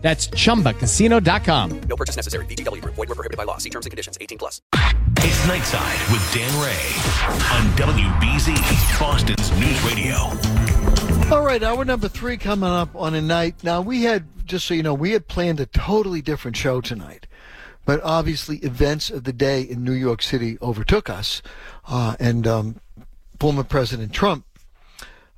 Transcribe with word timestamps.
That's 0.00 0.28
chumbacasino.com. 0.28 1.80
No 1.80 1.96
purchase 1.96 2.14
necessary. 2.14 2.46
VGW 2.46 2.82
Group. 2.82 2.94
Void 2.94 3.08
were 3.08 3.14
prohibited 3.14 3.36
by 3.36 3.44
law. 3.44 3.58
See 3.58 3.70
terms 3.70 3.86
and 3.86 3.90
conditions. 3.90 4.16
18 4.20 4.38
plus. 4.38 4.62
It's 5.18 5.46
Nightside 5.46 6.12
with 6.12 6.32
Dan 6.32 6.52
Ray 6.62 6.94
on 7.52 7.66
WBZ, 7.76 9.00
Boston's 9.00 9.50
News 9.58 9.82
Radio. 9.82 10.14
All 11.34 11.44
right, 11.44 11.62
hour 11.62 11.84
number 11.84 12.08
three 12.08 12.36
coming 12.36 12.70
up 12.70 12.94
on 12.94 13.14
a 13.14 13.20
night. 13.20 13.64
Now, 13.64 13.80
we 13.80 14.04
had, 14.04 14.26
just 14.46 14.66
so 14.66 14.74
you 14.74 14.82
know, 14.82 14.94
we 14.94 15.10
had 15.10 15.26
planned 15.26 15.58
a 15.58 15.66
totally 15.66 16.22
different 16.22 16.56
show 16.56 16.80
tonight. 16.80 17.26
But 17.84 18.00
obviously, 18.02 18.58
events 18.58 19.10
of 19.10 19.24
the 19.24 19.32
day 19.32 19.62
in 19.62 19.82
New 19.82 19.92
York 19.92 20.22
City 20.22 20.58
overtook 20.62 21.10
us. 21.10 21.42
Uh, 21.86 22.14
and 22.20 22.46
um, 22.46 22.80
former 23.40 23.64
President 23.64 24.12
Trump 24.12 24.46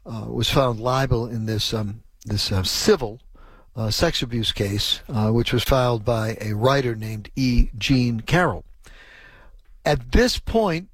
uh, 0.05 0.27
was 0.29 0.51
found 0.51 0.81
liable 0.81 1.27
in 1.27 1.47
this, 1.47 1.73
um, 1.73 2.03
this 2.27 2.53
uh, 2.53 2.63
civil 2.63 3.21
uh, 3.81 3.91
sex 3.91 4.21
abuse 4.21 4.53
case, 4.53 5.01
uh, 5.09 5.31
which 5.31 5.55
was 5.55 5.65
filed 5.65 6.05
by 6.05 6.37
a 6.39 6.53
writer 6.53 6.95
named 6.95 7.31
E. 7.35 7.71
Jean 7.79 8.21
Carroll. 8.21 8.63
At 9.87 10.13
this 10.13 10.39
point, 10.39 10.91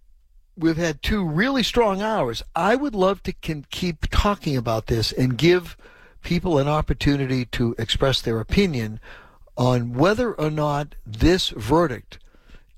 we've 0.56 0.76
had 0.76 1.02
two 1.02 1.26
really 1.26 1.64
strong 1.64 2.00
hours. 2.00 2.44
I 2.54 2.76
would 2.76 2.94
love 2.94 3.24
to 3.24 3.32
can 3.32 3.66
keep 3.70 4.06
talking 4.10 4.56
about 4.56 4.86
this 4.86 5.10
and 5.10 5.36
give 5.36 5.76
people 6.22 6.58
an 6.58 6.68
opportunity 6.68 7.44
to 7.46 7.74
express 7.76 8.20
their 8.20 8.38
opinion 8.38 9.00
on 9.56 9.94
whether 9.94 10.32
or 10.32 10.50
not 10.50 10.94
this 11.04 11.48
verdict 11.48 12.20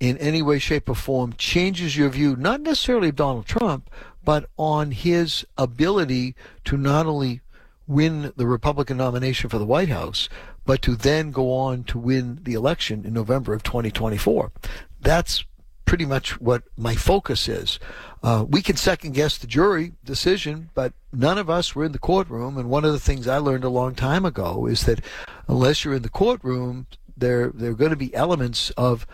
in 0.01 0.17
any 0.17 0.41
way, 0.41 0.59
shape, 0.59 0.89
or 0.89 0.95
form 0.95 1.35
changes 1.37 1.99
your 1.99 2.09
view, 2.09 2.35
not 2.35 2.63
necessarily 2.63 3.11
of 3.11 3.17
Donald 3.17 3.45
Trump, 3.45 3.91
but 4.25 4.49
on 4.57 4.93
his 4.93 5.45
ability 5.59 6.35
to 6.65 6.79
not 6.79 7.05
only 7.05 7.43
win 7.89 8.33
the 8.37 8.47
Republican 8.47 8.99
nomination 8.99 9.51
for 9.51 9.59
the 9.59 9.67
White 9.67 9.89
House, 9.89 10.29
but 10.65 10.83
to 10.83 10.95
then 10.95 11.31
go 11.31 11.53
on 11.53 11.83
to 11.85 11.99
win 11.99 12.39
the 12.43 12.55
election 12.55 13.05
in 13.05 13.15
November 13.15 13.55
of 13.55 13.63
2024. 13.63 14.53
That's 15.01 15.45
pretty 15.87 16.05
much 16.05 16.39
what 16.39 16.65
my 16.77 16.95
focus 16.95 17.49
is. 17.49 17.79
Uh, 18.23 18.45
we 18.47 18.61
can 18.61 18.77
second 18.77 19.15
guess 19.15 19.39
the 19.39 19.47
jury 19.47 19.93
decision, 20.05 20.69
but 20.75 20.93
none 21.15 21.39
of 21.39 21.49
us 21.49 21.75
were 21.75 21.85
in 21.85 21.93
the 21.93 21.99
courtroom. 21.99 22.59
And 22.59 22.69
one 22.69 22.85
of 22.85 22.93
the 22.93 23.01
things 23.01 23.27
I 23.27 23.39
learned 23.39 23.65
a 23.65 23.71
long 23.71 23.95
time 23.95 24.27
ago 24.27 24.67
is 24.67 24.85
that 24.85 25.01
unless 25.49 25.85
you're 25.85 25.95
in 25.95 26.03
the 26.03 26.11
courtroom, 26.11 26.87
there 27.17 27.51
there 27.55 27.71
are 27.71 27.75
going 27.75 27.91
to 27.91 27.97
be 27.97 28.15
elements 28.15 28.71
of 28.71 29.07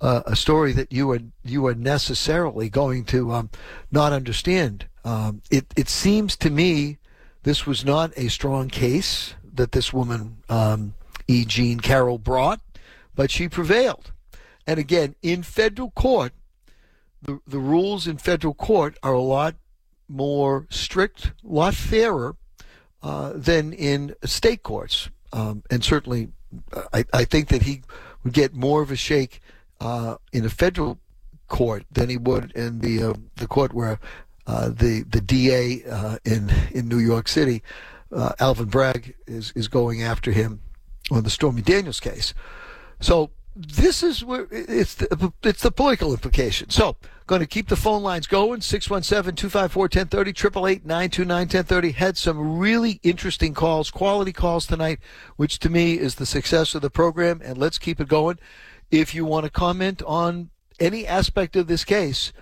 uh, 0.00 0.22
a 0.26 0.36
story 0.36 0.72
that 0.72 0.92
you 0.92 1.10
are 1.10 1.20
you 1.44 1.66
are 1.66 1.74
necessarily 1.74 2.68
going 2.68 3.04
to 3.06 3.32
um, 3.32 3.50
not 3.90 4.12
understand. 4.12 4.86
Um, 5.04 5.42
it 5.50 5.66
it 5.76 5.88
seems 5.88 6.36
to 6.36 6.50
me 6.50 6.98
this 7.42 7.66
was 7.66 7.84
not 7.84 8.12
a 8.16 8.28
strong 8.28 8.68
case 8.68 9.34
that 9.54 9.72
this 9.72 9.92
woman 9.92 10.38
um, 10.48 10.94
E. 11.26 11.44
Jean 11.44 11.80
Carroll 11.80 12.18
brought, 12.18 12.60
but 13.14 13.30
she 13.30 13.48
prevailed. 13.48 14.12
And 14.66 14.78
again, 14.78 15.14
in 15.22 15.42
federal 15.42 15.90
court, 15.90 16.32
the, 17.20 17.40
the 17.46 17.58
rules 17.58 18.06
in 18.06 18.18
federal 18.18 18.54
court 18.54 18.98
are 19.02 19.12
a 19.12 19.20
lot 19.20 19.54
more 20.08 20.66
strict, 20.70 21.32
a 21.44 21.48
lot 21.48 21.74
fairer 21.74 22.36
uh, 23.02 23.32
than 23.34 23.72
in 23.72 24.14
state 24.24 24.62
courts. 24.62 25.10
Um, 25.32 25.62
and 25.70 25.82
certainly, 25.82 26.28
I, 26.92 27.04
I 27.12 27.24
think 27.24 27.48
that 27.48 27.62
he 27.62 27.82
would 28.22 28.32
get 28.32 28.54
more 28.54 28.82
of 28.82 28.90
a 28.90 28.96
shake 28.96 29.40
uh, 29.80 30.16
in 30.32 30.44
a 30.44 30.50
federal 30.50 30.98
court 31.48 31.84
than 31.90 32.08
he 32.08 32.16
would 32.16 32.52
in 32.52 32.80
the 32.80 33.02
uh, 33.02 33.14
the 33.36 33.46
court 33.46 33.74
where 33.74 33.98
uh, 34.46 34.68
the 34.68 35.02
the 35.02 35.20
DA 35.20 35.84
uh, 35.84 36.18
in 36.24 36.52
in 36.72 36.88
New 36.88 36.98
York 36.98 37.28
City, 37.28 37.62
uh, 38.12 38.32
Alvin 38.38 38.66
Bragg, 38.66 39.14
is 39.26 39.52
is 39.54 39.68
going 39.68 40.02
after 40.02 40.32
him 40.32 40.60
on 41.10 41.24
the 41.24 41.30
Stormy 41.30 41.62
Daniels 41.62 42.00
case. 42.00 42.34
So 43.00 43.30
this 43.54 44.02
is 44.02 44.24
where 44.24 44.46
it's 44.50 44.94
the, 44.94 45.32
it's 45.42 45.62
the 45.62 45.70
political 45.70 46.12
implication. 46.12 46.70
So, 46.70 46.96
going 47.26 47.40
to 47.40 47.46
keep 47.46 47.68
the 47.68 47.76
phone 47.76 48.02
lines 48.02 48.26
going 48.26 48.60
617-254-1030 48.60 50.82
888-929-1030 50.82 51.94
had 51.94 52.16
some 52.16 52.58
really 52.58 52.98
interesting 53.02 53.52
calls, 53.52 53.90
quality 53.90 54.32
calls 54.32 54.66
tonight, 54.66 55.00
which 55.36 55.58
to 55.60 55.68
me 55.68 55.98
is 55.98 56.14
the 56.14 56.26
success 56.26 56.74
of 56.74 56.82
the 56.82 56.90
program 56.90 57.42
and 57.44 57.58
let's 57.58 57.78
keep 57.78 58.00
it 58.00 58.08
going. 58.08 58.38
If 58.90 59.14
you 59.14 59.26
want 59.26 59.44
to 59.44 59.50
comment 59.50 60.02
on 60.06 60.50
any 60.80 61.06
aspect 61.06 61.54
of 61.54 61.66
this 61.66 61.84
case, 61.84 62.32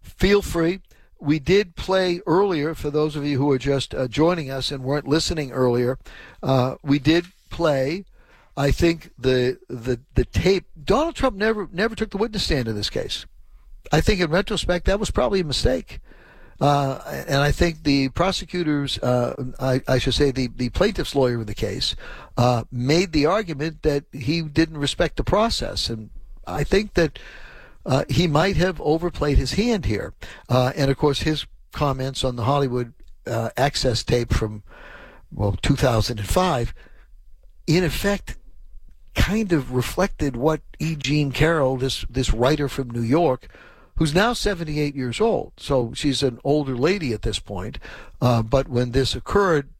feel 0.00 0.42
free. 0.42 0.80
We 1.22 1.38
did 1.38 1.76
play 1.76 2.20
earlier 2.26 2.74
for 2.74 2.90
those 2.90 3.16
of 3.16 3.24
you 3.24 3.38
who 3.38 3.50
are 3.50 3.58
just 3.58 3.94
uh, 3.94 4.08
joining 4.08 4.50
us 4.50 4.70
and 4.70 4.82
weren't 4.82 5.06
listening 5.06 5.52
earlier. 5.52 5.98
Uh, 6.42 6.76
we 6.82 6.98
did 6.98 7.26
play 7.48 8.04
I 8.56 8.70
think 8.70 9.12
the 9.18 9.58
the 9.68 10.00
the 10.14 10.24
tape. 10.24 10.66
Donald 10.82 11.14
Trump 11.14 11.36
never 11.36 11.68
never 11.72 11.94
took 11.94 12.10
the 12.10 12.18
witness 12.18 12.44
stand 12.44 12.68
in 12.68 12.74
this 12.74 12.90
case. 12.90 13.26
I 13.90 14.00
think 14.00 14.20
in 14.20 14.30
retrospect 14.30 14.86
that 14.86 15.00
was 15.00 15.10
probably 15.10 15.40
a 15.40 15.44
mistake. 15.44 16.00
Uh, 16.60 17.00
and 17.26 17.38
I 17.38 17.50
think 17.50 17.82
the 17.82 18.10
prosecutors, 18.10 18.96
uh, 18.98 19.34
I, 19.58 19.80
I, 19.88 19.98
should 19.98 20.14
say 20.14 20.30
the, 20.30 20.46
the 20.46 20.68
plaintiff's 20.68 21.16
lawyer 21.16 21.40
in 21.40 21.46
the 21.46 21.56
case, 21.56 21.96
uh, 22.36 22.62
made 22.70 23.10
the 23.10 23.26
argument 23.26 23.82
that 23.82 24.04
he 24.12 24.42
didn't 24.42 24.78
respect 24.78 25.16
the 25.16 25.24
process. 25.24 25.90
And 25.90 26.10
I 26.46 26.62
think 26.62 26.94
that 26.94 27.18
uh, 27.84 28.04
he 28.08 28.26
might 28.26 28.56
have 28.56 28.80
overplayed 28.80 29.38
his 29.38 29.52
hand 29.52 29.84
here. 29.84 30.14
Uh, 30.48 30.72
and 30.76 30.90
of 30.90 30.96
course, 30.96 31.22
his 31.22 31.46
comments 31.72 32.24
on 32.24 32.36
the 32.36 32.44
Hollywood 32.44 32.92
uh, 33.26 33.50
access 33.56 34.02
tape 34.02 34.32
from, 34.32 34.62
well, 35.32 35.56
2005, 35.62 36.74
in 37.66 37.84
effect, 37.84 38.36
kind 39.14 39.52
of 39.52 39.72
reflected 39.72 40.36
what 40.36 40.60
E. 40.78 40.96
Jean 40.96 41.32
Carroll, 41.32 41.76
this 41.76 42.04
this 42.08 42.32
writer 42.32 42.68
from 42.68 42.90
New 42.90 43.02
York, 43.02 43.48
who's 43.96 44.14
now 44.14 44.32
78 44.32 44.94
years 44.94 45.20
old. 45.20 45.52
So 45.58 45.92
she's 45.94 46.22
an 46.22 46.38
older 46.44 46.76
lady 46.76 47.12
at 47.12 47.22
this 47.22 47.38
point. 47.38 47.78
Uh, 48.20 48.42
but 48.42 48.68
when 48.68 48.92
this 48.92 49.14
occurred 49.14 49.70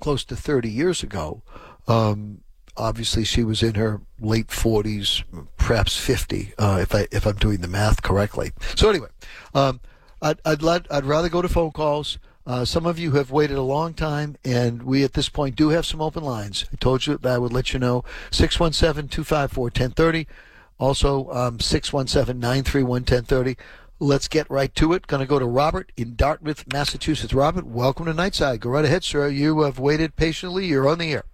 close 0.00 0.24
to 0.24 0.36
30 0.36 0.70
years 0.70 1.02
ago, 1.02 1.42
um, 1.88 2.42
obviously 2.76 3.24
she 3.24 3.44
was 3.44 3.62
in 3.62 3.74
her 3.74 4.00
late 4.20 4.48
40s, 4.48 5.24
perhaps 5.56 5.96
50, 5.96 6.52
uh, 6.58 6.78
if 6.80 6.94
I 6.94 7.06
if 7.10 7.26
I'm 7.26 7.36
doing 7.36 7.60
the 7.60 7.68
math 7.68 8.02
correctly. 8.02 8.52
So 8.74 8.88
anyway, 8.88 9.08
um, 9.54 9.80
I'd 10.22 10.40
I'd, 10.44 10.62
let, 10.62 10.90
I'd 10.92 11.04
rather 11.04 11.28
go 11.28 11.42
to 11.42 11.48
phone 11.48 11.72
calls. 11.72 12.18
Uh, 12.46 12.64
some 12.64 12.86
of 12.86 12.96
you 12.96 13.12
have 13.12 13.32
waited 13.32 13.56
a 13.56 13.62
long 13.62 13.92
time, 13.92 14.36
and 14.44 14.84
we 14.84 15.02
at 15.02 15.14
this 15.14 15.28
point 15.28 15.56
do 15.56 15.70
have 15.70 15.84
some 15.84 16.00
open 16.00 16.22
lines. 16.22 16.64
I 16.72 16.76
told 16.76 17.06
you 17.06 17.18
that 17.18 17.32
I 17.32 17.38
would 17.38 17.52
let 17.52 17.72
you 17.72 17.80
know. 17.80 18.04
617 18.30 19.08
254 19.08 19.64
1030. 19.64 20.28
Also, 20.78 21.28
um, 21.32 21.58
617 21.58 22.38
931 22.38 23.00
1030. 23.00 23.56
Let's 23.98 24.28
get 24.28 24.48
right 24.48 24.72
to 24.76 24.92
it. 24.92 25.06
Going 25.06 25.20
to 25.20 25.26
go 25.26 25.38
to 25.38 25.46
Robert 25.46 25.90
in 25.96 26.14
Dartmouth, 26.14 26.70
Massachusetts. 26.72 27.32
Robert, 27.32 27.66
welcome 27.66 28.04
to 28.06 28.12
Nightside. 28.12 28.60
Go 28.60 28.70
right 28.70 28.84
ahead, 28.84 29.02
sir. 29.02 29.28
You 29.28 29.62
have 29.62 29.78
waited 29.78 30.16
patiently. 30.16 30.66
You're 30.66 30.88
on 30.88 30.98
the 30.98 31.12
air. 31.14 31.24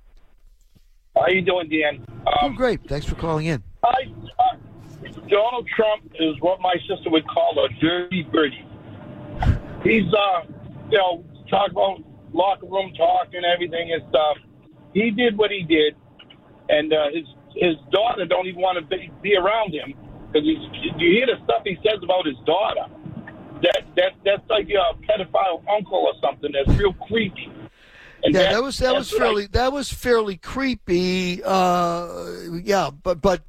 How 1.15 1.29
you 1.29 1.43
doing, 1.43 1.69
Dan? 1.69 2.05
Um, 2.09 2.35
oh, 2.43 2.51
great. 2.51 2.81
Thanks 2.89 3.07
for 3.07 3.17
calling 3.17 3.47
in. 3.47 3.63
I, 3.85 3.89
uh, 4.39 4.57
Donald 5.29 5.69
Trump 5.77 6.11
is 6.19 6.41
what 6.41 6.61
my 6.61 6.75
sister 6.89 7.11
would 7.11 7.27
call 7.29 7.65
a 7.65 7.69
dirty 7.81 8.23
birdie. 8.33 8.67
He's 9.85 10.13
uh, 10.15 10.47
you 10.91 10.99
know, 10.99 11.25
talk 11.51 11.71
about 11.71 12.03
locker 12.33 12.67
room 12.67 12.93
talk 12.97 13.29
and 13.35 13.45
everything 13.45 13.93
and 13.93 14.03
stuff. 14.09 14.39
He 14.95 15.11
did 15.11 15.37
what 15.37 15.51
he 15.51 15.65
did, 15.65 15.97
and 16.69 16.93
uh, 16.93 17.09
his 17.13 17.27
his 17.55 17.77
daughter 17.91 18.25
don't 18.25 18.47
even 18.47 18.63
want 18.63 18.79
to 18.79 18.97
be, 18.97 19.11
be 19.23 19.37
around 19.37 19.75
him 19.75 19.95
because 20.33 20.47
you 20.47 21.13
hear 21.13 21.27
the 21.27 21.37
stuff 21.45 21.63
he 21.65 21.77
says 21.85 22.01
about 22.03 22.25
his 22.25 22.37
daughter. 22.47 22.87
That 23.63 23.85
that 23.97 24.13
that's 24.25 24.49
like 24.49 24.69
a 24.71 24.97
pedophile 25.05 25.63
uncle 25.69 25.99
or 25.99 26.15
something. 26.23 26.53
That's 26.53 26.79
real 26.79 26.95
creepy. 27.07 27.53
And 28.25 28.35
yeah, 28.35 28.43
that, 28.43 28.53
that 28.53 28.63
was 28.63 28.79
that 28.79 28.95
was 28.95 29.11
fairly 29.11 29.45
I, 29.45 29.49
that 29.53 29.73
was 29.73 29.93
fairly 29.93 30.37
creepy. 30.37 31.43
Uh, 31.45 32.25
yeah, 32.63 32.91
but 32.91 33.21
but 33.21 33.43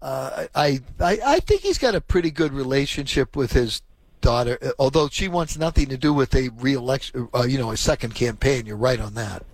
uh, 0.00 0.46
I, 0.54 0.80
I 1.00 1.18
I 1.24 1.40
think 1.40 1.62
he's 1.62 1.78
got 1.78 1.94
a 1.94 2.00
pretty 2.00 2.30
good 2.30 2.52
relationship 2.52 3.34
with 3.34 3.52
his 3.52 3.82
daughter, 4.20 4.58
although 4.78 5.08
she 5.08 5.28
wants 5.28 5.58
nothing 5.58 5.88
to 5.88 5.96
do 5.96 6.12
with 6.12 6.34
a 6.34 6.48
re-election, 6.56 7.28
uh, 7.34 7.42
you 7.42 7.58
know, 7.58 7.72
a 7.72 7.76
second 7.76 8.14
campaign. 8.14 8.66
You're 8.66 8.76
right 8.76 9.00
on 9.00 9.14
that. 9.14 9.44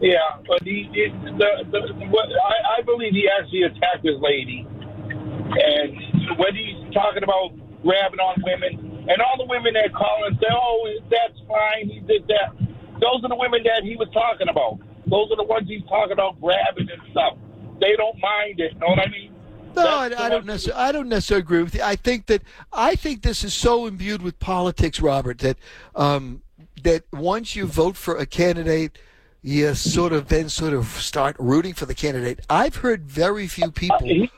Yeah, 0.00 0.18
but 0.48 0.62
he, 0.62 0.88
it, 0.94 1.12
the, 1.38 1.64
the, 1.70 2.06
what, 2.06 2.28
I, 2.28 2.78
I 2.78 2.82
believe 2.82 3.12
he 3.12 3.28
actually 3.28 3.64
attacked 3.64 4.04
his 4.04 4.18
lady, 4.20 4.66
and 4.70 6.38
when 6.38 6.54
he's 6.56 6.94
talking 6.94 7.22
about 7.22 7.52
grabbing 7.82 8.20
on 8.20 8.42
women, 8.42 9.06
and 9.08 9.20
all 9.20 9.36
the 9.36 9.44
women 9.44 9.74
that 9.74 9.92
call 9.92 10.24
and 10.26 10.36
say, 10.40 10.48
"Oh, 10.50 10.88
that's 11.10 11.38
fine, 11.46 11.88
he 11.88 12.00
did 12.00 12.26
that." 12.28 12.61
Those 13.02 13.24
are 13.24 13.28
the 13.28 13.36
women 13.36 13.62
that 13.64 13.82
he 13.82 13.96
was 13.96 14.08
talking 14.14 14.48
about. 14.48 14.78
Those 15.06 15.28
are 15.32 15.36
the 15.36 15.42
ones 15.44 15.66
he's 15.68 15.82
talking 15.88 16.12
about 16.12 16.40
grabbing 16.40 16.88
and 16.88 17.02
stuff. 17.10 17.36
They 17.80 17.96
don't 17.96 18.16
mind 18.20 18.60
it. 18.60 18.78
Know 18.78 18.86
what 18.86 19.00
I 19.00 19.10
mean? 19.10 19.34
No, 19.74 19.84
I, 19.86 20.04
I 20.26 20.28
don't 20.28 20.46
necessarily. 20.46 20.80
I 20.82 20.92
don't 20.92 21.08
necessarily 21.08 21.42
agree 21.42 21.62
with 21.64 21.74
you. 21.74 21.82
I 21.82 21.96
think 21.96 22.26
that 22.26 22.42
I 22.72 22.94
think 22.94 23.22
this 23.22 23.42
is 23.42 23.52
so 23.52 23.86
imbued 23.86 24.22
with 24.22 24.38
politics, 24.38 25.00
Robert, 25.00 25.38
that 25.38 25.56
um, 25.96 26.42
that 26.84 27.02
once 27.12 27.56
you 27.56 27.66
vote 27.66 27.96
for 27.96 28.16
a 28.16 28.26
candidate, 28.26 28.98
you 29.42 29.74
sort 29.74 30.12
of 30.12 30.28
then 30.28 30.48
sort 30.48 30.72
of 30.74 30.86
start 30.86 31.34
rooting 31.40 31.74
for 31.74 31.86
the 31.86 31.94
candidate. 31.94 32.40
I've 32.48 32.76
heard 32.76 33.08
very 33.10 33.48
few 33.48 33.72
people 33.72 33.98
He- 34.06 34.30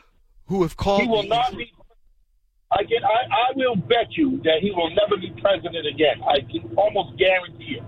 who 0.46 0.62
have 0.62 0.76
called 0.78 1.02
He 1.02 1.08
will 1.08 1.22
me. 1.24 1.28
not 1.28 1.54
be. 1.56 1.70
I 2.70 2.84
can. 2.84 3.04
I, 3.04 3.50
I 3.50 3.52
will 3.56 3.76
bet 3.76 4.16
you 4.16 4.40
that 4.44 4.58
he 4.62 4.70
will 4.70 4.90
never 4.90 5.16
be 5.20 5.30
president 5.42 5.86
again. 5.86 6.22
I 6.26 6.40
can 6.40 6.72
almost 6.76 7.18
guarantee 7.18 7.76
it. 7.78 7.82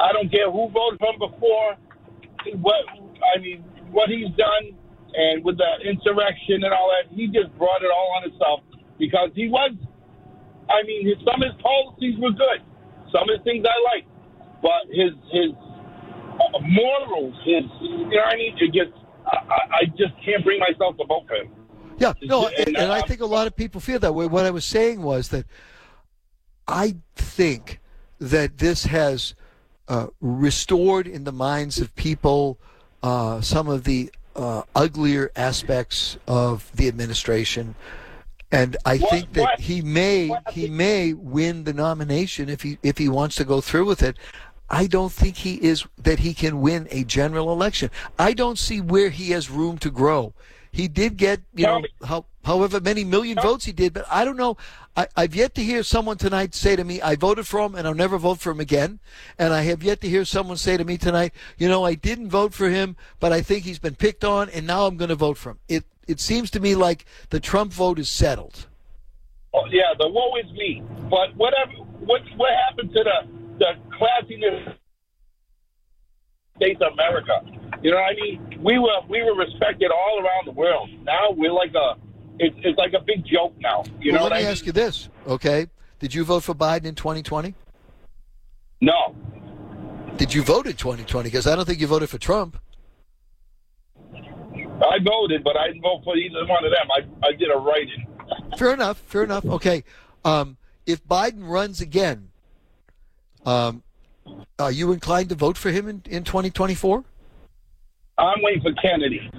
I 0.00 0.12
don't 0.12 0.30
care 0.30 0.50
who 0.50 0.68
voted 0.70 0.98
for 1.00 1.12
him 1.12 1.18
before. 1.18 1.76
What 2.60 2.84
I 3.34 3.40
mean, 3.40 3.64
what 3.90 4.08
he's 4.08 4.30
done, 4.36 4.76
and 5.14 5.44
with 5.44 5.58
the 5.58 5.70
insurrection 5.88 6.62
and 6.64 6.72
all 6.72 6.90
that, 6.94 7.12
he 7.14 7.26
just 7.26 7.56
brought 7.58 7.82
it 7.82 7.90
all 7.90 8.12
on 8.16 8.30
himself 8.30 8.60
because 8.98 9.30
he 9.34 9.48
was. 9.48 9.72
I 10.70 10.82
mean, 10.86 11.06
his, 11.06 11.16
some 11.24 11.42
of 11.42 11.52
his 11.52 11.60
policies 11.62 12.14
were 12.20 12.32
good. 12.32 12.60
Some 13.10 13.24
of 13.28 13.38
the 13.38 13.44
things 13.44 13.64
I 13.64 13.96
like, 13.96 14.06
but 14.62 14.86
his 14.92 15.12
his 15.32 15.50
uh, 15.56 16.60
morals, 16.62 17.34
his 17.44 17.64
you 17.80 18.08
know, 18.16 18.22
I 18.24 18.36
mean, 18.36 18.56
it 18.58 18.72
just. 18.72 18.96
I, 19.26 19.82
I- 19.82 19.84
just 19.96 20.14
can't 20.24 20.42
bring 20.44 20.58
myself 20.58 20.96
to 20.96 21.04
vote 21.04 21.24
for 21.28 21.34
him. 21.34 21.50
Yeah, 21.98 22.12
no, 22.22 22.46
And, 22.48 22.76
and, 22.76 22.92
I 22.92 23.02
think 23.02 23.20
a 23.20 23.26
lot 23.26 23.46
of 23.46 23.56
people 23.56 23.80
feel 23.80 23.98
that 23.98 24.14
way. 24.14 24.26
What 24.26 24.46
I 24.46 24.50
was 24.50 24.64
saying 24.64 25.02
was 25.02 25.28
that 25.28 25.44
I 26.66 26.96
think 27.16 27.80
that 28.20 28.58
this 28.58 28.84
has 28.84 29.34
uh, 29.88 30.06
restored 30.20 31.06
in 31.06 31.24
the 31.24 31.32
minds 31.32 31.78
of 31.78 31.94
people 31.96 32.58
uh, 33.02 33.40
some 33.40 33.68
of 33.68 33.84
the 33.84 34.10
uh, 34.36 34.62
uglier 34.74 35.30
aspects 35.36 36.16
of 36.26 36.70
the 36.74 36.88
administration. 36.88 37.74
And 38.50 38.76
I 38.84 38.96
What- 38.98 39.10
think 39.10 39.32
that 39.34 39.40
what- 39.42 39.60
he 39.60 39.82
may 39.82 40.28
what- 40.28 40.50
he 40.52 40.68
may 40.68 41.12
win 41.12 41.64
the 41.64 41.72
nomination 41.72 42.48
if 42.48 42.62
he 42.62 42.78
if 42.82 42.98
he 42.98 43.08
wants 43.08 43.36
to 43.36 43.44
go 43.44 43.60
through 43.60 43.84
with 43.86 44.02
it. 44.02 44.16
I 44.70 44.86
don't 44.86 45.12
think 45.12 45.36
he 45.38 45.54
is 45.54 45.84
that 46.02 46.18
he 46.20 46.34
can 46.34 46.60
win 46.60 46.88
a 46.90 47.02
general 47.04 47.52
election. 47.52 47.90
I 48.18 48.32
don't 48.34 48.58
see 48.58 48.80
where 48.80 49.10
he 49.10 49.30
has 49.30 49.48
room 49.50 49.78
to 49.78 49.90
grow. 49.90 50.34
He 50.72 50.88
did 50.88 51.16
get 51.16 51.40
you 51.54 51.64
know 51.66 51.82
how, 52.04 52.26
however 52.48 52.80
many 52.80 53.04
million 53.04 53.36
votes 53.36 53.66
he 53.66 53.72
did, 53.72 53.92
but 53.92 54.06
I 54.10 54.24
don't 54.24 54.38
know. 54.38 54.56
I, 54.96 55.06
I've 55.14 55.34
yet 55.34 55.54
to 55.56 55.62
hear 55.62 55.82
someone 55.82 56.16
tonight 56.16 56.54
say 56.54 56.76
to 56.76 56.82
me, 56.82 57.00
"I 57.02 57.14
voted 57.14 57.46
for 57.46 57.60
him 57.60 57.74
and 57.74 57.86
I'll 57.86 57.94
never 57.94 58.16
vote 58.16 58.40
for 58.40 58.50
him 58.50 58.58
again." 58.58 59.00
And 59.38 59.52
I 59.52 59.62
have 59.62 59.82
yet 59.82 60.00
to 60.00 60.08
hear 60.08 60.24
someone 60.24 60.56
say 60.56 60.78
to 60.78 60.84
me 60.84 60.96
tonight, 60.96 61.32
"You 61.58 61.68
know, 61.68 61.84
I 61.84 61.94
didn't 61.94 62.30
vote 62.30 62.54
for 62.54 62.70
him, 62.70 62.96
but 63.20 63.32
I 63.32 63.42
think 63.42 63.64
he's 63.64 63.78
been 63.78 63.96
picked 63.96 64.24
on, 64.24 64.48
and 64.48 64.66
now 64.66 64.86
I'm 64.86 64.96
going 64.96 65.10
to 65.10 65.14
vote 65.26 65.36
for 65.36 65.50
him." 65.50 65.58
It 65.68 65.84
it 66.06 66.20
seems 66.20 66.50
to 66.52 66.60
me 66.60 66.74
like 66.74 67.04
the 67.28 67.38
Trump 67.38 67.70
vote 67.72 67.98
is 67.98 68.08
settled. 68.08 68.66
Oh, 69.52 69.66
yeah, 69.70 69.92
the 69.98 70.08
woe 70.08 70.36
is 70.42 70.50
me. 70.52 70.82
But 71.10 71.36
whatever, 71.36 71.72
what 72.00 72.22
what 72.36 72.50
happened 72.66 72.92
to 72.96 73.04
the 73.04 73.18
the 73.58 73.70
classiness 73.96 74.74
states 76.56 76.80
of 76.80 76.94
America? 76.94 77.36
You 77.82 77.90
know 77.90 77.98
what 77.98 78.12
I 78.12 78.14
mean? 78.14 78.60
We 78.62 78.78
were 78.78 79.00
we 79.08 79.22
were 79.22 79.36
respected 79.36 79.90
all 79.90 80.16
around 80.24 80.46
the 80.46 80.56
world. 80.62 80.88
Now 81.04 81.30
we're 81.30 81.52
like 81.52 81.74
a 81.74 82.07
it's 82.38 82.56
it's 82.62 82.78
like 82.78 82.92
a 82.92 83.00
big 83.00 83.24
joke 83.26 83.54
now. 83.60 83.84
You 84.00 84.12
well, 84.12 84.22
know 84.24 84.28
let 84.28 84.40
me 84.42 84.46
I 84.46 84.50
ask 84.50 84.62
mean? 84.62 84.66
you 84.68 84.72
this, 84.72 85.08
okay? 85.26 85.66
Did 85.98 86.14
you 86.14 86.24
vote 86.24 86.42
for 86.44 86.54
Biden 86.54 86.84
in 86.84 86.94
2020? 86.94 87.54
No, 88.80 89.14
Did 90.16 90.32
you 90.32 90.42
vote 90.42 90.66
in 90.66 90.74
2020? 90.74 91.28
Because 91.28 91.46
I 91.48 91.56
don't 91.56 91.64
think 91.64 91.80
you 91.80 91.88
voted 91.88 92.08
for 92.08 92.18
Trump. 92.18 92.56
I 94.14 94.98
voted, 95.04 95.42
but 95.42 95.56
I 95.56 95.66
didn't 95.68 95.82
vote 95.82 96.02
for 96.04 96.16
either 96.16 96.46
one 96.46 96.64
of 96.64 96.70
them. 96.70 96.88
I 96.92 97.28
I 97.28 97.32
did 97.32 97.50
a 97.52 97.58
write-in. 97.58 98.56
Fair 98.56 98.72
enough. 98.74 98.98
Fair 98.98 99.24
enough. 99.24 99.44
Okay. 99.44 99.82
Um, 100.24 100.56
if 100.86 101.04
Biden 101.06 101.48
runs 101.48 101.80
again, 101.80 102.30
um, 103.44 103.82
are 104.58 104.70
you 104.70 104.92
inclined 104.92 105.28
to 105.30 105.34
vote 105.34 105.56
for 105.58 105.70
him 105.70 105.88
in, 105.88 106.02
in 106.08 106.24
2024? 106.24 107.04
I'm 108.18 108.42
waiting 108.42 108.62
for 108.62 108.72
Kennedy. 108.74 109.30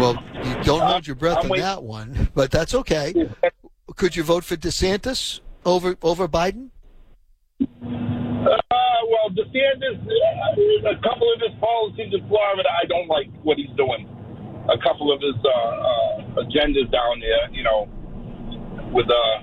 Well, 0.00 0.24
you 0.42 0.54
don't 0.64 0.80
hold 0.80 1.06
your 1.06 1.16
breath 1.16 1.44
I'm 1.44 1.52
on 1.52 1.58
that 1.58 1.82
one, 1.82 2.30
but 2.34 2.50
that's 2.50 2.74
okay. 2.74 3.14
Could 3.96 4.16
you 4.16 4.22
vote 4.22 4.44
for 4.44 4.56
DeSantis 4.56 5.40
over 5.66 5.94
over 6.00 6.26
Biden? 6.26 6.70
Uh, 7.60 7.66
well, 7.82 9.28
DeSantis, 9.30 10.00
uh, 10.00 10.88
a 10.88 11.02
couple 11.02 11.30
of 11.34 11.40
his 11.40 11.50
policies 11.60 12.14
in 12.14 12.26
Florida, 12.28 12.62
I 12.82 12.86
don't 12.86 13.08
like 13.08 13.28
what 13.42 13.58
he's 13.58 13.76
doing. 13.76 14.08
A 14.70 14.78
couple 14.78 15.12
of 15.12 15.20
his 15.20 15.34
uh, 15.44 15.48
uh, 15.48 16.44
agendas 16.44 16.90
down 16.90 17.20
there, 17.20 17.50
you 17.50 17.62
know, 17.62 17.86
with 18.92 19.06
uh, 19.10 19.42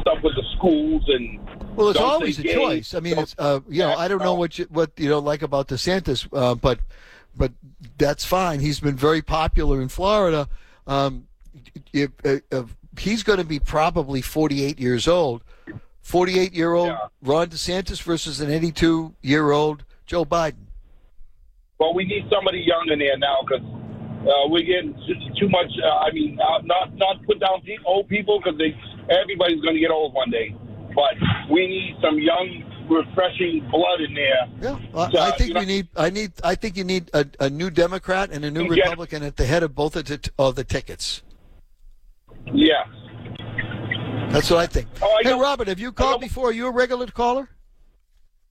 stuff 0.00 0.18
with 0.24 0.34
the 0.34 0.44
schools 0.56 1.04
and. 1.06 1.38
Well, 1.76 1.90
it's 1.90 2.00
always 2.00 2.38
a 2.38 2.42
gay, 2.42 2.54
choice. 2.54 2.94
I 2.94 3.00
mean, 3.00 3.18
it's 3.18 3.34
uh, 3.38 3.60
you 3.68 3.80
know, 3.80 3.94
I 3.94 4.08
don't 4.08 4.22
know 4.22 4.34
what 4.34 4.58
you, 4.58 4.66
what 4.70 4.92
you 4.96 5.08
don't 5.08 5.24
like 5.24 5.42
about 5.42 5.68
DeSantis, 5.68 6.28
uh, 6.32 6.54
but 6.54 6.78
but 7.36 7.52
that's 7.98 8.24
fine. 8.24 8.60
He's 8.60 8.80
been 8.80 8.96
very 8.96 9.22
popular 9.22 9.80
in 9.82 9.88
Florida. 9.88 10.48
Um, 10.86 11.26
if, 11.92 12.10
if 12.22 12.76
he's 12.98 13.22
going 13.22 13.38
to 13.38 13.44
be 13.44 13.58
probably 13.58 14.20
48 14.20 14.78
years 14.78 15.08
old, 15.08 15.42
48 16.02 16.52
year 16.52 16.74
old 16.74 16.88
Yeah. 16.88 16.98
Ron 17.22 17.48
DeSantis 17.48 18.02
versus 18.02 18.40
an 18.40 18.50
82 18.50 19.14
year 19.22 19.50
old 19.52 19.84
Joe 20.06 20.24
Biden. 20.24 20.66
Well, 21.78 21.94
we 21.94 22.04
need 22.04 22.24
somebody 22.30 22.60
young 22.60 22.88
in 22.92 22.98
there 22.98 23.18
now 23.18 23.38
because 23.42 23.64
uh, 23.64 24.48
we're 24.48 24.62
getting 24.62 24.94
too- 25.06 25.40
too 25.40 25.48
much. 25.48 25.70
Uh, 25.82 25.88
I 25.88 26.10
mean, 26.12 26.38
uh, 26.40 26.60
not 26.62 26.94
not 26.94 27.24
put 27.26 27.40
down 27.40 27.60
old 27.84 28.08
people 28.08 28.40
because 28.40 28.60
everybody's 29.10 29.60
going 29.60 29.74
to 29.74 29.80
get 29.80 29.90
old 29.90 30.14
one 30.14 30.30
day. 30.30 30.54
But 30.94 31.14
we 31.50 31.66
need 31.66 31.96
some 32.00 32.18
young, 32.18 32.62
refreshing 32.88 33.68
blood 33.70 34.00
in 34.00 34.14
there. 34.14 34.48
Yeah, 34.60 34.78
I, 34.94 35.10
So, 35.10 35.18
I 35.20 35.30
think 35.32 35.48
you 35.48 35.54
know- 35.54 35.60
we 35.60 35.66
need. 35.66 35.88
I 35.96 36.10
need. 36.10 36.32
I 36.42 36.54
think 36.54 36.76
you 36.76 36.84
need 36.84 37.10
a, 37.14 37.26
a 37.40 37.50
new 37.50 37.70
Democrat 37.70 38.30
and 38.30 38.44
a 38.44 38.50
new 38.50 38.64
Yeah. 38.74 38.84
Republican 38.84 39.22
at 39.22 39.36
the 39.36 39.46
head 39.46 39.62
of 39.62 39.74
both 39.74 39.96
of 39.96 40.04
the, 40.06 40.30
of 40.38 40.54
the 40.56 40.64
tickets. 40.64 41.22
Yeah. 42.52 42.84
That's 44.30 44.50
what 44.50 44.58
I 44.60 44.66
think. 44.66 44.88
Oh, 45.00 45.06
I 45.06 45.22
hey, 45.22 45.30
know- 45.30 45.40
Robert, 45.40 45.68
have 45.68 45.78
you 45.78 45.92
called 45.92 46.20
before? 46.20 46.48
Are 46.48 46.52
you 46.52 46.66
a 46.66 46.72
regular 46.72 47.06
caller? 47.06 47.48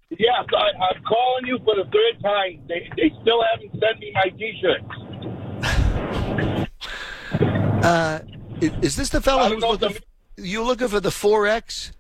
Yes, 0.10 0.46
I, 0.56 0.58
I'm 0.96 1.04
calling 1.04 1.46
you 1.48 1.58
for 1.66 1.76
the 1.76 1.86
third 1.86 2.22
time. 2.22 2.62
They, 2.68 2.88
they 2.96 3.12
still 3.24 3.42
haven't 3.52 3.72
sent 3.80 4.00
me 4.00 4.12
my 4.14 4.30
T-shirts. 4.38 4.86
Uh, 7.84 8.20
is, 8.62 8.72
is 8.82 8.96
this 8.96 9.10
the 9.10 9.20
fellow 9.22 9.50
who's 9.50 9.62
looking? 9.64 9.90
f- 9.96 10.02
you 10.38 10.64
looking 10.64 10.88
for 10.88 11.00
the 11.00 11.12
four 11.12 11.48
X? 11.48 11.92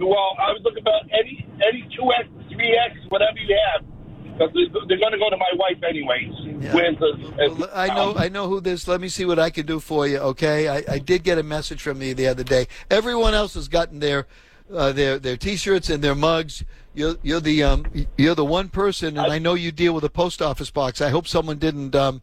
Yeah, 0.00 0.06
well, 0.06 0.36
I 0.38 0.52
was 0.52 0.62
looking 0.64 0.82
for 0.82 0.92
any 1.12 1.46
any 1.62 1.82
two 1.94 2.10
X, 2.18 2.28
three 2.50 2.76
X, 2.76 2.96
whatever 3.10 3.36
you 3.36 3.54
have, 3.74 3.84
because 4.32 4.54
they're 4.88 4.98
going 4.98 5.12
to 5.12 5.18
go 5.18 5.28
to 5.28 5.36
my 5.36 5.50
wife 5.56 5.82
anyways. 5.86 6.32
The? 6.62 7.54
Well, 7.58 7.70
I 7.74 7.88
know. 7.88 8.14
I 8.16 8.28
know 8.28 8.48
who 8.48 8.60
this. 8.60 8.88
Let 8.88 9.00
me 9.00 9.08
see 9.08 9.26
what 9.26 9.38
I 9.38 9.50
can 9.50 9.66
do 9.66 9.78
for 9.78 10.06
you. 10.06 10.18
Okay, 10.18 10.68
I, 10.68 10.82
I 10.88 10.98
did 10.98 11.22
get 11.22 11.38
a 11.38 11.42
message 11.42 11.82
from 11.82 12.00
you 12.00 12.14
the 12.14 12.28
other 12.28 12.44
day. 12.44 12.66
Everyone 12.90 13.34
else 13.34 13.54
has 13.54 13.68
gotten 13.68 13.98
their 13.98 14.26
uh, 14.74 14.92
their 14.92 15.18
their 15.18 15.36
T-shirts 15.36 15.90
and 15.90 16.02
their 16.02 16.14
mugs. 16.14 16.64
You're 16.94 17.16
you're 17.22 17.40
the 17.40 17.62
um 17.62 17.84
you're 18.16 18.34
the 18.34 18.44
one 18.44 18.70
person, 18.70 19.18
and 19.18 19.30
I 19.30 19.38
know 19.38 19.54
you 19.54 19.70
deal 19.70 19.92
with 19.92 20.04
a 20.04 20.10
post 20.10 20.40
office 20.40 20.70
box. 20.70 21.00
I 21.00 21.10
hope 21.10 21.28
someone 21.28 21.58
didn't 21.58 21.94
um 21.94 22.22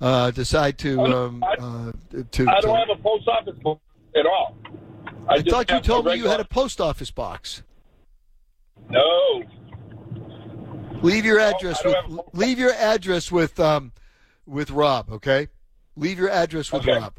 uh 0.00 0.30
decide 0.32 0.78
to 0.78 1.00
um 1.00 1.42
uh, 1.42 1.92
to. 2.32 2.48
I 2.48 2.60
don't 2.60 2.76
have 2.76 2.90
a 2.90 3.02
post 3.02 3.26
office 3.26 3.58
book 3.62 3.80
at 4.14 4.26
all. 4.26 4.56
I, 5.28 5.34
I 5.34 5.42
thought 5.42 5.70
you 5.70 5.80
told 5.80 6.06
me 6.06 6.14
you 6.14 6.26
had 6.26 6.40
a 6.40 6.44
post 6.44 6.80
office 6.80 7.10
box. 7.10 7.62
No. 8.88 9.42
Leave 11.02 11.24
your 11.24 11.40
address 11.40 11.82
don't 11.82 12.08
with 12.08 12.16
have 12.18 12.28
leave 12.34 12.58
your 12.58 12.72
address 12.72 13.30
with 13.32 13.58
um 13.60 13.92
with 14.46 14.70
Rob, 14.70 15.10
okay? 15.10 15.48
Leave 15.96 16.18
your 16.18 16.30
address 16.30 16.72
with 16.72 16.82
Okay. 16.82 16.98
Rob. 16.98 17.14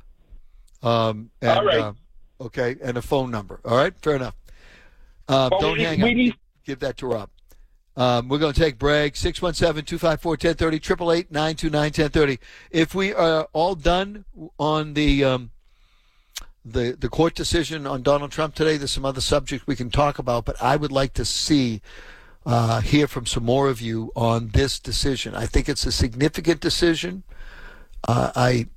Um 0.84 1.32
and 1.42 1.60
All 1.60 1.66
right. 1.66 1.80
uh, 1.80 1.94
okay, 2.42 2.76
and 2.82 2.98
a 2.98 3.02
phone 3.02 3.32
number. 3.32 3.60
All 3.66 3.78
right, 3.78 3.94
fair 4.02 4.16
enough. 4.16 4.36
Uh, 5.28 5.50
But 5.50 5.60
don't 5.60 5.78
we 5.78 5.84
hang 5.84 6.02
we 6.02 6.32
up. 6.32 6.38
Give 6.66 6.80
that 6.80 6.98
to 6.98 7.08
Rob. 7.08 7.30
Um, 7.96 8.30
we're 8.30 8.38
going 8.38 8.54
to 8.54 8.60
take 8.60 8.78
break. 8.78 9.16
617-254-1030, 9.16 11.26
888-929-1030. 11.32 12.38
If 12.70 12.94
we 12.94 13.12
are 13.12 13.48
all 13.54 13.74
done 13.74 14.24
on 14.60 14.94
the 14.94 15.24
um, 15.24 15.50
the 16.72 16.96
the 17.00 17.10
court 17.10 17.36
decision 17.36 17.88
on 17.88 18.04
Donald 18.04 18.32
Trump 18.32 18.56
today, 18.56 18.78
there's 18.78 18.92
some 18.92 19.06
other 19.06 19.22
subjects 19.22 19.68
we 19.68 19.76
can 19.76 19.90
talk 19.90 20.20
about, 20.20 20.46
but 20.46 20.62
I 20.62 20.76
would 20.76 20.92
like 20.92 21.14
to 21.14 21.26
see 21.26 21.82
uh, 22.46 22.82
hear 22.82 23.08
from 23.08 23.26
some 23.26 23.44
more 23.44 23.68
of 23.68 23.82
you 23.82 24.12
on 24.16 24.50
this 24.50 24.80
decision. 24.80 25.36
I 25.36 25.46
think 25.46 25.68
it's 25.68 25.86
a 25.86 25.92
significant 25.92 26.62
decision. 26.62 27.24
Uh, 28.08 28.32
I 28.36 28.68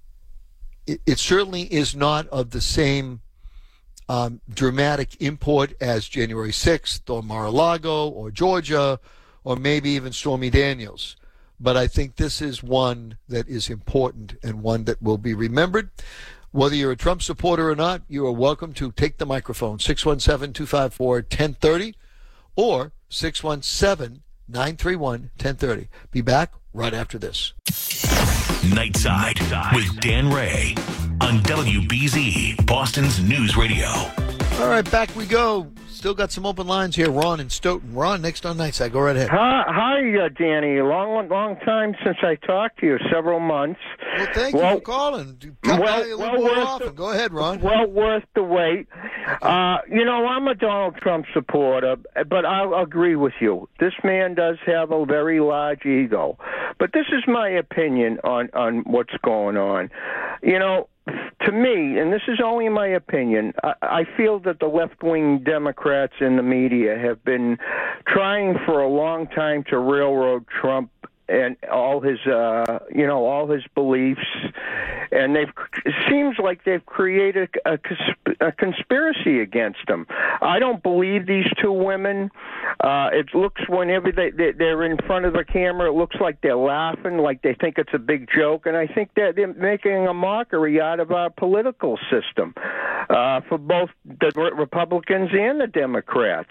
it, 0.86 1.00
it 1.06 1.18
certainly 1.18 1.62
is 1.62 1.94
not 1.94 2.26
of 2.28 2.50
the 2.50 2.60
same 2.60 3.20
um, 4.08 4.40
dramatic 4.52 5.20
import 5.20 5.72
as 5.80 6.08
January 6.08 6.50
6th 6.50 7.08
or 7.08 7.22
Mar-a-Lago 7.22 8.08
or 8.08 8.32
Georgia 8.32 8.98
or 9.44 9.56
maybe 9.56 9.90
even 9.90 10.12
Stormy 10.12 10.50
Daniels. 10.50 11.16
But 11.60 11.76
I 11.76 11.86
think 11.86 12.16
this 12.16 12.42
is 12.42 12.62
one 12.62 13.18
that 13.28 13.48
is 13.48 13.70
important 13.70 14.34
and 14.42 14.62
one 14.62 14.84
that 14.84 15.00
will 15.00 15.18
be 15.18 15.34
remembered. 15.34 15.90
Whether 16.52 16.74
you're 16.74 16.90
a 16.90 16.96
Trump 16.96 17.22
supporter 17.22 17.70
or 17.70 17.76
not, 17.76 18.02
you 18.08 18.26
are 18.26 18.32
welcome 18.32 18.72
to 18.74 18.90
take 18.90 19.18
the 19.18 19.26
microphone 19.26 19.78
617 19.78 20.52
254 20.52 21.14
1030 21.18 21.94
or 22.56 22.90
617 23.08 24.22
931 24.48 25.30
1030. 25.36 25.88
Be 26.10 26.20
back 26.22 26.52
right 26.74 26.92
after 26.92 27.18
this. 27.18 27.52
Nightside 28.66 29.76
with 29.76 30.00
Dan 30.00 30.28
Ray 30.32 30.74
on 31.20 31.38
WBZ, 31.44 32.66
Boston's 32.66 33.20
News 33.20 33.56
Radio. 33.56 33.86
All 34.60 34.68
right, 34.68 34.88
back 34.90 35.14
we 35.16 35.24
go. 35.26 35.72
Still 35.88 36.12
got 36.14 36.30
some 36.32 36.44
open 36.44 36.66
lines 36.66 36.94
here. 36.94 37.10
Ron 37.10 37.40
and 37.40 37.50
Stoughton. 37.50 37.94
Ron, 37.94 38.20
next 38.20 38.44
on 38.44 38.58
Nightside. 38.58 38.92
Go 38.92 39.00
right 39.00 39.16
ahead. 39.16 39.30
Hi, 39.30 39.64
hi, 39.66 40.18
uh, 40.18 40.28
Danny. 40.28 40.80
Long, 40.82 41.28
long 41.28 41.56
time 41.64 41.94
since 42.04 42.18
I 42.22 42.34
talked 42.34 42.78
to 42.80 42.86
you. 42.86 42.98
Several 43.10 43.40
months. 43.40 43.80
Well, 44.16 44.26
thank 44.34 44.54
Well- 44.54 44.70
you 44.74 44.76
for 44.78 44.82
calling. 44.82 45.56
Come 45.62 45.80
well- 45.80 46.02
a 46.02 46.16
well 46.16 46.36
more 46.36 46.58
often. 46.58 46.86
the- 46.88 46.92
Go 46.92 47.10
ahead, 47.10 47.32
Ron. 47.32 47.60
Well 47.60 47.86
worth 47.86 48.24
the 48.34 48.42
wait. 48.42 48.86
Uh, 49.42 49.78
you 49.90 50.04
know, 50.04 50.26
I'm 50.26 50.46
a 50.46 50.54
Donald 50.54 50.96
Trump 50.96 51.24
supporter, 51.32 51.96
but 52.28 52.44
I'll 52.44 52.74
agree 52.74 53.16
with 53.16 53.34
you. 53.40 53.66
This 53.78 53.94
man 54.04 54.34
does 54.34 54.58
have 54.66 54.90
a 54.92 55.04
very 55.06 55.40
large 55.40 55.86
ego. 55.86 56.38
But 56.78 56.92
this 56.92 57.06
is 57.12 57.24
my 57.26 57.48
opinion 57.48 58.18
on 58.24 58.50
on 58.54 58.80
what's 58.80 59.14
going 59.22 59.56
on. 59.56 59.90
You 60.42 60.58
know, 60.58 60.88
to 61.42 61.52
me, 61.52 61.98
and 61.98 62.12
this 62.12 62.22
is 62.28 62.38
only 62.44 62.68
my 62.68 62.86
opinion, 62.86 63.52
I, 63.62 63.74
I 63.82 64.04
feel 64.16 64.38
that 64.40 64.60
the 64.60 64.66
left 64.66 65.02
wing 65.02 65.42
Democrats 65.44 66.14
in 66.20 66.36
the 66.36 66.42
media 66.42 66.98
have 66.98 67.24
been 67.24 67.58
trying 68.06 68.56
for 68.66 68.80
a 68.80 68.88
long 68.88 69.26
time 69.28 69.64
to 69.70 69.78
railroad 69.78 70.44
Trump 70.48 70.90
and 71.30 71.56
all 71.70 72.00
his 72.00 72.18
uh 72.26 72.80
you 72.94 73.06
know 73.06 73.24
all 73.24 73.46
his 73.48 73.62
beliefs. 73.74 74.20
And 75.12 75.34
they've 75.34 75.52
it 75.84 75.94
seems 76.08 76.36
like 76.38 76.64
they've 76.64 76.84
created 76.86 77.48
a, 77.64 77.78
a 78.40 78.52
conspiracy 78.52 79.40
against 79.40 79.88
him. 79.88 80.06
I 80.40 80.58
don't 80.58 80.82
believe 80.82 81.26
these 81.26 81.46
two 81.60 81.72
women. 81.72 82.30
Uh 82.82 83.10
it 83.12 83.34
looks 83.34 83.62
whenever 83.68 84.12
they 84.12 84.30
they- 84.30 84.52
they're 84.52 84.84
in 84.84 84.98
front 85.06 85.24
of 85.24 85.32
the 85.32 85.44
camera 85.44 85.88
it 85.90 85.94
looks 85.96 86.16
like 86.20 86.40
they're 86.42 86.56
laughing 86.56 87.18
like 87.18 87.42
they 87.42 87.54
think 87.54 87.78
it's 87.78 87.94
a 87.94 87.98
big 87.98 88.28
joke. 88.34 88.66
And 88.66 88.76
i 88.76 88.86
think 88.86 89.10
that 89.14 89.36
they're 89.36 89.52
making 89.54 90.06
a 90.06 90.14
mockery 90.14 90.80
out 90.80 91.00
of 91.00 91.10
our 91.12 91.30
political 91.30 91.98
system 92.10 92.54
uh 93.08 93.40
for 93.48 93.58
both 93.58 93.90
the 94.04 94.30
Re- 94.36 94.50
republicans 94.56 95.30
and 95.32 95.60
the 95.60 95.66
democrats. 95.66 96.50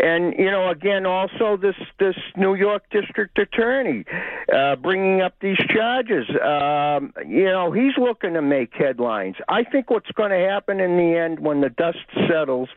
And 0.00 0.34
you 0.38 0.50
know 0.50 0.68
again 0.70 1.06
also 1.06 1.56
this 1.56 1.76
this 1.98 2.16
new 2.36 2.54
york 2.54 2.82
district 2.90 3.38
attorney 3.38 4.04
uh, 4.52 4.76
bringing 4.76 5.20
up 5.20 5.34
these 5.40 5.58
charges. 5.68 6.28
Um, 6.30 7.12
you 7.26 7.44
know, 7.44 7.72
he's 7.72 7.96
looking 7.98 8.34
to 8.34 8.42
make 8.42 8.72
headlines. 8.74 9.36
I 9.48 9.64
think 9.64 9.90
what's 9.90 10.10
going 10.12 10.30
to 10.30 10.48
happen 10.48 10.80
in 10.80 10.96
the 10.96 11.16
end 11.18 11.40
when 11.40 11.60
the 11.60 11.70
dust 11.70 11.98
settles 12.28 12.68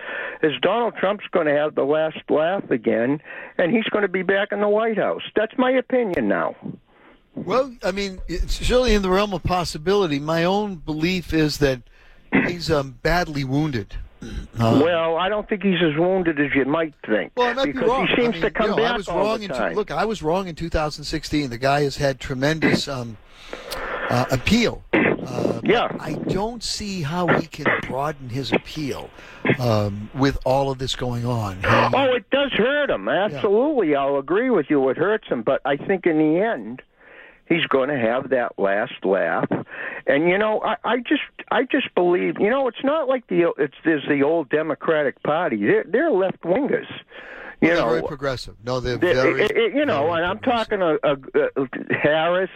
is 0.42 0.54
Donald 0.62 0.96
Trump's 1.00 1.26
going 1.32 1.48
to 1.48 1.54
have 1.54 1.76
the 1.76 1.84
last 1.84 2.20
laugh 2.30 2.70
again, 2.70 3.22
and 3.58 3.72
he's 3.72 3.86
going 3.86 4.04
to 4.04 4.08
be 4.08 4.24
back 4.24 4.52
in 4.52 4.62
the 4.62 4.70
White 4.70 4.98
House. 4.98 5.24
That's 5.36 5.54
my 5.58 5.72
opinion 5.72 6.28
now. 6.28 6.56
Well, 7.36 7.76
I 7.84 7.92
mean, 7.92 8.20
it's 8.28 8.64
surely 8.64 8.94
in 8.94 9.02
the 9.02 9.10
realm 9.10 9.34
of 9.34 9.44
possibility. 9.44 10.20
My 10.20 10.46
own 10.46 10.76
belief 10.76 11.34
is 11.34 11.58
that 11.58 11.82
he's 12.48 12.72
um, 12.72 12.98
badly 13.02 13.44
wounded. 13.44 13.96
Uh, 14.60 14.82
well, 14.84 15.18
I 15.18 15.30
don't 15.30 15.48
think 15.48 15.64
he's 15.64 15.82
as 15.82 15.98
wounded 15.98 16.40
as 16.40 16.54
you 16.56 16.66
might 16.66 16.94
think. 17.06 17.32
Well, 17.36 17.48
I 17.50 17.54
might 17.54 17.66
because 17.66 17.82
be 17.82 17.88
wrong. 17.88 18.08
he 18.08 18.16
seems 18.16 18.28
I 18.30 18.32
mean, 18.32 18.42
to 18.42 18.52
come 18.52 18.70
you 18.72 18.76
know, 18.78 18.84
back 18.84 18.94
I 18.94 18.98
was 18.98 19.08
all 19.08 19.18
wrong 19.20 19.40
the 19.40 19.68
in 19.70 19.76
look, 19.76 19.92
I 19.92 20.06
was 20.06 20.24
wrong 20.24 20.48
in 20.48 20.56
2016. 20.56 21.50
The 21.50 21.58
guy 21.58 21.82
has 21.84 21.98
had 21.98 22.20
tremendous 22.20 22.88
um, 22.88 23.18
uh, 24.10 24.26
appeal. 24.32 24.84
Uh, 24.94 25.60
Yeah. 25.64 25.88
I 26.00 26.14
don't 26.14 26.64
see 26.64 27.02
how 27.02 27.28
he 27.40 27.48
can 27.48 27.66
broaden 27.88 28.30
his 28.30 28.52
appeal 28.52 29.10
um, 29.60 30.10
with 30.14 30.38
all 30.46 30.70
of 30.72 30.78
this 30.78 30.96
going 30.96 31.26
on. 31.26 31.60
Oh, 31.64 32.14
it 32.14 32.30
does 32.30 32.52
hurt 32.54 32.90
him. 32.92 33.10
Absolutely, 33.10 33.96
I'll 33.96 34.18
agree 34.18 34.50
with 34.52 34.68
you. 34.70 34.88
It 34.90 34.98
hurts 34.98 35.28
him, 35.28 35.42
but 35.42 35.62
I 35.66 35.78
think 35.78 36.06
in 36.06 36.18
the 36.20 36.40
end, 36.40 36.82
he's 37.48 37.66
going 37.68 37.90
to 37.90 37.98
have 37.98 38.30
that 38.30 38.58
last 38.58 39.04
laugh. 39.04 39.48
And 40.08 40.30
you 40.30 40.38
know, 40.38 40.62
I, 40.62 40.76
I 40.84 40.98
just, 41.00 41.22
I 41.52 41.64
just 41.64 41.94
believe. 41.96 42.36
You 42.40 42.50
know, 42.50 42.68
it's 42.68 42.84
not 42.84 43.08
like 43.08 43.28
the 43.28 43.52
it's 43.58 43.76
there's 43.84 44.06
the 44.08 44.24
old 44.24 44.50
Democratic 44.50 45.22
Party. 45.24 45.58
They're 45.58 45.86
they're 45.88 46.12
left 46.12 46.42
wingers. 46.42 46.88
You 47.62 47.70
they're 47.70 47.78
know, 47.78 47.90
very 47.90 48.04
progressive. 48.04 48.56
No, 48.64 48.80
they're 48.80 48.98
they- 48.98 49.14
very. 49.14 49.42
it- 49.44 49.52
it- 49.52 49.74
you 49.76 49.86
know, 49.86 50.12
and 50.14 50.26
I'm 50.26 50.40
talking 50.40 50.82
a, 50.82 50.96
a, 51.04 51.14
a 51.56 51.68
Harris, 52.02 52.50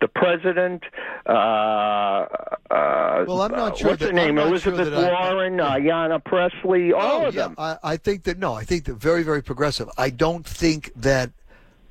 the 0.00 0.08
president. 0.08 0.84
Uh, 1.26 2.26
uh, 2.70 3.24
Well, 3.26 3.42
I'm 3.42 3.50
not 3.52 3.76
sure 3.76 3.90
What's 3.90 4.00
that- 4.00 4.06
her 4.08 4.12
name? 4.12 4.38
I'm 4.38 4.56
sure 4.58 4.72
Elizabeth 4.72 4.90
that 4.92 5.12
I- 5.12 5.32
Warren, 5.34 5.60
uh, 5.60 5.72
Ayanna 5.72 6.24
Presley, 6.24 6.92
all 6.92 7.22
Oh, 7.22 7.26
of 7.26 7.34
yeah, 7.34 7.42
them. 7.48 7.54
I, 7.58 7.76
I 7.82 7.96
think 7.96 8.24
that 8.24 8.38
no, 8.38 8.54
I 8.54 8.64
think 8.64 8.84
they're 8.84 8.94
very, 8.94 9.22
very 9.24 9.42
progressive. 9.42 9.88
I 9.98 10.10
don't 10.10 10.46
think 10.46 10.92
that 10.96 11.30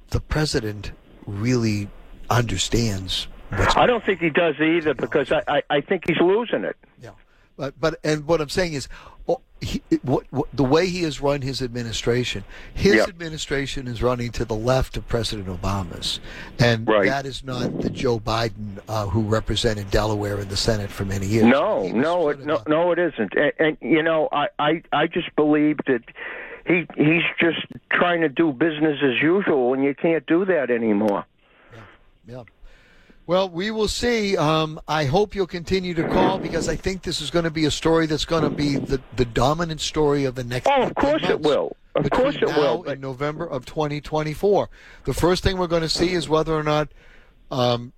the 0.09 0.21
president 0.21 0.91
really 1.25 1.89
understands 2.29 3.27
I 3.51 3.85
don't 3.85 4.03
think 4.03 4.19
he 4.19 4.29
does 4.29 4.59
either 4.59 4.93
because 4.93 5.31
I, 5.31 5.41
I, 5.47 5.61
I 5.69 5.81
think 5.81 6.03
he's 6.07 6.19
losing 6.19 6.65
it. 6.65 6.75
Yeah, 7.01 7.11
but 7.55 7.79
but 7.79 7.97
and 8.03 8.27
what 8.27 8.41
I'm 8.41 8.49
saying 8.49 8.73
is, 8.73 8.89
oh, 9.29 9.39
he, 9.61 9.81
what, 10.01 10.25
what 10.31 10.47
the 10.53 10.65
way 10.65 10.87
he 10.87 11.03
has 11.03 11.21
run 11.21 11.41
his 11.41 11.61
administration, 11.61 12.43
his 12.73 12.95
Yep. 12.95 13.07
administration 13.07 13.87
is 13.87 14.03
running 14.03 14.31
to 14.33 14.43
the 14.43 14.53
left 14.55 14.97
of 14.97 15.07
President 15.07 15.47
Obama's, 15.47 16.19
and 16.59 16.85
Right. 16.87 17.07
that 17.07 17.25
is 17.25 17.41
not 17.43 17.79
the 17.79 17.89
Joe 17.89 18.19
Biden 18.19 18.79
uh, 18.89 19.05
who 19.07 19.21
represented 19.21 19.89
Delaware 19.91 20.39
in 20.41 20.49
the 20.49 20.57
Senate 20.57 20.89
for 20.89 21.05
many 21.05 21.25
years. 21.25 21.45
No, 21.45 21.87
no, 21.87 22.27
it, 22.29 22.45
no, 22.45 22.61
no, 22.67 22.91
it 22.91 22.99
isn't. 22.99 23.33
And, 23.33 23.53
and 23.59 23.77
you 23.79 24.03
know, 24.03 24.27
I, 24.33 24.47
I, 24.59 24.83
I 24.91 25.07
just 25.07 25.33
believe 25.37 25.77
that 25.87 26.03
he, 26.65 26.85
he's 26.97 27.23
just 27.39 27.65
trying 27.93 28.19
to 28.21 28.29
do 28.29 28.51
business 28.51 28.99
as 29.01 29.21
usual, 29.21 29.73
and 29.73 29.85
you 29.85 29.95
can't 29.95 30.25
do 30.25 30.43
that 30.43 30.69
anymore. 30.69 31.23
Yeah. 32.27 32.43
Well, 33.25 33.49
we 33.49 33.71
will 33.71 33.87
see. 33.89 34.37
Um, 34.37 34.79
I 34.87 35.03
hope 35.05 35.35
you'll 35.35 35.47
continue 35.47 35.93
to 35.95 36.07
call 36.07 36.37
because 36.39 36.69
I 36.69 36.75
think 36.75 37.01
this 37.03 37.19
is 37.19 37.29
going 37.29 37.43
to 37.43 37.51
be 37.51 37.65
a 37.65 37.71
story 37.71 38.05
that's 38.05 38.23
going 38.25 38.43
to 38.43 38.49
be 38.49 38.77
the, 38.77 39.01
the 39.17 39.25
dominant 39.25 39.81
story 39.81 40.23
of 40.23 40.35
the 40.35 40.43
next. 40.45 40.67
Oh, 40.69 40.83
of 40.83 40.95
course 40.95 41.23
it 41.27 41.41
will. 41.41 41.75
Of 41.95 42.09
course 42.11 42.35
it 42.35 42.45
will, 42.45 42.83
but- 42.83 42.93
In 42.95 43.01
November 43.01 43.45
of 43.45 43.65
2024, 43.65 44.69
the 45.05 45.13
first 45.13 45.43
thing 45.43 45.57
we're 45.57 45.67
going 45.67 45.81
to 45.81 45.89
see 45.89 46.13
is 46.13 46.29
whether 46.29 46.53
or 46.53 46.63
not 46.63 46.89
um, 47.51 47.91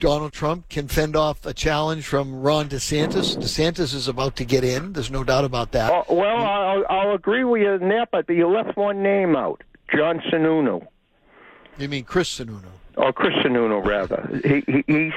Donald 0.00 0.32
Trump 0.32 0.68
can 0.68 0.88
fend 0.88 1.14
off 1.14 1.44
a 1.46 1.52
challenge 1.52 2.06
from 2.06 2.40
Ron 2.40 2.68
DeSantis. 2.68 3.36
DeSantis 3.36 3.94
is 3.94 4.08
about 4.08 4.34
to 4.36 4.44
get 4.44 4.64
in. 4.64 4.94
There's 4.94 5.10
no 5.12 5.22
doubt 5.22 5.44
about 5.44 5.72
that. 5.72 5.92
Oh, 5.92 6.04
well, 6.14 6.36
I'll, 6.44 6.84
I'll 6.88 7.14
agree 7.14 7.44
with 7.44 7.62
you 7.62 7.68
on 7.70 7.88
that, 7.90 8.08
but 8.10 8.28
you 8.28 8.48
left 8.48 8.76
one 8.76 9.00
name 9.02 9.36
out, 9.36 9.62
John 9.94 10.20
Sununu. 10.32 10.84
You 11.78 11.88
mean 11.88 12.02
Chris 12.04 12.38
Sununu? 12.40 12.64
Or 12.98 13.12
Chris 13.12 13.32
Sununu, 13.44 13.86
rather. 13.86 14.28
He, 14.42 14.60
he, 14.66 14.84
he's, 14.86 15.12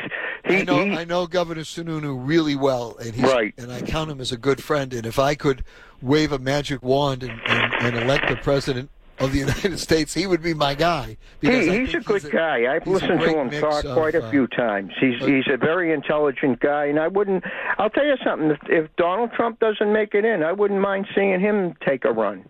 he, 0.46 0.58
I 0.58 0.64
know, 0.64 0.84
he- 0.86 0.98
I 0.98 1.04
know 1.04 1.26
Governor 1.26 1.62
Sununu 1.62 2.16
really 2.26 2.56
well, 2.56 2.96
and 3.04 3.16
he's, 3.16 3.24
Right. 3.24 3.54
and 3.58 3.72
I 3.72 3.82
count 3.82 4.12
him 4.12 4.22
as 4.22 4.32
a 4.32 4.38
good 4.38 4.64
friend. 4.64 4.94
And 4.94 5.06
if 5.06 5.18
I 5.18 5.34
could 5.34 5.64
wave 6.02 6.32
a 6.32 6.38
magic 6.40 6.84
wand 6.84 7.24
and, 7.24 7.42
and, 7.48 7.74
and 7.74 7.98
elect 7.98 8.30
the 8.30 8.36
president 8.36 8.92
of 9.20 9.32
the 9.32 9.40
United 9.48 9.80
States, 9.80 10.14
he 10.14 10.28
would 10.28 10.44
be 10.44 10.54
my 10.54 10.76
guy. 10.76 11.18
because 11.40 11.66
He, 11.66 11.80
he's 11.86 11.96
a 11.96 12.00
good 12.02 12.30
guy. 12.32 12.72
I've 12.72 12.86
listened 12.86 13.20
to 13.20 13.40
him 13.40 13.50
talk 13.60 13.84
of, 13.84 13.96
quite 13.96 14.14
a 14.14 14.26
uh, 14.26 14.30
few 14.30 14.46
times. 14.48 14.92
He's 15.00 15.20
uh, 15.22 15.26
he's 15.26 15.46
a 15.52 15.58
very 15.58 15.92
intelligent 15.92 16.60
guy, 16.60 16.86
and 16.86 17.00
I 17.00 17.08
wouldn't. 17.08 17.44
I'll 17.80 17.90
tell 17.90 18.06
you 18.06 18.16
something. 18.24 18.52
If, 18.52 18.60
if 18.70 18.96
Donald 18.96 19.32
Trump 19.34 19.60
doesn't 19.60 19.92
make 19.92 20.14
it 20.14 20.24
in, 20.24 20.44
I 20.44 20.52
wouldn't 20.52 20.80
mind 20.82 21.08
seeing 21.16 21.40
him 21.40 21.74
take 21.86 22.06
a 22.06 22.12
run. 22.12 22.46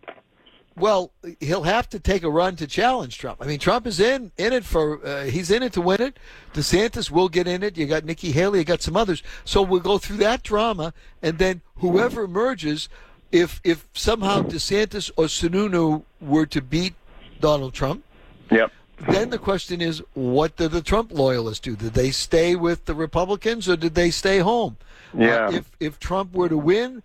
Well, 0.76 1.12
he'll 1.40 1.64
have 1.64 1.90
to 1.90 2.00
take 2.00 2.24
a 2.24 2.30
run 2.30 2.56
to 2.56 2.66
challenge 2.66 3.18
Trump. 3.18 3.40
I 3.42 3.46
mean, 3.46 3.60
Trump 3.60 3.86
is 3.86 4.00
in 4.00 4.32
in 4.38 4.54
it 4.54 4.64
for 4.64 5.06
uh, 5.06 5.24
he's 5.26 5.52
in 5.52 5.64
it 5.64 5.74
to 5.74 5.82
win 5.82 6.02
it. 6.02 6.18
DeSantis 6.54 7.12
will 7.12 7.30
get 7.30 7.46
in 7.48 7.62
it. 7.62 7.78
You 7.78 7.86
got 7.86 8.06
Nikki 8.06 8.32
Haley, 8.32 8.60
you 8.60 8.66
got 8.66 8.82
some 8.82 8.96
others. 8.96 9.22
So 9.44 9.62
we'll 9.62 9.82
go 9.82 9.98
through 9.98 10.18
that 10.18 10.44
drama, 10.44 10.94
and 11.22 11.38
then 11.40 11.62
whoever 11.78 12.24
emerges, 12.24 12.88
if 13.32 13.60
if 13.64 13.86
somehow 13.94 14.44
DeSantis 14.44 15.12
or 15.18 15.26
Sununu 15.26 16.04
were 16.22 16.46
to 16.46 16.62
beat 16.62 16.94
Donald 17.42 17.74
Trump, 17.74 18.04
Yep. 18.50 18.72
then 19.10 19.30
the 19.30 19.38
question 19.38 19.82
is, 19.82 20.02
what 20.14 20.56
do 20.56 20.68
the 20.70 20.82
Trump 20.82 21.12
loyalists 21.12 21.60
do? 21.60 21.76
Did 21.76 21.94
they 21.94 22.12
stay 22.12 22.56
with 22.56 22.86
the 22.86 22.94
Republicans 22.96 23.68
or 23.68 23.76
did 23.76 23.96
they 23.96 24.10
stay 24.10 24.40
home? 24.40 24.78
Yeah. 25.14 25.48
Uh, 25.48 25.52
if 25.52 25.72
if 25.82 26.00
Trump 26.00 26.34
were 26.34 26.48
to 26.48 26.58
win, 26.58 27.04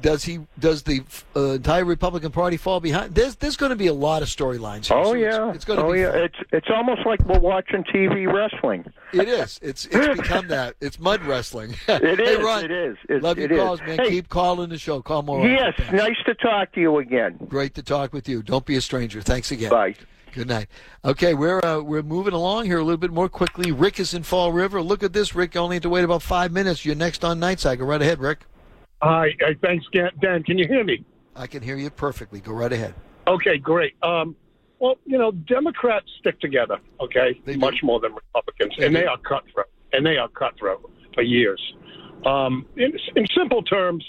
Does 0.00 0.24
he? 0.24 0.40
Does 0.58 0.82
the 0.82 1.02
uh, 1.36 1.52
entire 1.52 1.84
Republican 1.84 2.30
Party 2.32 2.56
fall 2.56 2.80
behind? 2.80 3.14
There's 3.14 3.36
there's 3.36 3.56
going 3.56 3.70
to 3.70 3.76
be 3.76 3.86
a 3.86 3.94
lot 3.94 4.22
of 4.22 4.28
storylines. 4.28 4.90
Oh 4.90 5.04
so 5.04 5.14
yeah, 5.14 5.48
it's, 5.48 5.56
it's 5.56 5.64
going 5.64 5.78
to 5.78 5.84
oh 5.84 5.92
be. 5.92 6.00
yeah. 6.00 6.10
fun. 6.12 6.20
It's 6.22 6.36
it's 6.52 6.66
almost 6.74 7.06
like 7.06 7.24
we're 7.26 7.38
watching 7.38 7.84
TV 7.84 8.32
wrestling. 8.32 8.84
It 9.12 9.28
is. 9.28 9.58
It's 9.62 9.86
it's 9.86 10.20
become 10.20 10.48
that. 10.48 10.76
It's 10.80 10.98
mud 10.98 11.24
wrestling. 11.24 11.74
It 11.88 12.18
hey, 12.18 12.34
is, 12.34 12.44
Ron, 12.44 12.64
it 12.64 12.70
is, 12.70 12.96
it- 13.08 13.22
love 13.22 13.38
your 13.38 13.52
is. 13.52 13.58
calls, 13.58 13.80
man. 13.82 13.98
Hey. 13.98 14.10
Keep 14.10 14.28
calling 14.28 14.70
the 14.70 14.78
show. 14.78 15.02
Call 15.02 15.22
more. 15.22 15.46
Yes. 15.46 15.74
Nice 15.92 16.16
to 16.26 16.34
talk 16.34 16.72
to 16.72 16.80
you 16.80 16.98
again. 16.98 17.38
Great 17.48 17.74
to 17.74 17.82
talk 17.82 18.12
with 18.12 18.28
you. 18.28 18.42
Don't 18.42 18.64
be 18.64 18.76
a 18.76 18.80
stranger. 18.80 19.20
Thanks 19.20 19.50
again. 19.50 19.70
Bye. 19.70 19.94
Good 20.32 20.48
night. 20.48 20.68
Okay, 21.04 21.34
we're 21.34 21.60
uh, 21.62 21.80
we're 21.80 22.02
moving 22.02 22.32
along 22.32 22.64
here 22.64 22.78
a 22.78 22.82
little 22.82 22.96
bit 22.96 23.12
more 23.12 23.28
quickly. 23.28 23.70
Rick 23.70 24.00
is 24.00 24.14
in 24.14 24.22
Fall 24.22 24.50
River. 24.50 24.80
Look 24.80 25.02
at 25.02 25.12
this, 25.12 25.34
Rick. 25.34 25.54
You 25.54 25.60
only 25.60 25.76
have 25.76 25.82
to 25.82 25.90
wait 25.90 26.04
about 26.04 26.22
five 26.22 26.52
minutes. 26.52 26.86
You're 26.86 26.94
next 26.94 27.22
on 27.22 27.38
Nightside. 27.38 27.78
Go 27.78 27.84
right 27.84 28.00
ahead, 28.00 28.18
Rick. 28.18 28.46
Hi, 29.02 29.30
uh, 29.44 29.52
thanks, 29.60 29.84
Dan. 30.20 30.42
Can 30.44 30.58
you 30.58 30.66
hear 30.68 30.84
me? 30.84 31.04
I 31.34 31.46
can 31.48 31.60
hear 31.62 31.76
you 31.76 31.90
perfectly. 31.90 32.40
Go 32.40 32.52
right 32.52 32.72
ahead. 32.72 32.94
Okay, 33.26 33.58
great. 33.58 33.94
Um, 34.02 34.36
well, 34.78 34.94
you 35.04 35.18
know, 35.18 35.32
Democrats 35.32 36.06
stick 36.20 36.38
together, 36.40 36.78
okay, 37.00 37.40
They 37.44 37.54
do. 37.54 37.58
much 37.58 37.76
more 37.82 38.00
than 38.00 38.14
Republicans, 38.14 38.74
They 38.78 38.86
and 38.86 38.94
do. 38.94 39.00
they 39.00 39.06
are 39.06 39.18
cutthroat, 39.18 39.66
and 39.92 40.04
they 40.06 40.16
are 40.16 40.28
cutthroat 40.28 40.88
for 41.14 41.22
years. 41.22 41.60
Um, 42.26 42.66
in, 42.76 42.92
in 43.16 43.26
simple 43.36 43.62
terms, 43.62 44.04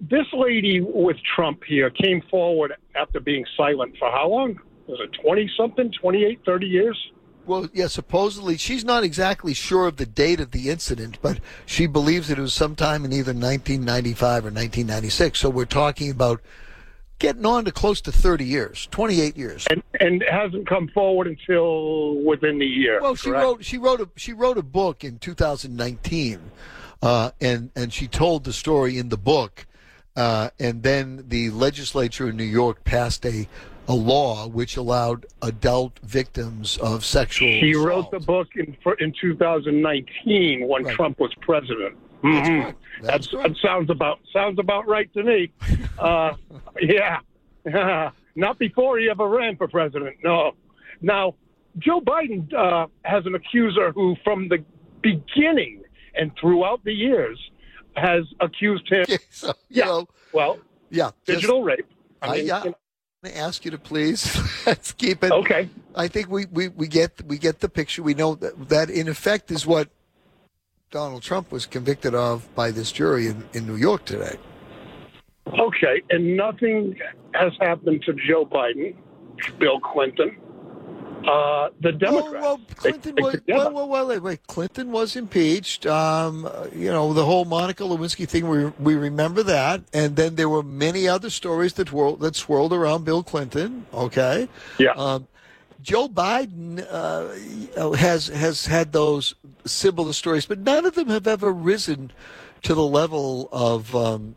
this 0.00 0.26
lady 0.32 0.80
with 0.80 1.16
Trump 1.34 1.62
here 1.66 1.90
came 1.90 2.22
forward 2.30 2.72
after 2.94 3.20
being 3.20 3.44
silent 3.56 3.94
for 3.98 4.10
how 4.10 4.28
long? 4.28 4.58
Was 4.86 5.00
it 5.02 5.10
20 5.22 5.50
something, 5.56 5.90
28, 6.00 6.40
30 6.46 6.66
years? 6.66 7.12
Well, 7.46 7.68
yeah, 7.72 7.86
supposedly 7.86 8.56
she's 8.56 8.84
not 8.84 9.04
exactly 9.04 9.54
sure 9.54 9.86
of 9.86 9.96
the 9.96 10.06
date 10.06 10.40
of 10.40 10.50
the 10.50 10.68
incident, 10.68 11.18
but 11.22 11.40
she 11.64 11.86
believes 11.86 12.28
that 12.28 12.38
it 12.38 12.42
was 12.42 12.54
sometime 12.54 13.04
in 13.04 13.12
either 13.12 13.32
1995 13.32 14.44
or 14.44 14.50
1996. 14.50 15.38
So 15.38 15.50
we're 15.50 15.64
talking 15.64 16.10
about 16.10 16.40
getting 17.18 17.46
on 17.46 17.64
to 17.64 17.72
close 17.72 18.00
to 18.02 18.12
30 18.12 18.44
years, 18.44 18.88
28 18.90 19.36
years. 19.36 19.66
And, 19.70 19.82
and 20.00 20.24
hasn't 20.30 20.68
come 20.68 20.88
forward 20.88 21.26
until 21.26 22.16
within 22.22 22.58
the 22.58 22.66
year. 22.66 23.00
Well, 23.00 23.14
she 23.14 23.30
correct? 23.30 23.44
wrote 23.44 23.64
she 23.64 23.78
wrote 23.78 24.00
a 24.00 24.08
she 24.16 24.32
wrote 24.32 24.58
a 24.58 24.62
book 24.62 25.04
in 25.04 25.18
2019, 25.18 26.50
uh, 27.02 27.30
and 27.40 27.70
and 27.74 27.92
she 27.92 28.08
told 28.08 28.44
the 28.44 28.52
story 28.52 28.98
in 28.98 29.08
the 29.08 29.16
book, 29.16 29.66
uh, 30.16 30.50
and 30.58 30.82
then 30.82 31.24
the 31.28 31.50
legislature 31.50 32.28
in 32.28 32.36
New 32.36 32.44
York 32.44 32.84
passed 32.84 33.24
a 33.24 33.48
a 33.88 33.94
law 33.94 34.46
which 34.48 34.76
allowed 34.76 35.26
adult 35.42 35.98
victims 36.02 36.76
of 36.78 37.04
sexual. 37.04 37.48
She 37.60 37.74
wrote 37.74 38.10
the 38.10 38.20
book 38.20 38.48
in 38.56 38.76
in 38.98 39.12
2019 39.20 40.66
when 40.66 40.84
Right. 40.84 40.94
Trump 40.94 41.18
was 41.20 41.32
president. 41.40 41.96
Mhm. 42.22 42.74
That's 43.02 43.28
That's, 43.28 43.30
that 43.30 43.56
sounds 43.62 43.90
about 43.90 44.18
sounds 44.32 44.58
about 44.58 44.86
right 44.88 45.12
to 45.14 45.22
me. 45.22 45.50
Uh, 45.98 46.34
yeah, 46.78 47.20
not 48.34 48.58
before 48.58 48.98
he 48.98 49.08
ever 49.08 49.26
ran 49.26 49.56
for 49.56 49.66
president. 49.66 50.14
No. 50.22 50.52
Now, 51.00 51.34
Joe 51.78 52.02
Biden 52.02 52.52
uh, 52.52 52.86
has 53.02 53.24
an 53.24 53.34
accuser 53.34 53.92
who, 53.92 54.14
from 54.22 54.48
the 54.48 54.62
beginning 55.00 55.82
and 56.14 56.30
throughout 56.38 56.84
the 56.84 56.92
years, 56.92 57.38
has 57.96 58.24
accused 58.40 58.86
him. 58.90 59.02
Okay, 59.04 59.16
so 59.30 59.54
Yeah. 59.70 59.86
know, 59.86 60.06
Well, 60.32 60.58
yeah, 60.90 61.12
just- 61.24 61.40
digital 61.40 61.62
rape. 61.62 61.86
I, 62.20 62.28
I 62.28 62.34
yeah, 62.36 62.64
you 62.64 62.70
know, 62.70 62.76
Gonna 63.26 63.38
ask 63.38 63.64
you 63.64 63.72
to 63.72 63.78
please 63.78 64.38
let's 64.66 64.92
keep 64.92 65.24
it. 65.24 65.32
okay. 65.32 65.68
I 65.96 66.06
think 66.06 66.30
we, 66.30 66.46
we, 66.46 66.68
we 66.68 66.86
get 66.86 67.20
we 67.26 67.38
get 67.38 67.58
the 67.58 67.68
picture. 67.68 68.02
We 68.02 68.14
know 68.14 68.36
that 68.36 68.68
that 68.68 68.88
in 68.88 69.08
effect 69.08 69.50
is 69.50 69.66
what 69.66 69.88
Donald 70.92 71.22
Trump 71.22 71.50
was 71.50 71.66
convicted 71.66 72.14
of 72.14 72.54
by 72.54 72.70
this 72.70 72.92
jury 72.92 73.26
in, 73.26 73.48
in 73.52 73.66
New 73.66 73.74
York 73.74 74.04
today. 74.04 74.36
Okay, 75.58 76.02
and 76.10 76.36
nothing 76.36 76.96
has 77.34 77.52
happened 77.60 78.04
to 78.06 78.12
Joe 78.28 78.46
Biden, 78.46 78.94
Bill 79.58 79.80
Clinton, 79.80 80.36
uh, 81.24 81.70
the 81.80 81.92
Democrats. 81.92 82.32
Well, 82.32 82.42
well 82.42 82.56
They 82.56 82.74
Clinton 82.74 83.12
stick 83.12 83.24
was 83.24 83.40
well, 83.48 83.72
well, 83.72 83.88
well, 83.88 84.06
wait, 84.08 84.22
wait. 84.22 84.46
Clinton 84.46 84.92
was 84.92 85.16
impeached. 85.16 85.86
Um, 85.86 86.46
uh, 86.46 86.66
you 86.74 86.90
know, 86.90 87.12
the 87.12 87.24
whole 87.24 87.44
Monica 87.44 87.82
Lewinsky 87.82 88.28
thing. 88.28 88.48
We 88.48 88.66
we 88.78 88.94
remember 88.94 89.42
that, 89.44 89.82
and 89.92 90.16
then 90.16 90.36
there 90.36 90.48
were 90.48 90.62
many 90.62 91.08
other 91.08 91.30
stories 91.30 91.74
that 91.74 91.88
that 92.20 92.36
swirled 92.36 92.72
around 92.72 93.04
Bill 93.04 93.22
Clinton. 93.22 93.86
Okay, 93.92 94.48
Yeah. 94.78 94.92
Um, 94.92 95.28
Joe 95.82 96.08
Biden 96.08 96.84
uh, 96.90 97.92
has 97.92 98.26
has 98.28 98.66
had 98.66 98.92
those 98.92 99.34
similar 99.64 100.12
stories, 100.12 100.44
but 100.44 100.58
none 100.58 100.84
of 100.84 100.94
them 100.94 101.08
have 101.08 101.28
ever 101.28 101.52
risen 101.52 102.10
to 102.62 102.74
the 102.74 102.84
level 102.84 103.48
of 103.52 103.94
um, 103.94 104.34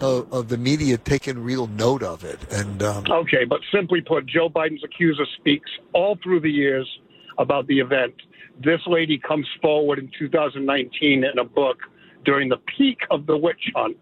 of, 0.00 0.32
of 0.32 0.48
the 0.48 0.56
media 0.56 0.96
taking 0.96 1.38
real 1.38 1.66
note 1.66 2.02
of 2.02 2.24
it. 2.24 2.38
And 2.52 2.82
um, 2.82 3.04
Okay, 3.10 3.44
but 3.44 3.60
simply 3.72 4.00
put, 4.00 4.26
Joe 4.26 4.48
Biden's 4.48 4.84
accuser 4.84 5.26
speaks 5.38 5.70
all 5.92 6.18
through 6.22 6.40
the 6.40 6.50
years 6.50 6.88
about 7.38 7.66
the 7.66 7.80
event. 7.80 8.14
This 8.62 8.80
lady 8.86 9.18
comes 9.18 9.46
forward 9.62 9.98
in 9.98 10.10
2019 10.18 11.24
in 11.24 11.38
a 11.38 11.44
book 11.44 11.78
during 12.24 12.48
the 12.48 12.58
peak 12.76 12.98
of 13.10 13.26
the 13.26 13.36
witch 13.36 13.70
hunt. 13.74 13.96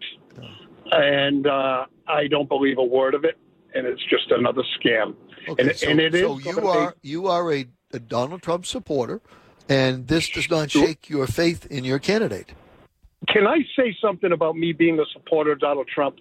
And 0.91 1.45
uh, 1.47 1.85
I 2.07 2.27
don't 2.27 2.49
believe 2.49 2.77
a 2.77 2.83
word 2.83 3.13
of 3.13 3.23
it, 3.23 3.37
and 3.75 3.85
it's 3.85 4.03
just 4.09 4.31
another 4.31 4.63
scam. 4.79 5.15
Okay, 5.47 5.63
and, 5.69 5.75
so, 5.75 5.87
and 5.87 5.99
it 5.99 6.15
is 6.15 6.21
so 6.21 6.37
you 6.39 6.43
gonna 6.45 6.61
be- 6.61 6.67
are 6.67 6.95
you 7.03 7.27
are 7.27 7.53
a, 7.53 7.67
a 7.93 7.99
Donald 7.99 8.41
Trump 8.41 8.65
supporter, 8.65 9.21
and 9.69 10.07
this 10.07 10.29
does 10.29 10.49
not 10.49 10.71
shake 10.71 11.07
your 11.07 11.27
faith 11.27 11.67
in 11.67 11.83
your 11.83 11.99
candidate. 11.99 12.53
Can 13.27 13.45
I 13.47 13.59
say 13.75 13.95
something 14.01 14.31
about 14.31 14.55
me 14.55 14.71
being 14.73 14.99
a 14.99 15.05
supporter 15.13 15.51
of 15.51 15.59
Donald 15.59 15.87
Trump? 15.87 16.17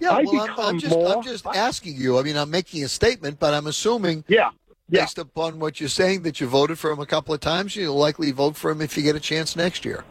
Yeah, 0.00 0.10
I 0.10 0.22
well, 0.22 0.40
I'm, 0.42 0.58
I'm 0.60 0.78
just 0.78 0.94
I'm 0.94 1.00
more- 1.02 1.22
just 1.22 1.46
asking 1.46 1.96
you. 1.96 2.18
I 2.18 2.22
mean, 2.22 2.36
I'm 2.36 2.50
making 2.50 2.82
a 2.84 2.88
statement, 2.88 3.38
but 3.38 3.54
I'm 3.54 3.66
assuming 3.66 4.24
Yeah. 4.28 4.50
Yeah. 4.88 5.02
based 5.02 5.18
upon 5.18 5.58
what 5.60 5.78
you're 5.78 5.88
saying 5.88 6.22
that 6.22 6.40
you 6.40 6.46
voted 6.48 6.78
for 6.78 6.90
him 6.90 6.98
a 7.00 7.06
couple 7.06 7.34
of 7.34 7.40
times, 7.40 7.76
you'll 7.76 7.96
likely 7.96 8.32
vote 8.32 8.56
for 8.56 8.70
him 8.70 8.80
if 8.80 8.96
you 8.96 9.02
get 9.02 9.14
a 9.14 9.20
chance 9.20 9.54
next 9.54 9.84
year. 9.84 10.04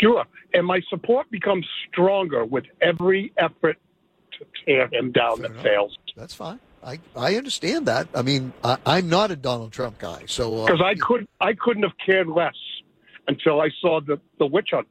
Sure. 0.00 0.24
And 0.54 0.66
my 0.66 0.80
support 0.88 1.30
becomes 1.30 1.66
stronger 1.90 2.44
with 2.44 2.64
every 2.80 3.32
effort 3.36 3.76
to 4.38 4.46
tear 4.64 4.88
him 4.92 5.12
down 5.12 5.36
Fair 5.38 5.42
that 5.48 5.50
enough. 5.52 5.62
fails. 5.64 5.98
That's 6.16 6.34
fine. 6.34 6.60
I, 6.82 6.98
I 7.16 7.34
understand 7.36 7.86
that. 7.86 8.06
I 8.14 8.22
mean, 8.22 8.52
I, 8.64 8.78
I'm 8.86 9.08
not 9.10 9.30
a 9.32 9.36
Donald 9.36 9.72
Trump 9.72 9.98
guy, 9.98 10.22
so 10.26 10.62
uh, 10.62 10.66
Because 10.66 10.80
I 10.82 10.94
could 10.94 11.26
I 11.40 11.52
couldn't 11.52 11.82
have 11.82 11.92
cared 12.04 12.28
less 12.28 12.54
until 13.28 13.60
I 13.60 13.70
saw 13.80 14.00
the, 14.00 14.18
the 14.38 14.46
witch 14.46 14.68
hunt. 14.72 14.86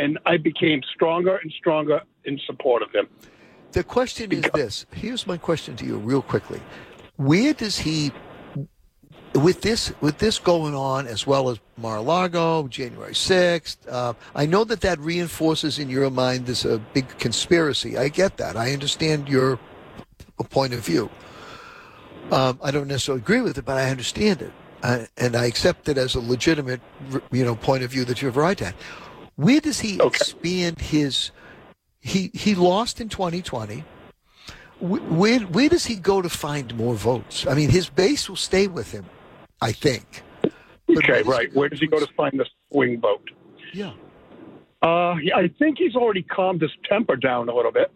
And 0.00 0.18
I 0.24 0.38
became 0.38 0.80
stronger 0.94 1.36
and 1.42 1.52
stronger 1.52 2.00
in 2.24 2.40
support 2.46 2.80
of 2.82 2.90
him. 2.90 3.06
The 3.72 3.84
question 3.84 4.32
is 4.32 4.44
this. 4.54 4.86
Here's 4.92 5.26
my 5.26 5.36
question 5.36 5.76
to 5.76 5.84
you, 5.84 5.98
real 5.98 6.22
quickly. 6.22 6.60
Where 7.16 7.52
does 7.52 7.78
he, 7.78 8.10
with 9.34 9.60
this 9.60 9.92
with 10.00 10.16
this 10.18 10.38
going 10.38 10.74
on, 10.74 11.06
as 11.06 11.26
well 11.26 11.50
as 11.50 11.58
Mar-a-Lago, 11.76 12.66
January 12.68 13.14
sixth? 13.14 13.86
Uh, 13.86 14.14
I 14.34 14.46
know 14.46 14.64
that 14.64 14.80
that 14.80 14.98
reinforces 15.00 15.78
in 15.78 15.90
your 15.90 16.10
mind 16.10 16.46
this 16.46 16.64
a 16.64 16.78
big 16.78 17.06
conspiracy. 17.18 17.98
I 17.98 18.08
get 18.08 18.38
that. 18.38 18.56
I 18.56 18.72
understand 18.72 19.28
your 19.28 19.58
point 20.48 20.72
of 20.72 20.80
view. 20.80 21.10
Um, 22.30 22.58
I 22.62 22.70
don't 22.70 22.88
necessarily 22.88 23.20
agree 23.20 23.42
with 23.42 23.58
it, 23.58 23.66
but 23.66 23.76
I 23.76 23.90
understand 23.90 24.40
it, 24.40 24.52
uh, 24.82 25.04
and 25.18 25.36
I 25.36 25.44
accept 25.44 25.88
it 25.88 25.98
as 25.98 26.14
a 26.14 26.20
legitimate, 26.20 26.80
you 27.30 27.44
know, 27.44 27.54
point 27.54 27.82
of 27.82 27.90
view 27.90 28.04
that 28.06 28.22
you 28.22 28.28
have 28.28 28.38
a 28.38 28.40
right 28.40 28.62
at. 28.62 28.74
Where 29.36 29.60
does 29.60 29.80
he 29.80 30.00
Okay. 30.00 30.06
expand 30.06 30.80
his? 30.80 31.30
He 32.00 32.30
he 32.34 32.54
lost 32.54 33.00
in 33.00 33.08
2020. 33.08 33.84
Where 34.80 35.40
where 35.40 35.68
does 35.68 35.84
he 35.86 35.96
go 35.96 36.22
to 36.22 36.28
find 36.28 36.74
more 36.76 36.94
votes? 36.94 37.46
I 37.46 37.54
mean, 37.54 37.70
his 37.70 37.88
base 37.90 38.28
will 38.28 38.36
stay 38.36 38.66
with 38.66 38.90
him, 38.92 39.04
I 39.60 39.72
think. 39.72 40.22
But 40.42 40.52
Okay, 41.04 41.22
he 41.22 41.28
right. 41.30 41.54
Where 41.54 41.68
does 41.68 41.80
he 41.80 41.86
go 41.86 41.98
to 42.00 42.06
find 42.16 42.38
the 42.38 42.46
swing 42.72 43.00
vote? 43.00 43.30
Yeah. 43.72 43.92
Uh, 44.82 45.16
yeah, 45.22 45.36
I 45.36 45.48
think 45.58 45.76
he's 45.78 45.94
already 45.94 46.22
calmed 46.22 46.62
his 46.62 46.70
temper 46.88 47.14
down 47.16 47.48
a 47.50 47.54
little 47.54 47.70
bit. 47.72 47.92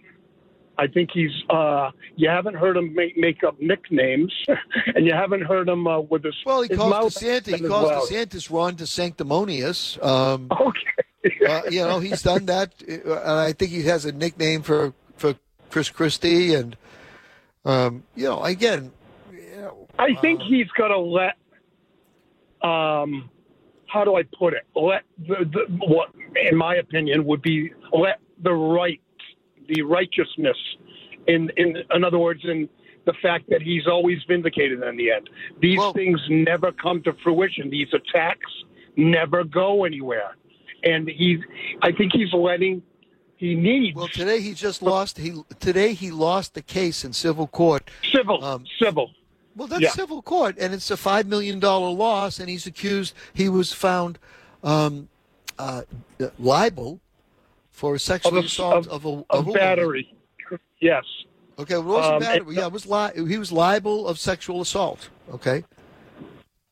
I 0.77 0.87
think 0.87 1.11
he's. 1.13 1.31
Uh, 1.49 1.91
you 2.17 2.29
haven't 2.29 2.55
heard 2.55 2.77
him 2.77 2.95
make, 2.95 3.17
make 3.17 3.45
up 3.45 3.61
nicknames, 3.61 4.33
and 4.95 5.07
you 5.07 5.13
haven't 5.13 5.43
heard 5.43 5.69
him 5.69 5.87
uh, 5.87 6.01
with 6.01 6.25
his. 6.25 6.35
Well, 6.45 6.63
he 6.63 6.69
his 6.69 6.79
calls 6.79 7.15
DeSantis. 7.15 7.61
He 7.61 7.69
calls 7.69 7.91
well. 7.91 8.07
DeSantis 8.07 8.51
Ron 8.51 8.77
DeSanctimonious. 8.77 10.03
Um, 10.05 10.49
Okay. 10.61 11.47
uh, 11.49 11.63
you 11.71 11.81
know, 11.81 12.01
he's 12.01 12.21
done 12.21 12.45
that, 12.47 12.75
uh, 12.87 12.93
and 12.93 13.41
I 13.41 13.53
think 13.55 13.71
he 13.71 13.83
has 13.85 14.05
a 14.05 14.13
nickname 14.13 14.61
for 14.61 14.93
for 15.17 15.35
Chris 15.71 15.89
Christie, 15.89 16.55
and 16.55 16.77
um, 17.65 18.03
you 18.15 18.25
know, 18.25 18.43
again, 18.43 18.93
you 19.33 19.57
know, 19.57 19.89
I 19.99 20.15
think 20.21 20.43
he's 20.43 20.69
got 20.77 20.89
to 20.89 20.99
let. 20.99 21.37
Um, 22.63 23.31
how 23.87 24.05
do 24.05 24.17
I 24.17 24.25
put 24.25 24.55
it? 24.55 24.65
Let 24.75 25.03
the, 25.19 25.45
the 25.51 25.67
what, 25.87 26.11
in 26.51 26.57
my 26.57 26.75
opinion, 26.77 27.25
would 27.27 27.43
be 27.43 27.73
let 27.93 28.19
the 28.43 28.53
right, 28.53 29.01
the 29.69 29.83
righteousness, 29.83 30.57
in 31.27 31.51
in 31.57 31.77
in 31.95 32.05
other 32.05 32.19
words, 32.19 32.41
in 32.45 32.69
the 33.07 33.15
fact 33.23 33.49
that 33.51 33.61
he's 33.63 33.87
always 33.87 34.19
vindicated 34.27 34.83
in 34.83 34.97
the 34.97 35.11
end. 35.11 35.29
These 35.61 35.79
Well- 35.79 35.93
things 35.93 36.21
never 36.31 36.73
come 36.73 37.03
to 37.03 37.13
fruition. 37.23 37.69
These 37.71 37.93
attacks 37.93 38.51
never 38.97 39.45
go 39.45 39.85
anywhere, 39.85 40.37
and 40.83 41.09
he's. 41.09 41.41
I 41.83 41.93
think 41.93 42.13
he's 42.13 42.33
letting 42.33 42.83
he 43.37 43.55
needs 43.55 43.97
Well, 43.97 44.09
today 44.09 44.41
he 44.41 44.55
just 44.55 44.81
lost. 44.81 45.19
He 45.19 45.33
today 45.61 45.93
he 45.93 46.11
lost 46.11 46.55
the 46.55 46.63
case 46.63 47.05
in 47.05 47.13
civil 47.13 47.47
court. 47.47 47.91
civil, 48.13 48.43
um, 48.45 48.65
civil. 48.81 49.11
Well, 49.57 49.69
that's 49.69 49.83
Yeah. 49.83 49.91
civil 49.91 50.23
court, 50.23 50.57
and 50.59 50.73
it's 50.73 50.91
a 50.91 50.97
five 50.97 51.27
million 51.27 51.59
dollar 51.61 51.91
loss, 51.91 52.39
and 52.41 52.49
he's 52.49 52.67
accused. 52.67 53.15
He 53.35 53.49
was 53.49 53.73
found 53.73 54.19
um, 54.63 55.09
uh, 55.59 55.83
liable 56.39 57.01
for 57.75 57.99
sexual 57.99 58.39
Of 58.39 58.45
a- 58.45 58.47
assault 58.47 58.87
of- 58.87 58.93
of, 58.93 59.05
a 59.05 59.09
of, 59.09 59.25
A 59.31 59.37
a 59.37 59.41
woman. 59.43 59.55
battery. 59.55 60.15
Yes. 60.81 61.05
Okay, 61.59 61.75
well, 61.77 61.83
it 61.83 61.87
wasn't 61.99 62.15
Um, 62.15 62.21
battery. 62.21 62.55
it- 62.55 62.59
yeah, 62.59 62.67
it 62.67 62.73
was 62.73 62.87
li- 62.87 63.27
he 63.29 63.39
was 63.39 63.51
liable 63.53 64.07
of 64.07 64.19
sexual 64.19 64.61
assault. 64.61 65.09
Okay. 65.33 65.65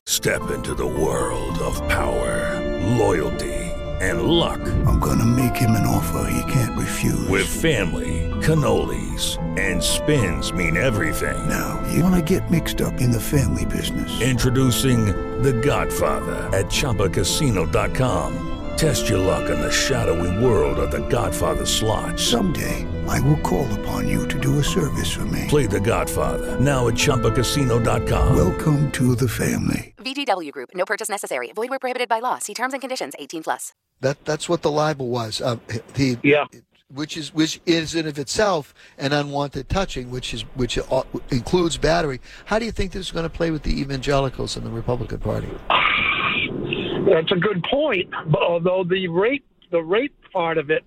Step 0.07 0.51
into 0.51 0.75
the 0.75 0.87
world 0.87 1.59
of 1.59 1.77
power, 1.89 2.61
loyalty, 2.99 3.55
and 4.01 4.23
luck. 4.23 4.61
I'm 4.87 4.99
gonna 5.01 5.25
make 5.25 5.57
him 5.57 5.71
an 5.73 5.87
offer 5.87 6.29
he 6.31 6.53
can't 6.53 6.77
refuse. 6.79 7.29
With 7.29 7.47
family, 7.47 8.29
cannolis, 8.41 9.39
and 9.59 9.83
spins 9.83 10.53
mean 10.53 10.77
everything. 10.77 11.49
now, 11.49 11.81
you 11.93 12.03
wanna 12.03 12.23
get 12.23 12.49
mixed 12.51 12.81
up 12.81 13.01
in 13.01 13.11
the 13.13 13.21
family 13.21 13.65
business. 13.67 14.21
Introducing 14.21 15.07
The 15.43 15.53
Godfather 15.53 16.49
at 16.57 16.67
ChumbaCasino.com. 16.67 18.52
Test 18.77 19.09
your 19.09 19.19
luck 19.19 19.49
in 19.51 19.61
the 19.61 19.71
shadowy 19.71 20.45
world 20.45 20.79
of 20.79 20.91
The 20.91 21.07
Godfather 21.09 21.65
slot. 21.67 22.19
Someday, 22.19 22.87
I 23.09 23.21
will 23.21 23.37
call 23.39 23.67
upon 23.81 24.09
you 24.09 24.27
to 24.29 24.39
do 24.41 24.59
a 24.59 24.65
service 24.65 25.11
for 25.13 25.25
me. 25.27 25.47
Play 25.49 25.67
The 25.67 25.81
Godfather 25.81 26.59
now 26.61 26.89
at 26.89 26.95
ChumbaCasino.com. 26.95 28.37
Welcome 28.37 28.91
to 28.93 29.15
the 29.15 29.29
family. 29.29 29.95
VGW 29.99 30.51
Group. 30.53 30.71
No 30.75 30.85
purchase 30.85 31.09
necessary. 31.09 31.53
Void 31.55 31.71
where 31.71 31.79
prohibited 31.79 32.09
by 32.09 32.19
law. 32.19 32.39
See 32.39 32.55
terms 32.55 32.73
and 32.75 32.81
conditions. 32.81 33.15
18 33.19 33.43
plus. 33.45 33.73
That 34.01 34.25
that's 34.25 34.49
what 34.49 34.63
the 34.63 34.71
libel 34.71 35.09
was. 35.09 35.41
Uh, 35.41 35.57
he, 35.95 36.19
Yeah. 36.25 36.47
which 36.93 37.17
is 37.17 37.33
which 37.33 37.61
is 37.67 37.95
in 37.95 38.09
of 38.09 38.19
itself 38.19 38.75
an 38.99 39.13
unwanted 39.13 39.69
touching, 39.69 40.11
which 40.11 40.35
is 40.35 40.43
which 40.57 40.77
uh, 40.77 41.05
includes 41.31 41.77
battery. 41.79 42.21
How 42.47 42.59
do 42.59 42.65
you 42.65 42.73
think 42.73 42.91
this 42.91 43.07
is 43.07 43.13
going 43.13 43.23
to 43.23 43.31
play 43.31 43.53
with 43.53 43.63
the 43.63 43.81
evangelicals 43.81 44.57
in 44.57 44.65
the 44.65 44.71
Republican 44.71 45.19
Party? 45.21 45.49
That's 47.13 47.31
a 47.31 47.37
good 47.37 47.63
point. 47.65 48.11
But 48.29 48.41
although 48.43 48.85
the 48.85 49.07
rape, 49.09 49.45
the 49.71 49.83
rape 49.83 50.15
part 50.33 50.57
of 50.57 50.71
it 50.71 50.83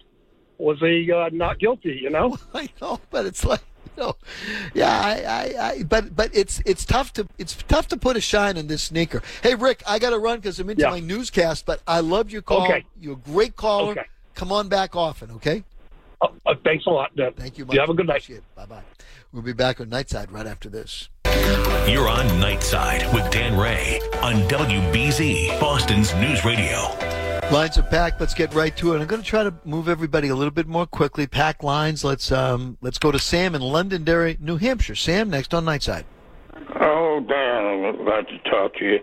was 0.57 0.81
a 0.81 1.11
uh, 1.15 1.29
not 1.31 1.59
guilty, 1.59 1.99
you 2.01 2.09
know. 2.09 2.37
I 2.53 2.67
know, 2.81 2.99
but 3.11 3.27
it's 3.27 3.45
like 3.45 3.61
you 3.95 4.03
know, 4.03 4.15
yeah, 4.73 4.99
I, 4.99 5.21
I, 5.59 5.67
I 5.69 5.83
but 5.83 6.15
but 6.15 6.31
it's 6.35 6.63
it's 6.65 6.83
tough 6.83 7.13
to 7.13 7.27
it's 7.37 7.55
tough 7.67 7.87
to 7.89 7.97
put 7.97 8.17
a 8.17 8.21
shine 8.21 8.57
on 8.57 8.65
this 8.65 8.81
sneaker. 8.81 9.21
Hey, 9.43 9.53
Rick, 9.53 9.83
I 9.85 9.99
got 9.99 10.09
to 10.09 10.17
run 10.19 10.39
because 10.39 10.59
I'm 10.59 10.67
into 10.69 10.81
Yeah. 10.81 10.89
my 10.89 10.99
newscast. 10.99 11.67
But 11.67 11.81
I 11.85 11.99
love 11.99 12.31
your 12.31 12.41
call. 12.41 12.63
Okay. 12.63 12.83
You're 12.99 13.13
a 13.13 13.31
great 13.31 13.55
caller. 13.55 13.91
Okay. 13.91 14.05
Come 14.33 14.51
on 14.51 14.67
back 14.67 14.95
often, 14.95 15.29
okay? 15.31 15.63
Uh, 16.21 16.27
uh, 16.45 16.55
thanks 16.65 16.85
a 16.87 16.89
lot, 16.89 17.15
Deb. 17.15 17.37
Thank 17.37 17.57
you. 17.57 17.67
You 17.71 17.79
have 17.79 17.89
a 17.89 17.93
good 17.93 18.07
night. 18.07 18.27
Bye 18.55 18.65
bye. 18.65 18.81
We'll 19.31 19.43
be 19.43 19.53
back 19.53 19.79
on 19.79 19.87
Nightside 19.87 20.31
right 20.31 20.47
after 20.47 20.69
this. 20.69 21.09
You're 21.87 22.09
on 22.09 22.25
Nightside 22.41 23.13
with 23.13 23.31
Dan 23.31 23.57
Ray 23.57 23.99
on 24.21 24.35
WBZ, 24.49 25.59
Boston's 25.59 26.13
News 26.15 26.43
Radio. 26.43 26.89
Lines 27.51 27.77
are 27.77 27.83
packed. 27.83 28.19
Let's 28.19 28.33
get 28.33 28.53
right 28.55 28.75
to 28.77 28.93
it. 28.93 28.99
I'm 28.99 29.05
going 29.05 29.21
to 29.21 29.27
try 29.27 29.43
to 29.43 29.53
move 29.65 29.87
everybody 29.87 30.29
a 30.29 30.35
little 30.35 30.51
bit 30.51 30.67
more 30.67 30.87
quickly. 30.87 31.27
Pack 31.27 31.61
lines. 31.61 32.03
Let's 32.03 32.31
um, 32.31 32.77
let's 32.81 32.97
go 32.97 33.11
to 33.11 33.19
Sam 33.19 33.53
in 33.53 33.61
Londonderry, 33.61 34.37
New 34.39 34.57
Hampshire. 34.57 34.95
Sam, 34.95 35.29
next 35.29 35.53
on 35.53 35.63
Nightside. 35.63 36.05
Oh, 36.81 37.23
Dan, 37.27 37.85
I'm 37.85 38.03
glad 38.03 38.27
to 38.29 38.49
talk 38.49 38.73
to 38.77 38.85
you. 38.85 38.99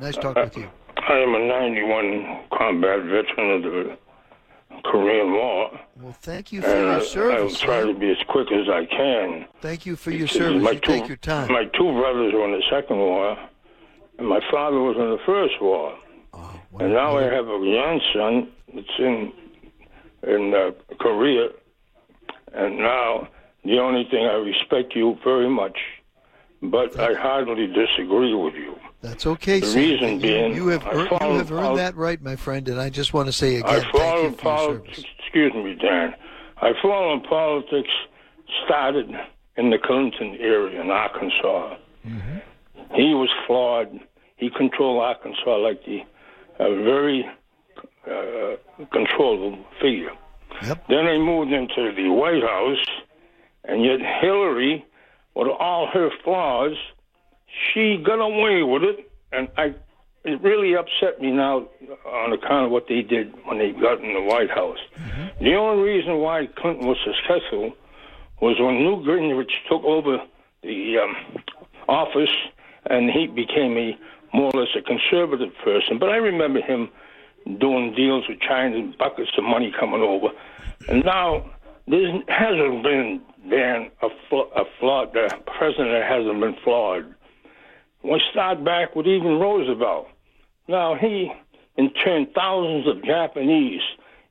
Nice 0.00 0.14
talking 0.16 0.44
with 0.44 0.56
you. 0.56 0.70
I 0.96 1.18
am 1.18 1.34
a 1.34 1.46
91 1.46 2.44
combat 2.56 3.00
veteran 3.02 3.50
of 3.50 3.62
the 3.64 3.98
Korean 4.84 5.32
War, 5.32 5.80
Well, 6.00 6.12
thank 6.20 6.52
you 6.52 6.60
for 6.62 6.68
and 6.68 6.78
your 6.80 6.90
I, 6.90 6.94
I'll 6.94 7.00
service. 7.04 7.60
try 7.60 7.80
to 7.82 7.94
be 7.94 8.10
as 8.10 8.16
quick 8.28 8.48
as 8.52 8.68
I 8.68 8.86
can. 8.86 9.46
Thank 9.60 9.86
you 9.86 9.96
for 9.96 10.10
your 10.10 10.26
service. 10.28 10.62
My 10.62 10.72
You 10.72 10.80
two, 10.80 10.92
take 10.92 11.08
your 11.08 11.16
time. 11.16 11.52
My 11.52 11.64
two 11.64 11.92
brothers 11.92 12.32
were 12.32 12.44
in 12.46 12.52
the 12.52 12.62
Second 12.70 12.98
War, 12.98 13.36
and 14.18 14.28
my 14.28 14.40
father 14.50 14.78
was 14.80 14.96
in 14.96 15.10
the 15.10 15.18
First 15.26 15.54
War. 15.60 15.96
Oh, 16.32 16.60
And 16.78 16.92
now 16.92 17.16
I 17.18 17.22
have 17.24 17.48
a 17.48 17.58
grandson 17.58 18.48
that's 18.74 18.98
in 18.98 19.32
in 20.22 20.52
uh, 20.54 20.70
Korea, 21.00 21.48
and 22.52 22.78
now 22.78 23.26
the 23.64 23.78
only 23.78 24.04
thing 24.10 24.26
I 24.26 24.34
respect 24.34 24.94
you 24.94 25.16
very 25.24 25.48
much, 25.48 25.78
but 26.62 26.98
I 27.00 27.14
hardly 27.14 27.66
disagree 27.66 28.34
with 28.34 28.54
you. 28.54 28.74
That's 29.02 29.26
okay. 29.26 29.60
the 29.60 29.66
Sam. 29.66 29.78
reason 29.78 30.08
you, 30.14 30.20
being, 30.20 30.54
you 30.54 30.66
have 30.68 30.86
earned, 30.86 31.10
you 31.10 31.38
have 31.38 31.52
earned 31.52 31.78
that 31.78 31.96
right, 31.96 32.20
my 32.20 32.36
friend. 32.36 32.68
And 32.68 32.80
I 32.80 32.90
just 32.90 33.14
want 33.14 33.26
to 33.28 33.32
say 33.32 33.56
again, 33.56 33.68
I 33.68 33.80
thank 33.80 33.94
you 33.94 33.98
followed 33.98 34.38
politics. 34.38 35.04
Excuse 35.18 35.54
me, 35.54 35.74
Dan. 35.74 36.14
I 36.58 36.72
followed 36.82 37.24
politics. 37.24 37.90
Started 38.64 39.08
in 39.56 39.70
the 39.70 39.78
Clinton 39.78 40.36
area 40.40 40.80
in 40.80 40.90
Arkansas. 40.90 41.76
Mm-hmm. 42.06 42.94
He 42.94 43.14
was 43.14 43.30
flawed. 43.46 44.00
He 44.36 44.50
controlled 44.50 45.02
Arkansas 45.02 45.56
like 45.58 45.84
the 45.84 46.00
a 46.58 46.82
very 46.82 47.24
uh, 48.06 48.56
controllable 48.92 49.64
figure. 49.80 50.12
Yep. 50.62 50.88
Then 50.88 51.06
they 51.06 51.18
moved 51.18 51.52
into 51.52 51.92
the 51.94 52.08
White 52.10 52.42
House, 52.42 52.84
and 53.64 53.84
yet 53.84 54.00
Hillary, 54.20 54.84
with 55.34 55.48
all 55.48 55.86
her 55.92 56.10
flaws, 56.22 56.76
she 57.72 57.96
got 58.04 58.20
away 58.20 58.62
with 58.62 58.82
it, 58.82 59.10
and 59.32 59.48
I. 59.56 59.74
It 60.22 60.42
really 60.42 60.74
upset 60.76 61.18
me 61.18 61.30
now 61.30 61.66
on 62.04 62.34
account 62.34 62.66
of 62.66 62.70
what 62.70 62.88
they 62.88 63.00
did 63.00 63.32
when 63.46 63.56
they 63.56 63.70
got 63.70 64.04
in 64.04 64.12
the 64.12 64.20
White 64.20 64.50
House. 64.50 64.76
The 65.40 65.54
only 65.54 65.82
reason 65.82 66.18
why 66.18 66.46
Clinton 66.58 66.86
was 66.86 66.98
successful 67.02 67.72
was 68.42 68.60
when 68.60 68.84
Newt 68.84 69.06
Gingrich 69.06 69.48
took 69.70 69.82
over 69.82 70.18
the 70.62 70.98
um, 70.98 71.16
office, 71.88 72.34
and 72.84 73.10
he 73.10 73.28
became 73.28 73.78
a 73.78 73.98
more 74.36 74.50
or 74.52 74.60
less 74.60 74.68
a 74.76 74.82
conservative 74.82 75.54
person. 75.64 75.98
But 75.98 76.10
I 76.10 76.16
remember 76.16 76.60
him 76.60 76.90
doing 77.58 77.94
deals 77.94 78.24
with 78.28 78.40
China 78.40 78.76
and 78.76 78.98
buckets 78.98 79.30
of 79.38 79.44
money 79.44 79.72
coming 79.80 80.02
over. 80.02 80.28
And 80.90 81.02
now 81.02 81.48
there 81.88 82.12
hasn't 82.28 82.82
been 82.82 83.22
then 83.48 83.90
a, 84.02 84.08
fl- 84.28 84.52
a 84.54 84.64
flawed 84.78 85.14
the 85.14 85.34
president 85.46 86.04
hasn't 86.04 86.40
been 86.40 86.56
flawed. 86.62 87.14
We 88.02 88.20
start 88.30 88.64
back 88.64 88.96
with 88.96 89.06
even 89.06 89.38
Roosevelt. 89.38 90.08
Now 90.68 90.94
he 90.94 91.30
interned 91.76 92.28
thousands 92.34 92.86
of 92.86 93.04
Japanese, 93.04 93.82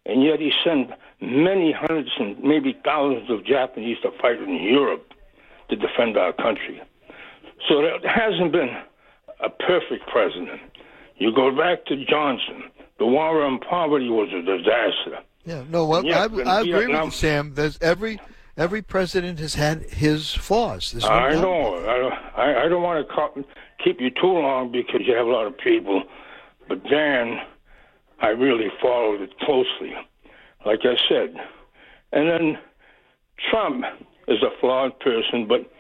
and 0.06 0.24
yet 0.24 0.40
he 0.40 0.52
sent 0.64 0.92
many 1.22 1.72
hundreds 1.72 2.10
and 2.20 2.42
maybe 2.42 2.78
thousands 2.84 3.30
of 3.30 3.46
Japanese 3.46 3.98
to 4.04 4.12
fight 4.22 4.40
in 4.40 4.56
Europe 4.56 5.14
to 5.70 5.76
defend 5.76 6.18
our 6.18 6.34
country. 6.34 6.82
So 7.68 7.82
there 7.82 8.00
hasn't 8.04 8.52
been 8.52 8.70
a 9.42 9.50
perfect 9.50 10.08
president. 10.08 10.62
You 11.18 11.34
go 11.36 11.56
back 11.56 11.86
to 11.86 12.06
Johnson. 12.06 12.64
The 12.98 13.06
war 13.06 13.44
on 13.44 13.60
poverty 13.60 14.10
was 14.10 14.30
a 14.34 14.42
disaster. 14.42 15.24
Yeah. 15.46 15.64
No. 15.70 15.86
Well, 15.86 16.06
I, 16.08 16.24
I 16.24 16.62
agree 16.62 16.88
with 16.88 17.06
you, 17.06 17.12
Sam. 17.12 17.54
There's 17.54 17.78
every 17.82 18.20
every 18.60 18.82
president 18.82 19.40
has 19.40 19.56
had 19.56 19.84
his 19.84 20.34
flaws. 20.34 20.94
No 20.94 21.08
I 21.08 21.32
doubt. 21.32 21.42
know. 21.42 21.76
I 21.88 21.98
don't, 21.98 22.14
I, 22.14 22.66
I 22.66 22.68
don't 22.68 22.84
want 22.84 23.08
to 23.08 23.14
co- 23.14 23.44
keep 23.84 24.02
you 24.02 24.10
too 24.10 24.28
long 24.28 24.72
because 24.72 25.02
you 25.06 25.16
have 25.16 25.26
a 25.26 25.32
lot 25.32 25.48
of 25.48 25.58
people. 25.58 26.04
But 26.68 26.84
Dan, 26.84 27.40
I 28.22 28.28
really 28.28 28.68
followed 28.82 29.22
it 29.22 29.40
closely, 29.40 29.94
like 30.66 30.82
I 30.84 30.96
said. 31.08 31.36
And 32.12 32.30
then 32.30 32.58
Trump 33.50 33.86
is 34.28 34.44
a 34.44 34.50
flawed 34.60 35.00
person, 35.00 35.48
but 35.48 35.72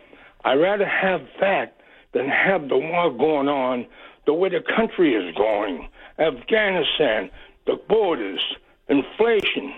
I'd 0.45 0.55
rather 0.55 0.87
have 0.87 1.21
that 1.41 1.75
than 2.13 2.27
have 2.29 2.69
the 2.69 2.77
war 2.77 3.11
going 3.11 3.47
on 3.49 3.85
the 4.25 4.33
way 4.33 4.49
the 4.49 4.61
country 4.75 5.13
is 5.13 5.35
going. 5.35 5.89
Afghanistan, 6.17 7.29
the 7.65 7.75
borders, 7.87 8.41
inflation, 8.87 9.73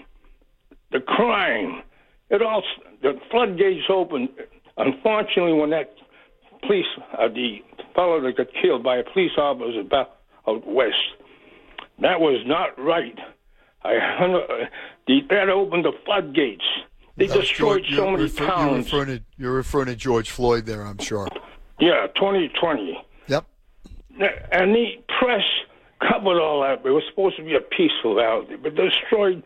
the 0.92 1.00
crime. 1.00 1.82
It 2.32 2.42
all 2.42 2.64
the 3.02 3.20
floodgates 3.30 3.86
opened. 3.90 4.30
Unfortunately, 4.78 5.54
when 5.54 5.70
that 5.72 5.94
police, 6.66 6.86
uh, 7.20 7.28
the 7.28 7.58
fellow 7.94 8.22
that 8.22 8.38
got 8.38 8.48
killed 8.62 8.84
by 8.84 8.98
a 8.98 9.04
police 9.04 9.32
officer 9.38 9.84
back 9.84 10.08
out 10.48 10.66
west, 10.66 10.96
that 12.00 12.20
was 12.22 12.42
not 12.46 12.80
right. 12.80 13.18
I 13.84 13.96
uh, 13.98 14.66
the, 15.08 15.20
that 15.30 15.50
opened 15.50 15.86
the 15.86 15.92
floodgates. 16.06 16.64
They 17.18 17.28
That 17.28 17.38
was 17.38 17.48
destroyed 17.50 17.84
George- 17.84 17.96
so 17.98 18.12
many 18.12 18.24
refer- 18.24 18.46
You're 18.46 18.76
referring, 18.78 19.08
to, 19.08 19.24
you're 19.38 19.54
referring 19.54 19.86
to 19.88 19.96
George 19.96 20.30
Floyd 20.32 20.66
there, 20.66 20.84
I'm 20.84 20.98
sure. 21.00 21.28
Yeah, 21.80 22.08
2020. 22.16 22.98
Yep. 23.28 23.46
And 24.52 24.74
the 24.74 25.04
press 25.20 25.44
covered 26.00 26.40
all 26.40 26.62
that. 26.62 26.86
It 26.86 26.92
was 26.92 27.04
supposed 27.10 27.36
to 27.38 27.44
be 27.44 27.56
a 27.56 27.60
peaceful 27.60 28.16
rally, 28.16 28.56
but 28.56 28.76
destroyed 28.76 29.44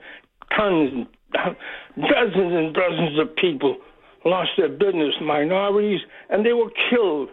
tons, 0.55 0.91
and 0.93 1.07
dozens 1.33 2.53
and 2.53 2.73
dozens 2.73 3.19
of 3.19 3.35
people 3.35 3.77
lost 4.25 4.51
their 4.57 4.69
business, 4.69 5.13
minorities, 5.21 6.01
and 6.29 6.45
they 6.45 6.53
were 6.53 6.71
killed. 6.89 7.29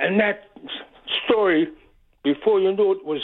And 0.00 0.20
that 0.20 0.48
story, 1.24 1.68
before 2.22 2.60
you 2.60 2.72
knew 2.74 2.92
it, 2.92 3.04
was 3.04 3.22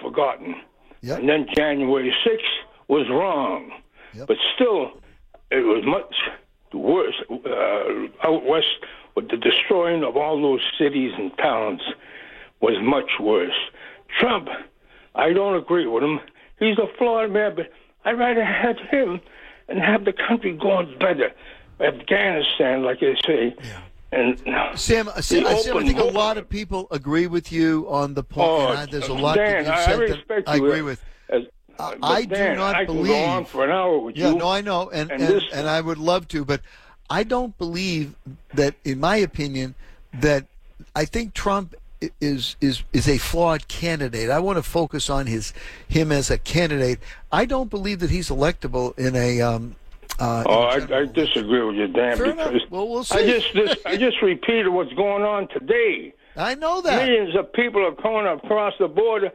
forgotten. 0.00 0.54
Yep. 1.02 1.18
And 1.18 1.28
then 1.28 1.46
January 1.56 2.14
6th 2.26 2.88
was 2.88 3.06
wrong. 3.10 3.70
but 4.26 4.36
still, 4.54 4.92
it 5.50 5.64
was 5.64 5.84
much 5.86 6.14
worse 6.72 7.14
uh, 7.30 8.26
out 8.28 8.44
west 8.44 8.66
with 9.16 9.28
the 9.30 9.36
destroying 9.36 10.04
of 10.04 10.16
all 10.16 10.40
those 10.40 10.60
cities 10.78 11.12
and 11.16 11.36
towns 11.38 11.80
was 12.60 12.76
much 12.82 13.10
worse. 13.20 13.58
Trump, 14.18 14.48
I 15.14 15.32
don't 15.32 15.56
agree 15.56 15.86
with 15.86 16.02
him. 16.02 16.20
He's 16.58 16.78
a 16.78 16.86
flawed 16.98 17.30
man, 17.30 17.54
but 17.56 17.70
I'd 18.04 18.18
rather 18.18 18.44
have 18.44 18.76
him 18.90 19.20
and 19.68 19.78
have 19.80 20.04
the 20.04 20.12
country 20.12 20.52
going 20.56 20.96
better. 20.98 21.32
Afghanistan, 21.80 22.82
like 22.82 23.00
they 23.00 23.16
say. 23.26 23.54
And 24.12 24.38
Sam, 24.74 25.08
uh, 25.08 25.20
Sam, 25.20 25.46
I, 25.46 25.54
Sam, 25.54 25.76
I 25.76 25.84
think 25.84 25.98
a 25.98 26.04
lot 26.04 26.36
of 26.36 26.48
people 26.48 26.88
agree 26.90 27.26
with 27.28 27.52
you 27.52 27.86
on 27.88 28.14
the 28.14 28.22
point. 28.24 28.48
Oh, 28.50 28.66
I, 28.68 28.86
there's 28.86 29.08
a 29.08 29.14
lot 29.14 29.36
Dan, 29.36 29.64
that 29.64 29.72
I- 29.72 29.76
you 29.76 29.82
I 29.82 29.84
said 29.86 29.98
respect 30.00 30.46
that 30.46 30.52
I 30.52 30.56
agree 30.56 30.80
uh, 30.80 30.84
with. 30.84 31.04
as- 31.28 31.44
I- 31.78 31.96
I 32.02 32.24
do 32.24 32.34
Dan, 32.34 32.56
not 32.56 32.74
I 32.74 32.84
can 32.84 33.02
go 33.04 33.24
on 33.24 33.44
for 33.46 33.64
an 33.64 33.70
hour 33.70 33.98
with 33.98 34.16
yeah, 34.16 34.30
you. 34.32 34.36
no, 34.38 34.48
I 34.48 34.60
know, 34.60 34.90
and 34.90 35.10
and 35.10 35.22
and, 35.22 35.32
this- 35.32 35.44
and 35.52 35.66
I 35.68 35.80
would 35.80 35.96
love 35.98 36.28
to, 36.28 36.44
but 36.44 36.60
I 37.08 37.22
don't 37.22 37.56
believe 37.56 38.14
that, 38.54 38.74
in 38.84 39.00
my 39.00 39.16
opinion, 39.16 39.74
that 40.12 40.44
I 40.94 41.04
think 41.04 41.32
Trump 41.32 41.74
i- 41.74 41.78
is 42.20 42.56
is 42.60 42.82
is 42.92 43.08
a 43.08 43.18
flawed 43.18 43.68
candidate. 43.68 44.30
I 44.30 44.38
want 44.38 44.56
to 44.56 44.62
focus 44.62 45.10
on 45.10 45.26
his 45.26 45.52
him 45.88 46.12
as 46.12 46.30
a 46.30 46.38
candidate. 46.38 46.98
I 47.30 47.44
don't 47.44 47.70
believe 47.70 48.00
that 48.00 48.10
he's 48.10 48.28
electable 48.30 48.98
in 48.98 49.14
a. 49.16 49.40
Um, 49.40 49.76
uh, 50.18 50.44
Oh, 50.46 50.62
I, 50.64 51.00
I 51.00 51.06
disagree 51.06 51.62
with 51.62 51.76
you, 51.76 51.88
Dan. 51.88 52.16
Fair 52.16 52.34
because 52.34 52.60
Well, 52.70 52.88
we'll 52.88 53.00
I 53.10 53.24
see. 53.24 53.42
just, 53.54 53.86
I 53.86 53.96
just 53.96 54.20
repeated 54.20 54.68
what's 54.68 54.92
going 54.92 55.22
on 55.22 55.48
today. 55.48 56.12
I 56.36 56.54
know 56.54 56.80
that. 56.82 57.06
Millions 57.06 57.34
of 57.36 57.52
people 57.52 57.84
are 57.86 57.94
coming 57.94 58.26
across 58.26 58.74
the 58.78 58.88
border, 58.88 59.30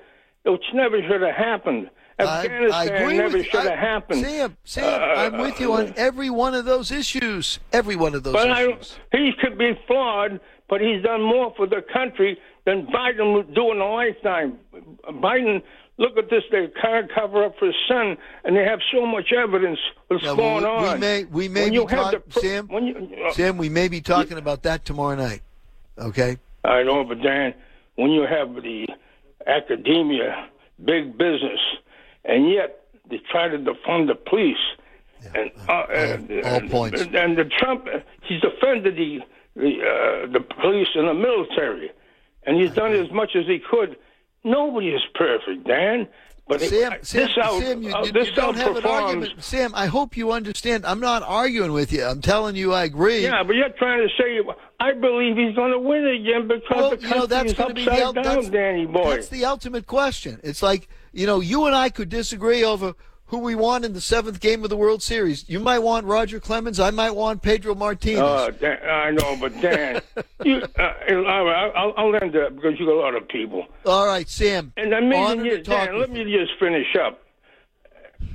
which 0.46 0.64
never 0.74 1.02
should 1.02 1.22
have 1.22 1.36
happened. 1.36 1.90
Afghanistan 2.20 2.72
I 2.72 2.86
agree 2.86 3.18
never 3.18 3.38
with 3.38 3.48
should 3.48 3.66
have 3.66 3.78
happened. 3.78 4.22
Sam, 4.24 4.58
Sam, 4.64 5.34
I'm 5.34 5.42
with 5.42 5.60
you 5.60 5.74
on 5.74 5.94
every 5.98 6.30
one 6.30 6.54
of 6.54 6.64
those 6.66 6.92
issues. 6.92 7.60
Every 7.74 7.96
one 7.96 8.16
of 8.16 8.24
those 8.24 8.34
But 8.34 8.52
I, 8.52 8.78
he 9.12 9.34
could 9.42 9.58
be 9.58 9.78
flawed, 9.86 10.40
but 10.70 10.80
he's 10.82 11.04
done 11.04 11.22
more 11.22 11.54
for 11.58 11.68
the 11.68 11.82
country 11.82 12.40
than 12.66 12.88
Biden 12.88 13.34
would 13.34 13.54
do 13.54 13.72
in 13.72 13.80
a 13.80 13.88
lifetime. 13.92 14.58
Biden, 15.10 15.62
look 15.98 16.18
at 16.18 16.30
this, 16.30 16.44
they 16.52 16.68
can't 16.82 17.10
cover 17.14 17.46
up 17.46 17.58
for 17.60 17.68
his 17.68 17.76
son, 17.88 18.18
and 18.44 18.56
they 18.56 18.64
have 18.64 18.80
so 18.92 19.06
much 19.06 19.32
evidence 19.32 19.80
what's 20.08 20.24
Yeah, 20.24 20.36
going 20.36 20.64
we, 20.64 20.70
on. 20.70 20.94
we 20.94 21.00
may 21.00 21.24
we 21.26 21.48
may 21.48 21.62
When 21.64 21.70
be 21.70 21.76
you 21.76 21.86
pro- 21.86 22.12
Sam. 22.30 22.68
you- 22.72 23.26
uh, 23.28 23.32
Sam, 23.34 23.58
we 23.58 23.70
may 23.70 23.88
be 23.88 24.02
talking 24.02 24.38
about 24.38 24.64
that 24.64 24.84
tomorrow 24.86 25.16
night. 25.16 25.42
Okay. 25.98 26.38
I 26.64 26.84
know, 26.84 27.04
but 27.04 27.22
Dan, 27.22 27.54
when 27.96 28.10
you 28.12 28.24
have 28.24 28.56
the 28.56 28.88
academia, 29.48 30.50
big 30.84 31.18
business, 31.18 31.60
and 32.26 32.50
yet 32.50 32.82
they 33.10 33.20
try 33.32 33.48
to 33.48 33.58
defund 33.58 34.08
the 34.08 34.16
police, 34.16 34.58
and 35.36 35.52
uh, 35.70 35.84
and, 35.94 36.32
all 36.44 36.56
and- 36.56 36.72
points. 36.72 37.02
and 37.02 37.38
the 37.38 37.46
Trump, 37.60 37.88
he's 38.24 38.42
defended 38.42 38.96
the 38.98 39.20
the 39.56 39.72
uh, 39.82 40.32
the 40.34 40.40
police 40.62 40.88
and 40.96 41.08
the 41.08 41.14
military, 41.14 41.92
and 42.46 42.60
he's 42.60 42.72
done 42.72 42.94
as 42.94 43.12
much 43.12 43.32
as 43.36 43.46
he 43.46 43.60
could. 43.60 43.98
Nobody 44.44 44.90
is 44.90 45.02
perfect, 45.16 45.66
Dan. 45.68 46.08
But 46.48 46.62
it- 46.62 46.70
Sam, 46.70 46.92
this 47.00 47.10
Sam, 47.10 47.30
out, 47.42 47.60
Sam, 47.62 47.82
you, 47.82 47.96
uh, 47.96 48.06
you- 48.06 48.12
this 48.12 48.28
you 48.28 48.36
don't 48.36 48.56
have 48.58 48.78
an 48.78 48.86
argument. 48.86 49.44
Sam, 49.44 49.72
I 49.74 49.88
hope 49.88 50.16
you 50.16 50.32
understand. 50.32 50.86
I'm 50.86 51.00
not 51.00 51.24
arguing 51.24 51.74
with 51.74 51.92
you. 51.92 52.04
I'm 52.04 52.22
telling 52.22 52.56
you, 52.56 52.72
I 52.72 52.84
agree. 52.84 53.24
Yeah, 53.24 53.42
but 53.42 53.56
you're 53.56 53.70
trying 53.70 54.08
to 54.08 54.14
say 54.16 54.40
I 54.80 54.94
believe 54.94 55.38
he's 55.38 55.56
going 55.56 55.72
to 55.72 55.80
win 55.80 56.06
again 56.06 56.48
because 56.48 56.62
Well, 56.70 56.90
the 56.92 56.98
you 56.98 57.02
country 57.02 57.20
know 57.20 57.26
that's 57.26 57.52
is 57.52 57.58
to 57.58 57.74
be 57.74 57.88
upside 57.90 58.16
the 58.16 58.22
down, 58.22 58.36
that's, 58.36 58.50
Danny 58.50 58.86
boy. 58.86 59.10
that's 59.16 59.30
the 59.30 59.46
ultimate 59.46 59.88
question. 59.88 60.40
It's 60.44 60.62
like 60.62 60.88
you 61.14 61.26
know, 61.26 61.40
you 61.40 61.66
and 61.66 61.74
I 61.76 61.90
could 61.90 62.10
disagree 62.10 62.64
over 62.64 62.94
who 63.28 63.40
we 63.40 63.56
want 63.56 63.86
in 63.86 63.94
the 63.94 64.02
seventh 64.02 64.40
game 64.40 64.64
of 64.64 64.70
the 64.70 64.78
World 64.78 65.02
Series. 65.02 65.50
You 65.50 65.60
might 65.60 65.80
want 65.80 66.06
Roger 66.06 66.40
Clemens. 66.40 66.80
I 66.80 66.92
might 66.92 67.12
want 67.12 67.42
Pedro 67.42 67.74
Martinez. 67.74 68.22
Oh, 68.22 68.52
Dan, 68.52 68.78
I 68.88 69.12
know, 69.12 69.38
but 69.40 69.60
Dan, 69.62 70.02
you, 70.44 70.62
uh, 70.78 70.94
I'll, 71.10 71.94
I'll, 71.98 72.16
end 72.16 72.36
it 72.36 72.56
because 72.56 72.80
you 72.80 72.86
got 72.86 72.94
a 72.94 73.02
lot 73.02 73.16
of 73.16 73.28
people. 73.28 73.66
All 73.86 74.06
right, 74.06 74.30
Sam. 74.30 74.74
And 74.78 74.94
I 74.94 75.00
mean, 75.00 75.44
you, 75.44 75.62
Dan, 75.64 76.00
let 76.00 76.12
me 76.12 76.24
just 76.24 76.60
finish 76.60 76.96
up. 76.96 77.22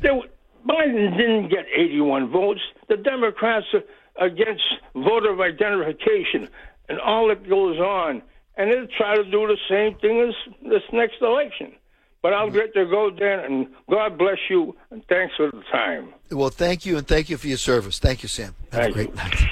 There, 0.02 0.20
Biden 0.68 1.16
didn't 1.16 1.48
get 1.48 1.66
81 1.74 2.30
votes. 2.30 2.60
The 2.88 2.96
Democrats 2.96 3.66
are 3.74 4.26
against 4.26 4.62
voter 4.94 5.40
identification 5.40 6.48
and 6.88 6.98
all 7.00 7.28
that 7.28 7.48
goes 7.48 7.78
on. 7.78 8.22
And 8.56 8.70
they'll 8.70 8.86
try 8.98 9.16
to 9.16 9.24
do 9.24 9.46
the 9.46 9.56
same 9.70 9.96
thing 10.00 10.20
as 10.28 10.34
this 10.68 10.82
next 10.92 11.22
election. 11.22 11.72
But 12.22 12.34
I'll 12.34 12.50
get 12.50 12.74
to 12.74 12.84
go, 12.84 13.10
Dan, 13.10 13.38
and 13.40 13.68
God 13.88 14.18
bless 14.18 14.38
you, 14.50 14.76
and 14.90 15.02
thanks 15.08 15.34
for 15.36 15.50
the 15.50 15.62
time. 15.72 16.12
Well, 16.30 16.50
thank 16.50 16.84
you, 16.84 16.98
and 16.98 17.08
thank 17.08 17.30
you 17.30 17.38
for 17.38 17.46
your 17.46 17.56
service. 17.56 17.98
Thank 17.98 18.22
you, 18.22 18.28
Sam. 18.28 18.54
Have 18.72 18.82
Thank 18.82 18.90
a 18.90 18.92
great 18.92 19.14
night. 19.14 19.42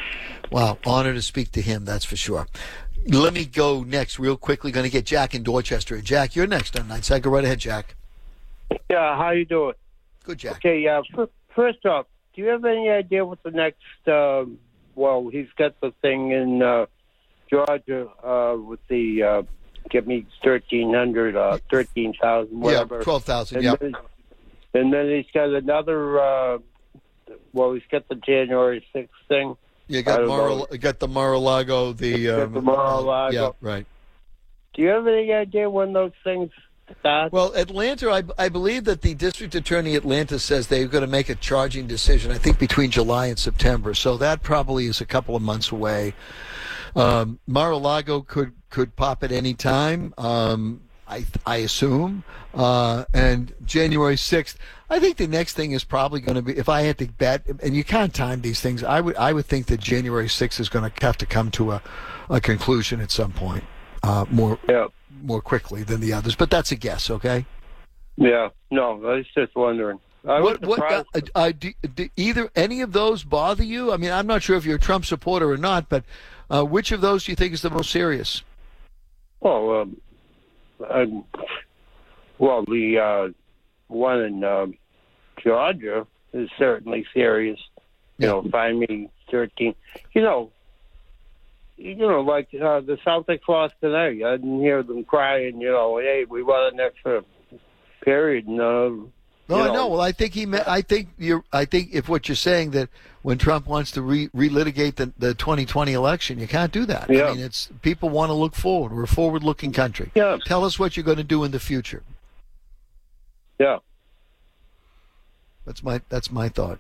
Wow, 0.51 0.79
honor 0.85 1.15
to 1.15 1.23
speak 1.23 1.51
to 1.53 1.63
him, 1.63 1.87
that's 1.87 2.05
for 2.05 2.17
sure. 2.17 2.47
Let 3.07 3.33
me 3.33 3.47
go 3.47 3.85
next, 3.85 4.19
real 4.19 4.37
quickly. 4.37 4.71
Going 4.71 4.85
to 4.85 4.91
get 4.91 5.07
Jack 5.07 5.35
in 5.35 5.43
Dorchester. 5.43 6.01
Jack, 6.03 6.37
you're 6.37 6.47
next 6.47 6.79
on 6.79 6.89
Nightside. 6.89 7.23
Go 7.23 7.31
right 7.31 7.45
ahead, 7.45 7.59
Jack. 7.59 7.95
Yeah, 8.91 9.17
how 9.17 9.31
you 9.31 9.47
doing? 9.47 9.75
Good, 10.25 10.39
Jack. 10.39 10.57
Okay, 10.57 10.87
uh, 10.87 11.03
f- 11.19 11.29
first 11.55 11.87
off, 11.87 12.07
do 12.35 12.43
you 12.43 12.49
have 12.49 12.65
any 12.67 12.91
idea 12.91 13.25
what 13.25 13.43
the 13.43 13.51
next? 13.51 13.79
Um, 14.07 14.59
well, 14.95 15.29
he's 15.33 15.49
got 15.57 15.81
the 15.81 15.93
thing 16.03 16.33
in 16.33 16.61
uh, 16.61 16.87
Georgia 17.49 18.09
uh, 18.23 18.57
with 18.59 18.81
the 18.89 19.23
uh, 19.23 19.43
give 19.91 20.07
me 20.07 20.27
thirteen 20.45 20.93
hundred, 20.95 21.37
uh, 21.37 21.59
thirteen 21.71 22.15
thousand, 22.21 22.61
whatever. 22.61 22.97
Yeah, 22.97 23.03
twelve 23.03 23.25
thousand. 23.25 23.59
And 23.59 23.65
Yeah. 23.65 23.75
then, 23.81 23.95
and 24.75 24.93
then 24.93 25.09
he's 25.11 25.31
got 25.33 25.49
another. 25.51 26.21
Uh, 26.21 26.59
well, 27.53 27.73
he's 27.75 27.83
got 27.91 28.09
the 28.09 28.15
January 28.17 28.85
sixth 28.93 29.13
thing. 29.29 29.57
You 29.89 30.03
got 30.03 30.27
Mar- 30.27 30.67
got 30.79 30.99
the 30.99 31.09
Mar-a-Lago. 31.09 31.93
The 31.93 32.31
um, 32.31 32.53
the 32.53 32.63
Mar-a-Lago. 32.63 33.35
Yeah, 33.35 33.51
right. 33.67 33.87
Do 34.75 34.83
you 34.83 34.89
have 34.89 35.07
any 35.07 35.33
idea 35.33 35.69
when 35.69 35.93
those 35.93 36.13
things 36.23 36.51
start? 37.01 37.33
Well, 37.33 37.53
Atlanta, 37.55 38.11
I, 38.11 38.23
I 38.39 38.49
believe 38.49 38.85
that 38.85 39.01
the 39.03 39.15
district 39.15 39.55
attorney 39.55 39.97
Atlanta 39.97 40.39
says 40.39 40.69
they're 40.69 40.87
going 40.87 41.03
to 41.03 41.11
make 41.11 41.29
a 41.29 41.35
charging 41.35 41.87
decision. 41.87 42.31
I 42.31 42.39
think 42.39 42.59
between 42.59 42.91
July 42.91 43.27
and 43.27 43.39
September. 43.39 43.95
So 43.95 44.17
that 44.19 44.43
probably 44.43 44.87
is 44.87 45.01
a 45.01 45.07
couple 45.07 45.35
of 45.35 45.43
months 45.43 45.73
away. 45.73 46.15
Um, 46.97 47.39
Mar-a-Lago 47.47 48.23
could 48.23 48.53
could 48.71 48.97
pop 48.97 49.25
at 49.25 49.33
any 49.33 49.55
time. 49.55 50.15
Um, 50.19 50.83
I 51.07 51.25
I 51.47 51.57
assume. 51.57 52.25
Uh, 52.55 53.05
and 53.15 53.53
January 53.65 54.17
sixth. 54.17 54.59
I 54.91 54.99
think 54.99 55.17
the 55.17 55.27
next 55.27 55.55
thing 55.55 55.73
is 55.73 55.85
probably 55.85 56.21
going 56.21 56.37
to 56.37 56.43
be. 56.43 56.57
If 56.57 56.69
I 56.69 56.83
had 56.83 56.99
to 56.99 57.07
bet, 57.07 57.47
and 57.63 57.75
you 57.75 57.85
can't 57.85 58.15
time 58.15 58.41
these 58.41 58.61
things, 58.61 58.83
I 58.83 59.01
would 59.01 59.17
I 59.17 59.33
would 59.33 59.47
think 59.47 59.67
that 59.67 59.81
January 59.81 60.29
sixth 60.29 60.61
is 60.61 60.69
going 60.69 60.91
to 60.91 61.07
have 61.07 61.19
to 61.19 61.27
come 61.27 61.51
to 61.53 61.73
a, 61.73 61.83
a 62.29 62.41
conclusion 62.41 63.01
at 63.01 63.11
some 63.11 63.33
point. 63.33 63.65
Uh, 64.03 64.25
more 64.31 64.59
more 65.23 65.41
quickly 65.41 65.83
than 65.83 66.01
the 66.01 66.13
others, 66.13 66.37
but 66.37 66.51
that's 66.51 66.71
a 66.73 66.77
guess. 66.77 67.11
Okay. 67.11 67.45
Yeah, 68.17 68.49
no, 68.71 68.93
I 69.05 69.17
was 69.17 69.27
just 69.35 69.55
wondering. 69.55 70.01
I 70.27 70.41
what 70.41 70.61
what 70.67 70.81
uh, 70.81 71.05
uh, 71.35 71.53
do, 71.57 71.73
do 71.95 72.09
either 72.17 72.51
any 72.57 72.81
of 72.81 72.93
those 72.93 73.23
bother 73.23 73.63
you? 73.63 73.93
I 73.93 73.97
mean, 73.97 74.11
I'm 74.11 74.27
not 74.27 74.43
sure 74.43 74.57
if 74.57 74.65
you're 74.65 74.77
a 74.77 74.81
Trump 74.81 75.05
supporter 75.05 75.51
or 75.51 75.57
not, 75.57 75.89
but 75.89 76.05
uh, 76.51 76.65
which 76.65 76.93
of 76.93 77.01
those 77.01 77.25
do 77.25 77.33
you 77.33 77.37
think 77.37 77.53
is 77.53 77.63
the 77.63 77.71
most 77.71 77.91
serious? 77.91 78.43
Well, 79.41 79.81
um, 79.81 80.01
um, 80.89 81.25
well, 82.39 82.65
the 82.65 82.99
uh, 82.99 83.29
one 83.89 84.21
in 84.21 84.45
um 84.45 84.75
Georgia 85.43 86.07
is 86.33 86.49
certainly 86.59 87.07
serious. 87.15 87.61
You 88.19 88.27
know, 88.27 88.43
find 88.51 88.81
me 88.81 89.11
thirteen. 89.31 89.75
You 90.13 90.23
know, 90.23 90.51
you 91.77 91.95
know, 91.95 92.21
like 92.21 92.49
uh, 92.55 92.81
the 92.81 92.99
Celtics 93.07 93.47
lost 93.49 93.75
tonight. 93.81 94.23
I 94.25 94.37
didn't 94.37 94.61
hear 94.61 94.83
them 94.83 95.05
crying. 95.05 95.61
You 95.61 95.71
know, 95.71 95.99
hey, 95.99 96.25
we 96.29 96.43
won 96.43 96.75
an 96.75 96.81
extra 96.81 97.25
period. 98.03 98.47
And, 98.47 98.61
uh, 98.61 98.91
No, 99.49 99.57
you 99.57 99.71
I 99.71 99.73
know. 99.73 99.89
Well, 99.89 100.01
I 100.01 100.13
think 100.13 100.35
he. 100.35 100.45
Me- 100.45 100.61
I 100.67 100.83
think 100.83 101.09
you're. 101.19 101.43
I 101.53 101.65
think 101.65 101.91
if 101.93 102.09
what 102.09 102.29
you're 102.29 102.37
saying 102.37 102.73
that 102.73 102.91
when 103.23 103.39
Trump 103.39 103.67
wants 103.67 103.91
to 103.93 104.03
re- 104.03 104.29
relitigate 104.29 104.97
the, 104.97 105.13
the 105.19 105.35
2020 105.35 105.93
election, 105.93 106.39
you 106.39 106.47
can't 106.47 106.71
do 106.71 106.85
that. 106.87 107.09
Yeah. 107.09 107.25
I 107.29 107.35
mean, 107.35 107.41
it's 107.41 107.69
people 107.81 108.11
want 108.11 108.29
to 108.29 108.35
look 108.35 108.55
forward. 108.55 108.93
We're 108.93 109.05
a 109.05 109.09
forward-looking 109.09 109.73
country. 109.73 110.11
Yeah. 110.15 110.37
Tell 110.45 110.65
us 110.65 110.79
what 110.79 110.97
you're 110.97 111.05
going 111.05 111.17
to 111.17 111.25
do 111.25 111.45
in 111.45 111.51
the 111.51 111.61
future. 111.61 112.03
Yeah. 113.59 113.79
That's 115.65 115.83
my. 115.83 116.03
That's 116.11 116.31
my 116.31 116.51
thought. 116.51 116.79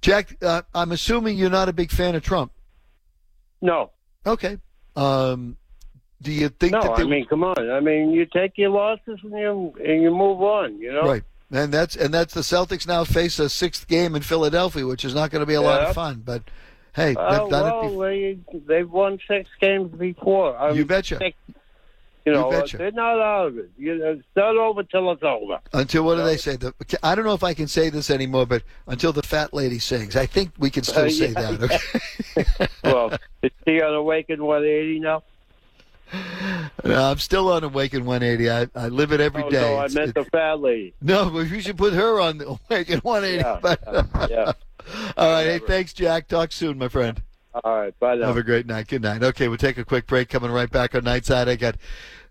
Jack, 0.00 0.36
uh, 0.42 0.62
I'm 0.74 0.92
assuming 0.92 1.36
you're 1.38 1.48
not 1.50 1.68
a 1.68 1.72
big 1.72 1.90
fan 1.90 2.14
of 2.14 2.22
Trump. 2.22 2.52
No. 3.62 3.90
Okay. 4.26 4.58
Um, 4.96 5.56
do 6.24 6.32
you 6.32 6.48
think 6.48 6.72
No, 6.72 6.80
that 6.82 6.96
they 6.96 7.02
I 7.02 7.06
mean, 7.06 7.26
come 7.26 7.44
on. 7.44 7.70
I 7.70 7.80
mean, 7.80 8.10
you 8.10 8.26
take 8.26 8.56
your 8.58 8.70
losses 8.70 9.20
and 9.22 9.32
you 9.32 9.74
and 9.84 10.02
you 10.02 10.10
move 10.10 10.40
on. 10.42 10.78
You 10.78 10.92
know. 10.92 11.02
Right. 11.02 11.22
And 11.52 11.72
that's 11.72 11.94
and 11.94 12.12
that's 12.12 12.34
the 12.34 12.40
Celtics 12.40 12.86
now 12.88 13.04
face 13.04 13.38
a 13.38 13.48
sixth 13.48 13.86
game 13.86 14.16
in 14.16 14.22
Philadelphia, 14.22 14.86
which 14.86 15.04
is 15.04 15.14
not 15.14 15.30
going 15.30 15.40
to 15.40 15.46
be 15.46 15.54
a 15.54 15.60
lot 15.62 15.82
of 15.82 15.94
fun. 15.94 16.22
But 16.24 16.42
hey, 16.94 17.08
they've 17.08 17.14
done 17.14 17.44
it 17.46 17.50
well, 17.50 17.82
before. 17.82 18.08
they 18.08 18.38
they've 18.66 18.90
won 18.90 19.18
six 19.28 19.48
games 19.60 19.92
before. 19.96 20.56
I 20.56 20.72
You 20.72 20.84
betcha. 20.84 21.18
sick- 21.18 21.36
You 22.26 22.32
know, 22.32 22.50
betcha. 22.50 22.78
they're 22.78 22.90
not 22.90 23.20
out 23.20 23.48
of 23.48 23.58
it. 23.58 23.70
You 23.76 23.98
know, 23.98 24.12
it's 24.12 24.22
not 24.34 24.56
over 24.56 24.82
till 24.82 25.12
it's 25.12 25.22
over. 25.22 25.60
Until 25.74 26.04
what 26.04 26.16
do 26.16 26.24
they 26.24 26.38
say? 26.38 26.56
The, 26.56 26.72
I 27.02 27.14
don't 27.14 27.26
know 27.26 27.34
if 27.34 27.44
I 27.44 27.52
can 27.52 27.68
say 27.68 27.90
this 27.90 28.08
anymore, 28.10 28.46
but 28.46 28.62
until 28.86 29.12
the 29.12 29.22
fat 29.22 29.52
lady 29.52 29.78
sings, 29.78 30.16
I 30.16 30.24
think 30.24 30.50
we 30.58 30.70
can 30.70 30.84
still 30.84 31.04
Uh, 31.04 31.10
say 31.10 31.32
that. 31.34 31.62
Okay? 31.62 32.68
well, 32.84 33.12
is 33.42 33.50
he 33.66 33.82
on 33.82 33.92
Awaken 33.92 34.42
180 34.42 35.00
now? 35.00 35.22
No, 36.84 37.10
I'm 37.10 37.18
still 37.18 37.50
on 37.52 37.64
Awaken 37.64 38.04
180. 38.04 38.50
I, 38.50 38.68
I 38.84 38.88
live 38.88 39.12
it 39.12 39.20
every 39.20 39.42
oh, 39.42 39.50
day. 39.50 39.60
no, 39.60 39.74
I 39.76 39.84
It's- 39.86 39.94
meant 39.94 40.08
it- 40.10 40.14
the 40.14 40.24
fat 40.24 40.60
lady. 40.60 40.94
no, 41.00 41.30
but 41.30 41.48
you 41.50 41.60
should 41.60 41.78
put 41.78 41.92
her 41.94 42.20
on 42.20 42.38
the 42.38 42.46
Awaken 42.70 43.00
180. 43.00 43.38
Yeah, 43.38 43.58
but- 43.60 44.30
yeah. 44.30 44.52
All 45.16 45.32
right. 45.32 45.44
Hey, 45.44 45.58
thanks, 45.60 45.92
Jack. 45.94 46.28
Talk 46.28 46.52
soon, 46.52 46.76
my 46.78 46.88
friend. 46.88 47.22
All 47.62 47.76
right, 47.76 47.98
bye 48.00 48.16
now. 48.16 48.26
Have 48.26 48.36
a 48.36 48.42
great 48.42 48.66
night. 48.66 48.88
Good 48.88 49.02
night. 49.02 49.22
Okay, 49.22 49.48
we'll 49.48 49.56
take 49.56 49.78
a 49.78 49.84
quick 49.84 50.06
break. 50.06 50.28
Coming 50.28 50.50
right 50.50 50.70
back 50.70 50.94
on 50.94 51.02
Nightside. 51.02 51.48
I 51.48 51.56
got 51.56 51.76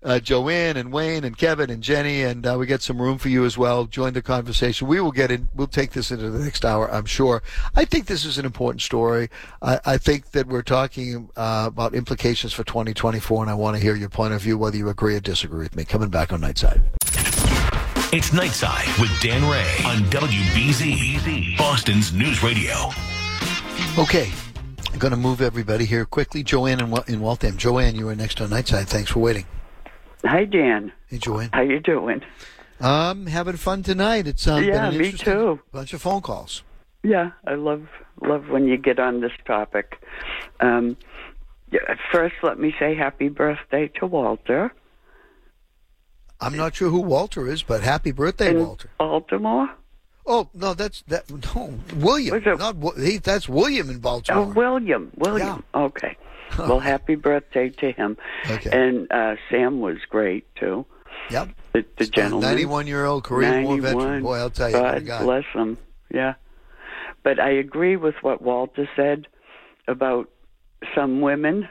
uh, 0.04 0.20
Joanne 0.20 0.78
and 0.78 0.92
Wayne 0.92 1.24
and 1.24 1.38
Kevin 1.38 1.70
and 1.70 1.82
Jenny, 1.82 2.24
and 2.24 2.46
uh, 2.46 2.56
we 2.60 2.66
get 2.66 2.82
some 2.82 3.02
room 3.02 3.18
for 3.18 3.30
you 3.30 3.46
as 3.46 3.58
well. 3.58 3.86
Join 3.86 4.14
the 4.14 4.22
conversation. 4.22 4.88
We 4.88 5.00
will 5.00 5.12
get 5.12 5.32
in. 5.32 5.48
We'll 5.56 5.68
take 5.68 5.92
this 5.92 6.12
into 6.12 6.30
the 6.30 6.40
next 6.40 6.66
hour, 6.66 6.92
I'm 6.92 7.06
sure. 7.06 7.42
I 7.76 7.86
think 7.86 8.06
this 8.06 8.26
is 8.26 8.38
an 8.38 8.46
important 8.46 8.82
story. 8.82 9.30
I, 9.62 9.80
I 9.86 9.98
think 9.98 10.32
that 10.32 10.48
we're 10.48 10.62
talking 10.62 11.30
uh, 11.36 11.66
about 11.68 11.94
implications 11.94 12.54
for 12.54 12.64
2024, 12.64 13.44
and 13.44 13.52
I 13.52 13.54
want 13.54 13.78
to 13.78 13.82
hear 13.82 13.96
your 13.96 14.10
point 14.10 14.34
of 14.34 14.42
view, 14.42 14.58
whether 14.58 14.78
you 14.78 14.90
agree 14.90 15.16
or 15.16 15.20
disagree 15.20 15.64
with 15.64 15.76
me. 15.76 15.86
Coming 15.86 16.10
back 16.10 16.34
on 16.34 16.42
Nightside. 16.42 16.82
It's 18.14 18.30
Nightside 18.30 19.02
with 19.02 19.10
Dan 19.22 19.42
Rea 19.50 19.86
on 19.90 20.04
WBZ, 20.12 21.58
Boston's 21.58 22.14
News 22.14 22.44
Radio. 22.44 22.92
Okay. 23.98 24.32
I'm 24.92 25.00
going 25.00 25.12
to 25.12 25.18
move 25.18 25.42
everybody 25.42 25.86
here 25.86 26.06
quickly. 26.06 26.44
Joanne 26.44 26.80
in, 26.80 26.94
in 27.08 27.20
Waltham. 27.20 27.58
Joanne, 27.58 27.96
you 27.96 28.08
are 28.10 28.16
next 28.16 28.40
on 28.40 28.50
Nightside. 28.50 28.86
Thanks 28.86 29.10
for 29.10 29.20
waiting. 29.20 29.46
Hi, 30.26 30.46
Dan. 30.46 30.92
Hey, 31.08 31.18
Joanne. 31.18 31.50
How 31.54 31.62
you 31.62 31.80
doing? 31.80 32.22
Um, 32.80 33.28
having 33.28 33.58
fun 33.58 33.84
tonight. 33.84 34.28
It's 34.28 34.48
um, 34.48 34.64
Yeah, 34.64 34.90
me 34.92 35.12
too. 35.12 35.60
Bunch 35.72 35.94
of 35.94 36.02
phone 36.02 36.22
calls. 36.22 36.64
Yeah, 37.04 37.32
I 37.46 37.56
love 37.56 37.88
love 38.22 38.48
when 38.50 38.66
you 38.68 38.78
get 38.78 39.00
on 39.00 39.20
this 39.22 39.34
topic. 39.46 40.02
Um, 40.62 40.96
yeah, 41.72 41.80
first, 42.12 42.36
let 42.44 42.58
me 42.60 42.74
say 42.80 42.96
happy 42.96 43.28
birthday 43.28 43.90
to 44.00 44.06
Walter 44.06 44.72
I'm 46.40 46.58
not 46.58 46.76
sure 46.76 46.90
who 46.90 47.00
Walter 47.00 47.48
is, 47.48 47.64
but 47.64 47.82
happy 47.84 48.12
birthday, 48.12 48.50
in 48.52 48.60
Walter. 48.60 48.90
Baltimore. 48.98 49.70
Oh 50.26 50.50
no, 50.54 50.74
that's 50.74 51.02
that. 51.08 51.30
No, 51.56 51.74
William. 51.96 52.42
Not 52.58 52.76
he, 52.98 53.18
that's 53.18 53.48
William 53.48 53.90
in 53.90 53.98
Oh, 53.98 54.00
Baltimore. 54.00 54.46
William. 54.48 55.12
William. 55.18 55.64
Okay. 55.74 56.18
Well, 56.58 56.80
happy 56.80 57.16
birthday 57.16 57.70
to 57.70 57.92
him. 57.92 58.18
Okay. 58.50 58.70
And 58.72 59.12
uh, 59.12 59.36
Sam 59.50 59.80
was 59.82 59.98
great 60.10 60.46
too. 60.56 60.86
Yep. 61.32 61.50
The, 61.74 61.86
the 61.98 62.06
gentleman. 62.06 62.48
91 62.50 62.88
year 62.88 63.06
old 63.06 63.24
Korean 63.24 63.64
War 63.64 63.80
veteran. 63.80 63.98
91. 64.22 64.24
Boy, 64.24 64.38
I'll 64.38 64.50
tell 64.50 64.70
you. 64.70 65.00
God 65.02 65.24
bless 65.24 65.46
him. 65.54 65.78
Yeah. 66.14 66.36
But 67.24 67.40
I 67.40 67.52
agree 67.52 67.96
with 67.96 68.16
what 68.22 68.42
Walter 68.42 68.88
said 68.96 69.28
about 69.88 70.30
some 70.94 71.22
women. 71.22 71.68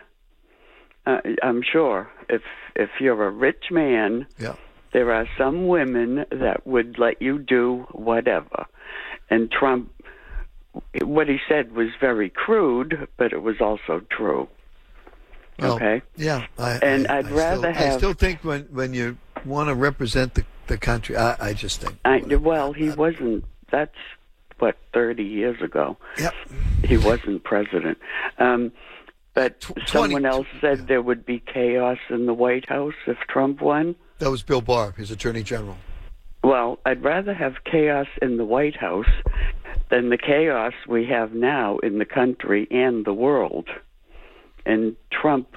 Uh, 1.06 1.18
I'm 1.42 1.62
sure 1.62 2.10
if 2.28 2.42
if 2.74 2.90
you're 3.00 3.26
a 3.26 3.30
rich 3.30 3.64
man, 3.70 4.26
Yeah. 4.38 4.54
there 4.92 5.12
are 5.12 5.26
some 5.36 5.66
women 5.68 6.24
that 6.30 6.66
would 6.66 6.98
let 6.98 7.20
you 7.20 7.38
do 7.38 7.86
whatever. 7.92 8.66
And 9.28 9.50
Trump, 9.50 9.92
what 11.02 11.28
he 11.28 11.38
said 11.48 11.72
was 11.72 11.88
very 12.00 12.30
crude, 12.30 13.08
but 13.18 13.32
it 13.32 13.42
was 13.42 13.60
also 13.60 14.00
true. 14.10 14.48
Well, 15.58 15.74
okay. 15.74 16.02
Yeah. 16.16 16.46
I, 16.58 16.72
And 16.82 17.06
I, 17.08 17.18
I'd 17.18 17.26
I 17.26 17.30
rather 17.30 17.74
still, 17.74 17.92
I 17.92 17.96
still 17.96 18.12
think 18.14 18.44
when 18.44 18.62
when 18.64 18.94
you 18.94 19.18
want 19.44 19.68
to 19.68 19.74
represent 19.74 20.34
the 20.34 20.44
the 20.66 20.78
country, 20.78 21.16
I, 21.16 21.36
I 21.48 21.52
just 21.52 21.80
think. 21.80 21.98
I, 22.04 22.18
well, 22.36 22.72
he 22.72 22.90
wasn't. 22.90 23.44
That's 23.70 23.96
what 24.58 24.76
thirty 24.94 25.24
years 25.24 25.60
ago. 25.60 25.96
Yep. 26.18 26.34
He 26.84 26.96
wasn't 26.96 27.44
president. 27.44 27.98
Um, 28.38 28.72
but 29.34 29.64
someone 29.86 30.26
else 30.26 30.46
said 30.60 30.88
there 30.88 31.02
would 31.02 31.24
be 31.24 31.40
chaos 31.40 31.98
in 32.10 32.26
the 32.26 32.34
White 32.34 32.68
House 32.68 32.94
if 33.06 33.16
Trump 33.28 33.60
won. 33.62 33.96
That 34.18 34.30
was 34.30 34.42
Bill 34.42 34.60
Barr, 34.60 34.92
his 34.92 35.10
Attorney 35.10 35.42
General. 35.42 35.76
Well, 36.44 36.78
I'd 36.84 37.02
rather 37.02 37.32
have 37.32 37.64
chaos 37.64 38.08
in 38.20 38.36
the 38.36 38.44
White 38.44 38.76
House 38.76 39.06
than 39.90 40.10
the 40.10 40.18
chaos 40.18 40.74
we 40.88 41.06
have 41.06 41.32
now 41.32 41.78
in 41.78 41.98
the 41.98 42.04
country 42.04 42.66
and 42.70 43.04
the 43.04 43.14
world. 43.14 43.68
And 44.64 44.96
Trump, 45.10 45.56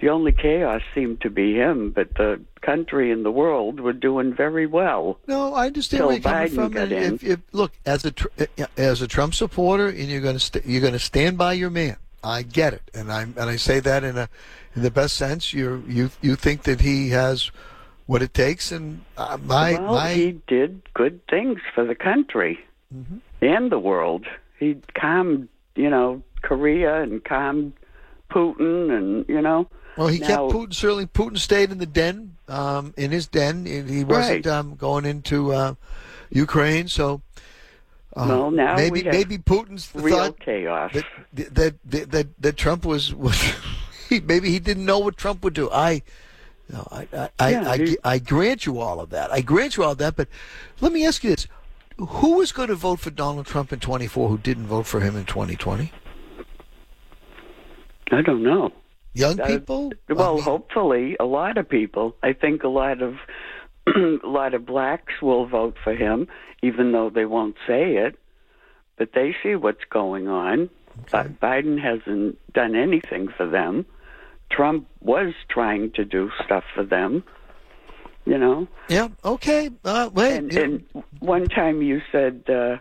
the 0.00 0.08
only 0.08 0.32
chaos 0.32 0.82
seemed 0.94 1.20
to 1.22 1.30
be 1.30 1.54
him, 1.54 1.90
but 1.90 2.14
the 2.14 2.40
country 2.60 3.10
and 3.10 3.24
the 3.24 3.30
world 3.30 3.80
were 3.80 3.92
doing 3.92 4.32
very 4.34 4.66
well. 4.66 5.18
No, 5.26 5.54
I 5.54 5.66
understand 5.66 6.00
Till 6.00 6.06
where 6.08 6.16
you're 6.16 6.22
coming 6.22 6.48
Biden 6.48 6.54
from. 6.54 6.72
got 6.72 6.82
And 6.82 6.92
in. 6.92 7.14
if, 7.14 7.24
if, 7.24 7.40
look, 7.52 7.72
as 7.86 8.04
a 8.04 8.12
uh, 8.38 8.66
as 8.76 9.02
a 9.02 9.08
Trump 9.08 9.34
supporter, 9.34 9.88
and 9.88 10.06
you're 10.08 10.20
going 10.20 10.36
to 10.36 10.40
st- 10.40 10.64
you're 10.66 10.80
going 10.80 10.92
to 10.94 10.98
stand 10.98 11.36
by 11.38 11.52
your 11.54 11.70
man. 11.70 11.96
I 12.24 12.42
get 12.42 12.72
it, 12.72 12.82
and 12.94 13.10
I 13.12 13.22
and 13.22 13.36
I 13.38 13.56
say 13.56 13.80
that 13.80 14.04
in 14.04 14.16
a 14.16 14.28
in 14.76 14.82
the 14.82 14.90
best 14.90 15.16
sense. 15.16 15.52
You 15.52 15.84
you 15.88 16.10
you 16.20 16.36
think 16.36 16.62
that 16.62 16.80
he 16.80 17.10
has 17.10 17.50
what 18.06 18.22
it 18.22 18.32
takes, 18.32 18.70
and 18.72 19.02
uh, 19.16 19.38
my 19.44 19.72
well, 19.72 19.94
my 19.94 20.12
he 20.14 20.40
did 20.46 20.82
good 20.94 21.20
things 21.28 21.58
for 21.74 21.84
the 21.84 21.94
country 21.94 22.58
Mm-hmm. 22.94 23.16
and 23.40 23.72
the 23.72 23.78
world. 23.78 24.26
He 24.60 24.76
calmed, 24.94 25.48
you 25.74 25.88
know, 25.88 26.22
Korea 26.42 27.02
and 27.02 27.24
calmed 27.24 27.72
Putin, 28.32 28.96
and 28.96 29.28
you 29.28 29.40
know. 29.42 29.68
well, 29.96 30.08
he 30.08 30.18
now, 30.18 30.26
kept 30.26 30.42
Putin. 30.54 30.74
Certainly, 30.74 31.06
Putin 31.08 31.38
stayed 31.38 31.70
in 31.70 31.78
the 31.78 31.86
den, 31.86 32.36
um, 32.48 32.94
in 32.96 33.10
his 33.10 33.26
den. 33.26 33.66
He 33.66 33.80
he 33.82 34.04
wasn't 34.04 34.46
Right. 34.46 34.46
um, 34.46 34.74
going 34.76 35.04
into 35.04 35.52
uh, 35.52 35.74
Ukraine. 36.30 36.88
So, 36.88 37.22
uh, 38.16 38.26
Well, 38.28 38.50
now 38.50 38.76
maybe 38.76 39.02
maybe 39.02 39.38
Putin's 39.38 39.90
real 39.94 40.16
thought 40.16 40.40
chaos. 40.40 40.92
that 40.94 41.54
that 41.54 41.74
that 41.84 42.10
that, 42.10 42.26
that 42.42 42.56
Trump 42.56 42.84
was 42.84 43.14
was 43.14 43.38
he, 44.08 44.20
maybe 44.20 44.50
he 44.50 44.58
didn't 44.58 44.84
know 44.86 44.98
what 44.98 45.16
Trump 45.16 45.42
would 45.44 45.54
do. 45.54 45.70
I. 45.70 46.02
No, 46.68 46.86
I 46.90 47.08
I, 47.12 47.28
I, 47.38 47.50
Yeah, 47.50 47.70
I, 47.70 47.76
he- 47.76 47.98
I 48.04 48.18
grant 48.18 48.64
you 48.66 48.78
all 48.78 48.98
of 49.00 49.10
that. 49.10 49.30
I 49.32 49.40
grant 49.42 49.76
you 49.76 49.82
all 49.84 49.92
of 49.92 49.98
that. 49.98 50.16
But 50.16 50.28
let 50.80 50.90
me 50.92 51.04
ask 51.04 51.22
you 51.24 51.30
this: 51.30 51.46
Who 51.98 52.40
is 52.40 52.50
going 52.52 52.68
to 52.68 52.74
vote 52.76 53.00
for 53.00 53.10
Donald 53.10 53.46
Trump 53.46 53.72
in 53.74 53.80
24 53.80 54.28
who 54.30 54.38
didn't 54.38 54.68
vote 54.68 54.86
for 54.86 55.00
him 55.00 55.14
in 55.16 55.24
2020? 55.26 55.92
I 58.12 58.22
don't 58.22 58.42
know. 58.42 58.70
Young 59.14 59.40
Uh, 59.40 59.46
people? 59.46 59.92
Well, 60.08 60.40
hopefully, 60.40 61.16
a 61.20 61.24
lot 61.24 61.58
of 61.58 61.68
people. 61.68 62.16
I 62.22 62.32
think 62.32 62.62
a 62.62 62.68
lot 62.68 63.02
of 63.02 63.16
a 63.86 64.18
lot 64.24 64.54
of 64.54 64.64
blacks 64.64 65.14
will 65.20 65.46
vote 65.46 65.76
for 65.82 65.94
him, 65.94 66.28
even 66.62 66.92
though 66.92 67.10
they 67.10 67.24
won't 67.24 67.56
say 67.66 67.96
it. 67.96 68.18
But 68.96 69.12
they 69.14 69.34
see 69.42 69.56
what's 69.56 69.84
going 69.90 70.28
on. 70.28 70.70
Bi- 71.10 71.28
Biden 71.42 71.80
hasn't 71.82 72.38
done 72.52 72.76
anything 72.76 73.28
for 73.36 73.46
them. 73.46 73.86
Trump 74.50 74.86
was 75.00 75.32
trying 75.48 75.90
to 75.92 76.04
do 76.04 76.30
stuff 76.44 76.64
for 76.74 76.84
them. 76.84 77.24
You 78.24 78.38
know. 78.38 78.68
Yeah. 78.88 79.08
Okay. 79.24 79.70
Uh, 79.84 80.10
wait. 80.12 80.36
And, 80.36 80.52
and 80.54 80.84
one 81.18 81.46
time 81.48 81.82
you 81.82 82.00
said 82.12 82.44
uh, 82.48 82.76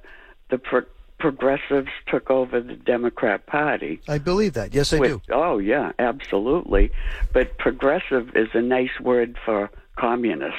the 0.50 0.60
pro- 0.60 0.86
progressives 1.22 1.90
took 2.08 2.30
over 2.32 2.60
the 2.60 2.74
Democrat 2.74 3.46
Party. 3.46 4.02
I 4.08 4.18
believe 4.18 4.54
that. 4.54 4.74
Yes, 4.74 4.92
I 4.92 5.00
With- 5.00 5.12
do. 5.12 5.34
Oh, 5.34 5.60
yeah, 5.60 5.92
absolutely. 6.00 6.92
But 7.32 7.58
progressive 7.60 8.36
is 8.36 8.50
a 8.54 8.62
nice 8.62 9.00
word 9.00 9.38
for 9.46 9.70
communist. 9.96 10.58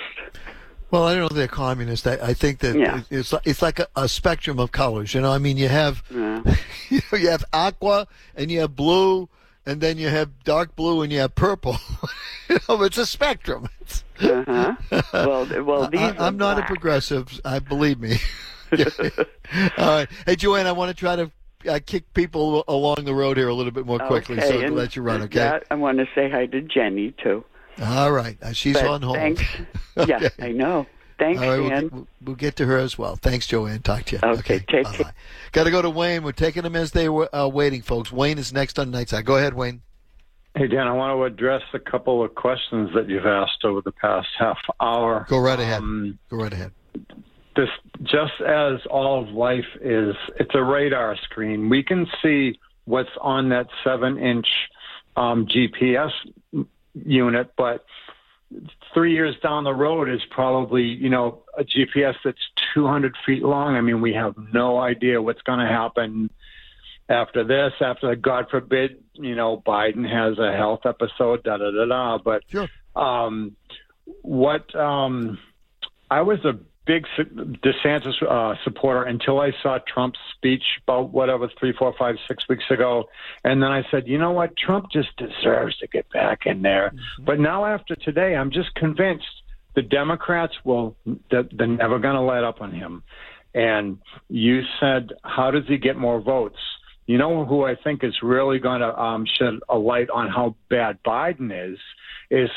Well, 0.92 1.04
I 1.04 1.12
don't 1.12 1.20
know 1.22 1.26
if 1.26 1.32
they're 1.32 1.48
communist. 1.48 2.06
I, 2.06 2.14
I 2.22 2.34
think 2.34 2.60
that 2.60 2.76
Yeah. 2.76 3.00
it's 3.10 3.32
like, 3.32 3.46
it's 3.46 3.60
like 3.62 3.78
a, 3.80 3.88
a 3.96 4.06
spectrum 4.08 4.58
of 4.60 4.70
colors. 4.72 5.14
You 5.14 5.20
know, 5.20 5.32
I 5.32 5.38
mean, 5.38 5.56
you 5.56 5.68
have 5.68 6.02
Yeah. 6.10 6.42
you, 6.90 7.00
know, 7.10 7.18
you 7.18 7.28
have 7.30 7.44
aqua 7.52 8.06
and 8.36 8.50
you 8.50 8.60
have 8.60 8.76
blue, 8.76 9.28
and 9.66 9.80
then 9.80 9.96
you 9.98 10.08
have 10.08 10.30
dark 10.44 10.76
blue 10.76 11.02
and 11.02 11.10
you 11.12 11.18
have 11.20 11.34
purple. 11.34 11.76
you 12.48 12.58
know, 12.68 12.82
it's 12.82 12.98
a 12.98 13.06
spectrum. 13.06 13.68
Uh-huh. 14.20 14.74
well, 15.12 15.64
well, 15.64 15.88
these 15.92 16.00
I, 16.00 16.14
I'm 16.26 16.36
not 16.36 16.58
a 16.58 16.62
progressive. 16.62 17.40
I 17.44 17.58
believe 17.58 17.98
me. 17.98 18.18
All 19.78 19.86
right. 19.88 20.08
Hey, 20.26 20.36
Joanne, 20.36 20.66
I 20.66 20.72
want 20.72 20.88
to 20.90 20.94
try 20.94 21.16
to 21.16 21.30
uh, 21.68 21.80
kick 21.84 22.12
people 22.14 22.64
along 22.68 23.04
the 23.04 23.14
road 23.14 23.36
here 23.36 23.48
a 23.48 23.54
little 23.54 23.72
bit 23.72 23.86
more 23.86 23.98
quickly, 23.98 24.38
okay, 24.38 24.48
so 24.48 24.60
to 24.60 24.66
and 24.66 24.76
let 24.76 24.96
you 24.96 25.02
run. 25.02 25.22
Okay. 25.22 25.38
that- 25.38 25.64
I 25.70 25.74
want 25.74 25.98
to 25.98 26.06
say 26.14 26.30
hi 26.30 26.46
to 26.46 26.60
Jenny 26.62 27.14
too. 27.22 27.44
All 27.82 28.12
right. 28.12 28.36
Uh, 28.42 28.52
she's 28.52 28.74
But 28.74 28.86
on 28.86 29.02
hold. 29.02 29.16
Thanks. 29.16 29.42
Yeah, 30.06 30.30
I 30.40 30.52
know. 30.52 30.86
Thanks, 31.18 31.40
All 31.42 31.48
right, 31.50 31.58
we'll 31.60 31.68
get, 31.68 31.92
we'll, 31.92 32.06
we'll 32.24 32.36
get 32.36 32.56
to 32.56 32.66
her 32.66 32.78
as 32.78 32.96
well. 32.96 33.16
Thanks, 33.16 33.46
Joanne. 33.46 33.82
Talk 33.82 34.04
to 34.04 34.16
you. 34.16 34.20
Okay, 34.38 34.58
take 34.60 34.86
care. 34.86 35.12
Got 35.52 35.64
to 35.64 35.70
go 35.70 35.82
to 35.82 35.90
Wayne. 35.90 36.22
We're 36.24 36.32
taking 36.32 36.62
them 36.62 36.74
as 36.74 36.92
they 36.92 37.10
were 37.10 37.28
uh, 37.34 37.46
waiting, 37.46 37.82
folks. 37.82 38.10
Wayne 38.10 38.38
is 38.38 38.54
next 38.54 38.78
on 38.78 38.90
Nightside. 38.90 39.26
Go 39.26 39.36
ahead, 39.36 39.52
Wayne. 39.52 39.82
Hey, 40.56 40.66
Dan, 40.66 40.88
I 40.88 40.92
want 40.92 41.16
to 41.16 41.24
address 41.24 41.62
a 41.74 41.78
couple 41.78 42.24
of 42.24 42.34
questions 42.34 42.90
that 42.94 43.08
you've 43.08 43.26
asked 43.26 43.64
over 43.64 43.82
the 43.82 43.92
past 43.92 44.28
half 44.38 44.58
hour. 44.80 45.26
Go 45.28 45.38
right 45.38 45.60
ahead. 45.60 45.78
Um, 45.82 46.18
Go 46.30 46.38
right 46.38 46.52
ahead. 46.52 46.72
This, 47.56 47.68
just 48.02 48.40
as 48.46 48.80
all 48.90 49.22
of 49.22 49.28
life 49.28 49.66
is, 49.80 50.14
it's 50.38 50.54
a 50.54 50.62
radar 50.62 51.16
screen. 51.24 51.68
We 51.68 51.82
can 51.82 52.06
see 52.22 52.58
what's 52.84 53.10
on 53.20 53.50
that 53.50 53.66
seven 53.84 54.18
inch 54.18 54.46
um, 55.16 55.46
GPS 55.46 56.12
unit, 56.94 57.52
but 57.56 57.84
three 58.92 59.14
years 59.14 59.34
down 59.42 59.64
the 59.64 59.74
road 59.74 60.08
is 60.08 60.20
probably 60.30 60.82
you 60.82 61.08
know 61.08 61.42
a 61.56 61.64
GPS 61.64 62.14
that's 62.24 62.38
200 62.74 63.14
feet 63.24 63.42
long. 63.42 63.76
I 63.76 63.80
mean, 63.80 64.00
we 64.00 64.14
have 64.14 64.34
no 64.52 64.78
idea 64.78 65.20
what's 65.20 65.42
going 65.42 65.60
to 65.60 65.66
happen 65.66 66.30
after 67.08 67.44
this. 67.44 67.72
After 67.80 68.14
God 68.16 68.46
forbid, 68.50 69.02
you 69.14 69.34
know, 69.34 69.62
Biden 69.64 70.08
has 70.08 70.38
a 70.38 70.52
health 70.52 70.86
episode. 70.86 71.42
Da 71.44 71.58
da 71.58 71.70
da 71.70 71.84
da. 71.86 72.18
But 72.18 72.42
um, 72.98 73.56
what 74.22 74.74
um, 74.74 75.38
I 76.10 76.22
was 76.22 76.44
a 76.44 76.58
big 76.84 77.06
DeSantis 77.18 78.22
uh, 78.28 78.56
supporter 78.64 79.04
until 79.04 79.40
I 79.40 79.52
saw 79.62 79.78
Trump's 79.86 80.18
speech 80.36 80.64
about 80.82 81.10
whatever 81.10 81.48
three, 81.58 81.72
four, 81.72 81.94
five, 81.98 82.16
six 82.26 82.48
weeks 82.48 82.64
ago, 82.70 83.08
and 83.44 83.62
then 83.62 83.70
I 83.70 83.84
said, 83.90 84.08
you 84.08 84.18
know 84.18 84.32
what, 84.32 84.56
Trump 84.56 84.86
just 84.90 85.16
deserves 85.16 85.76
to 85.78 85.86
get 85.86 86.10
back 86.10 86.46
in 86.46 86.62
there. 86.62 86.92
But 87.20 87.38
now 87.38 87.64
after 87.64 87.94
today, 87.94 88.34
I'm 88.34 88.50
just 88.50 88.74
convinced 88.74 89.26
the 89.74 89.82
Democrats 89.82 90.54
will 90.64 90.96
that 91.30 91.48
they're 91.52 91.66
never 91.66 91.98
going 91.98 92.14
to 92.14 92.20
let 92.20 92.44
up 92.44 92.60
on 92.60 92.72
him. 92.72 93.02
And 93.54 93.98
you 94.28 94.62
said, 94.80 95.12
how 95.22 95.50
does 95.50 95.64
he 95.68 95.78
get 95.78 95.96
more 95.96 96.20
votes? 96.20 96.58
You 97.06 97.18
know 97.18 97.44
who 97.44 97.64
I 97.64 97.74
think 97.74 98.04
is 98.04 98.14
really 98.22 98.58
going 98.58 98.80
to 98.80 98.98
um, 98.98 99.26
shed 99.38 99.54
a 99.68 99.76
light 99.76 100.08
on 100.10 100.28
how 100.28 100.54
bad 100.70 100.98
Biden 101.04 101.50
is 101.52 101.78
is 102.30 102.48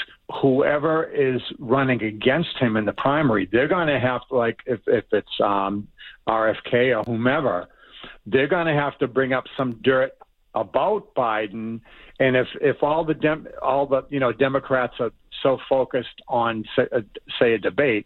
whoever 0.42 1.04
is 1.04 1.42
running 1.60 2.02
against 2.04 2.58
him 2.60 2.78
in 2.78 2.86
the 2.86 2.94
primary. 2.94 3.50
They're 3.52 3.68
going 3.68 3.88
to 3.88 4.00
have 4.00 4.22
to, 4.30 4.36
like 4.36 4.60
if 4.66 4.80
if 4.88 5.06
it's 5.12 5.28
um, 5.44 5.88
RFK 6.28 6.98
or 6.98 7.04
whomever, 7.04 7.68
they're 8.26 8.48
going 8.48 8.68
to 8.68 8.74
have 8.74 8.98
to 9.00 9.08
bring 9.08 9.34
up 9.34 9.46
some 9.58 9.80
dirt 9.84 10.14
about 10.54 11.14
Biden. 11.16 11.82
And 12.20 12.36
if 12.36 12.48
if 12.62 12.78
all 12.82 13.04
the 13.04 13.14
dem- 13.14 13.48
all 13.62 13.86
the 13.86 14.04
you 14.10 14.20
know 14.20 14.32
Democrats 14.32 14.94
are 15.00 15.12
so 15.44 15.58
focused 15.68 16.22
on 16.28 16.64
say, 16.76 16.88
uh, 16.96 17.02
say 17.40 17.54
a 17.54 17.58
debate, 17.58 18.06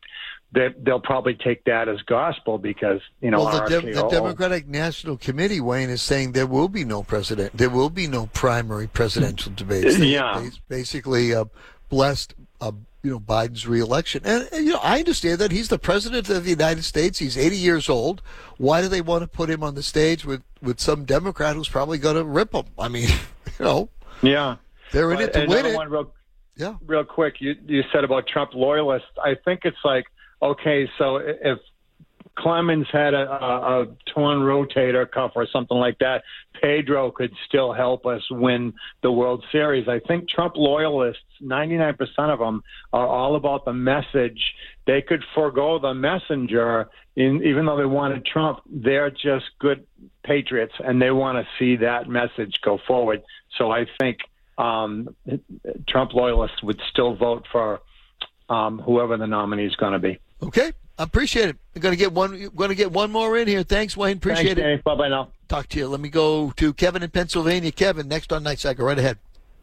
they, 0.51 0.69
they'll 0.81 0.99
probably 0.99 1.35
take 1.35 1.63
that 1.65 1.87
as 1.87 2.01
gospel 2.03 2.57
because 2.57 3.01
you 3.21 3.29
know 3.31 3.43
well, 3.43 3.63
the, 3.67 3.81
Dem- 3.81 3.93
the 3.93 4.07
Democratic 4.07 4.67
National 4.67 5.17
Committee, 5.17 5.61
Wayne, 5.61 5.89
is 5.89 6.01
saying 6.01 6.31
there 6.31 6.47
will 6.47 6.69
be 6.69 6.83
no 6.83 7.03
president. 7.03 7.55
There 7.55 7.69
will 7.69 7.89
be 7.91 8.07
no 8.07 8.27
primary 8.27 8.87
presidential 8.87 9.51
debates. 9.55 9.97
They- 9.97 10.05
Yeah. 10.07 10.39
they 10.41 10.49
basically 10.67 11.33
uh, 11.35 11.45
blessed, 11.89 12.33
uh, 12.61 12.71
you 13.03 13.11
know, 13.11 13.19
Biden's 13.19 13.67
reelection, 13.67 14.23
and, 14.25 14.49
and 14.51 14.65
you 14.65 14.73
know, 14.73 14.79
I 14.83 14.99
understand 14.99 15.39
that 15.39 15.51
he's 15.51 15.69
the 15.69 15.79
president 15.79 16.29
of 16.29 16.43
the 16.43 16.49
United 16.49 16.83
States. 16.83 17.19
He's 17.19 17.37
80 17.37 17.55
years 17.55 17.87
old. 17.87 18.21
Why 18.57 18.81
do 18.81 18.87
they 18.87 19.01
want 19.01 19.21
to 19.21 19.27
put 19.27 19.49
him 19.49 19.63
on 19.63 19.75
the 19.75 19.83
stage 19.83 20.25
with 20.25 20.41
with 20.61 20.79
some 20.79 21.05
Democrat 21.05 21.55
who's 21.55 21.69
probably 21.69 21.97
going 21.97 22.15
to 22.17 22.25
rip 22.25 22.53
him? 22.53 22.65
I 22.77 22.87
mean, 22.89 23.07
you 23.59 23.65
know, 23.65 23.89
Yeah, 24.21 24.57
they're 24.91 25.11
in 25.13 25.21
it 25.21 25.31
to 25.33 25.45
win 25.45 25.65
it. 25.65 25.77
Real, 25.89 26.11
yeah, 26.57 26.75
real 26.85 27.05
quick. 27.05 27.35
You 27.39 27.55
you 27.67 27.83
said 27.93 28.03
about 28.03 28.27
Trump 28.27 28.53
loyalists. 28.53 29.07
I 29.23 29.35
think 29.45 29.61
it's 29.63 29.77
like 29.85 30.05
okay, 30.41 30.89
so 30.97 31.17
if 31.17 31.59
Clemens 32.39 32.87
had 32.91 33.13
a, 33.13 33.29
a, 33.29 33.81
a 33.81 33.85
torn 34.13 34.39
rotator 34.39 35.09
cuff 35.09 35.33
or 35.35 35.45
something 35.51 35.77
like 35.77 35.99
that, 35.99 36.23
Pedro 36.61 37.11
could 37.11 37.31
still 37.47 37.73
help 37.73 38.05
us 38.05 38.21
win 38.31 38.73
the 39.03 39.11
World 39.11 39.43
Series. 39.51 39.87
I 39.87 39.99
think 39.99 40.29
Trump 40.29 40.55
loyalists, 40.55 41.21
99% 41.41 41.97
of 42.17 42.39
them, 42.39 42.63
are 42.93 43.07
all 43.07 43.35
about 43.35 43.65
the 43.65 43.73
message. 43.73 44.41
They 44.87 45.01
could 45.01 45.23
forego 45.35 45.79
the 45.79 45.93
messenger, 45.93 46.89
in, 47.15 47.43
even 47.43 47.65
though 47.65 47.77
they 47.77 47.85
wanted 47.85 48.25
Trump. 48.25 48.59
They're 48.69 49.11
just 49.11 49.45
good 49.59 49.85
patriots, 50.23 50.73
and 50.79 51.01
they 51.01 51.11
want 51.11 51.37
to 51.37 51.47
see 51.59 51.77
that 51.83 52.07
message 52.07 52.59
go 52.63 52.79
forward. 52.87 53.21
So 53.57 53.71
I 53.71 53.85
think 53.99 54.19
um, 54.57 55.15
Trump 55.87 56.13
loyalists 56.13 56.63
would 56.63 56.79
still 56.89 57.15
vote 57.15 57.45
for 57.51 57.79
um, 58.49 58.79
whoever 58.79 59.17
the 59.17 59.27
nominee 59.27 59.65
is 59.65 59.75
going 59.75 59.93
to 59.93 59.99
be. 59.99 60.19
Okay, 60.41 60.71
I 60.97 61.03
appreciate 61.03 61.49
it. 61.49 61.57
I'm 61.75 61.81
going 61.81 61.91
to 61.93 61.97
get 61.97 62.13
one. 62.13 62.47
Going 62.55 62.69
to 62.69 62.75
get 62.75 62.91
one 62.91 63.11
more 63.11 63.37
in 63.37 63.47
here. 63.47 63.63
Thanks, 63.63 63.95
Wayne. 63.97 64.17
Appreciate 64.17 64.57
it. 64.57 64.83
Bye 64.83 64.95
bye 64.95 65.09
now. 65.09 65.29
Talk 65.47 65.67
to 65.69 65.79
you. 65.79 65.87
Let 65.87 65.99
me 65.99 66.09
go 66.09 66.51
to 66.57 66.73
Kevin 66.73 67.03
in 67.03 67.09
Pennsylvania. 67.09 67.71
Kevin, 67.71 68.07
next 68.07 68.31
on 68.31 68.43
Nightside. 68.43 68.79
Right 68.79 68.97
ahead. 68.97 69.17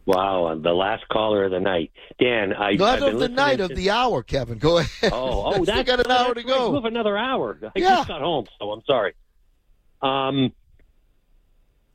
Wow, 0.05 0.57
the 0.61 0.71
last 0.73 1.05
caller 1.09 1.43
of 1.45 1.51
the 1.51 1.59
night, 1.59 1.91
Dan. 2.17 2.53
I 2.53 2.75
Not 2.75 3.01
I've 3.01 3.13
of 3.15 3.19
the 3.19 3.27
night, 3.27 3.57
to- 3.57 3.65
of 3.65 3.75
the 3.75 3.89
hour, 3.89 4.23
Kevin. 4.23 4.57
Go 4.57 4.77
ahead. 4.77 5.11
Oh, 5.11 5.53
oh, 5.53 5.65
that's 5.65 5.85
got 5.85 5.99
an 5.99 6.09
hour 6.09 6.33
to 6.33 6.43
go. 6.43 6.73
Have 6.75 6.85
another 6.85 7.17
hour. 7.17 7.57
I 7.61 7.71
Yeah. 7.75 7.95
just 7.97 8.07
got 8.07 8.21
home, 8.21 8.45
so 8.57 8.71
I'm 8.71 8.81
sorry. 8.87 9.13
Um, 10.01 10.53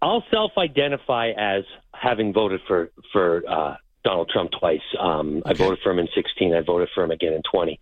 I'll 0.03 0.25
self-identify 0.31 1.31
as 1.39 1.65
having 1.95 2.33
voted 2.35 2.61
for 2.67 2.91
for 3.13 3.45
uh, 3.49 3.77
Donald 4.05 4.29
Trump 4.31 4.51
twice. 4.59 4.81
Um, 4.99 5.43
I 5.47 5.53
voted 5.55 5.79
for 5.83 5.91
him 5.93 5.99
in 6.01 6.09
16. 6.15 6.55
I 6.55 6.61
voted 6.61 6.89
for 6.95 7.05
him 7.05 7.11
again 7.11 7.33
in 7.35 7.43
20. 7.43 7.79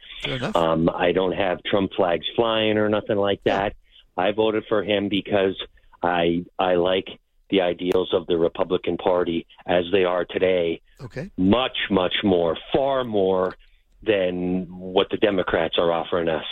Um, 0.54 0.90
I 0.94 1.12
don't 1.12 1.32
have 1.32 1.62
Trump 1.64 1.92
flags 1.96 2.26
flying 2.36 2.76
or 2.78 2.88
nothing 2.88 3.16
like 3.16 3.42
that. 3.44 3.74
I 4.16 4.32
voted 4.32 4.64
for 4.68 4.82
him 4.82 5.08
because 5.08 5.56
I 6.02 6.44
I 6.58 6.74
like 6.74 7.08
the 7.48 7.62
ideals 7.62 8.12
of 8.12 8.26
the 8.26 8.36
Republican 8.36 8.96
Party 8.96 9.46
as 9.66 9.84
they 9.92 10.04
are 10.04 10.24
today. 10.24 10.80
Okay. 11.00 11.30
Much, 11.36 11.76
much 11.90 12.16
more, 12.22 12.56
far 12.72 13.02
more 13.02 13.56
than 14.02 14.66
what 14.78 15.08
the 15.10 15.16
Democrats 15.16 15.76
are 15.78 15.90
offering 15.90 16.28
us. 16.28 16.44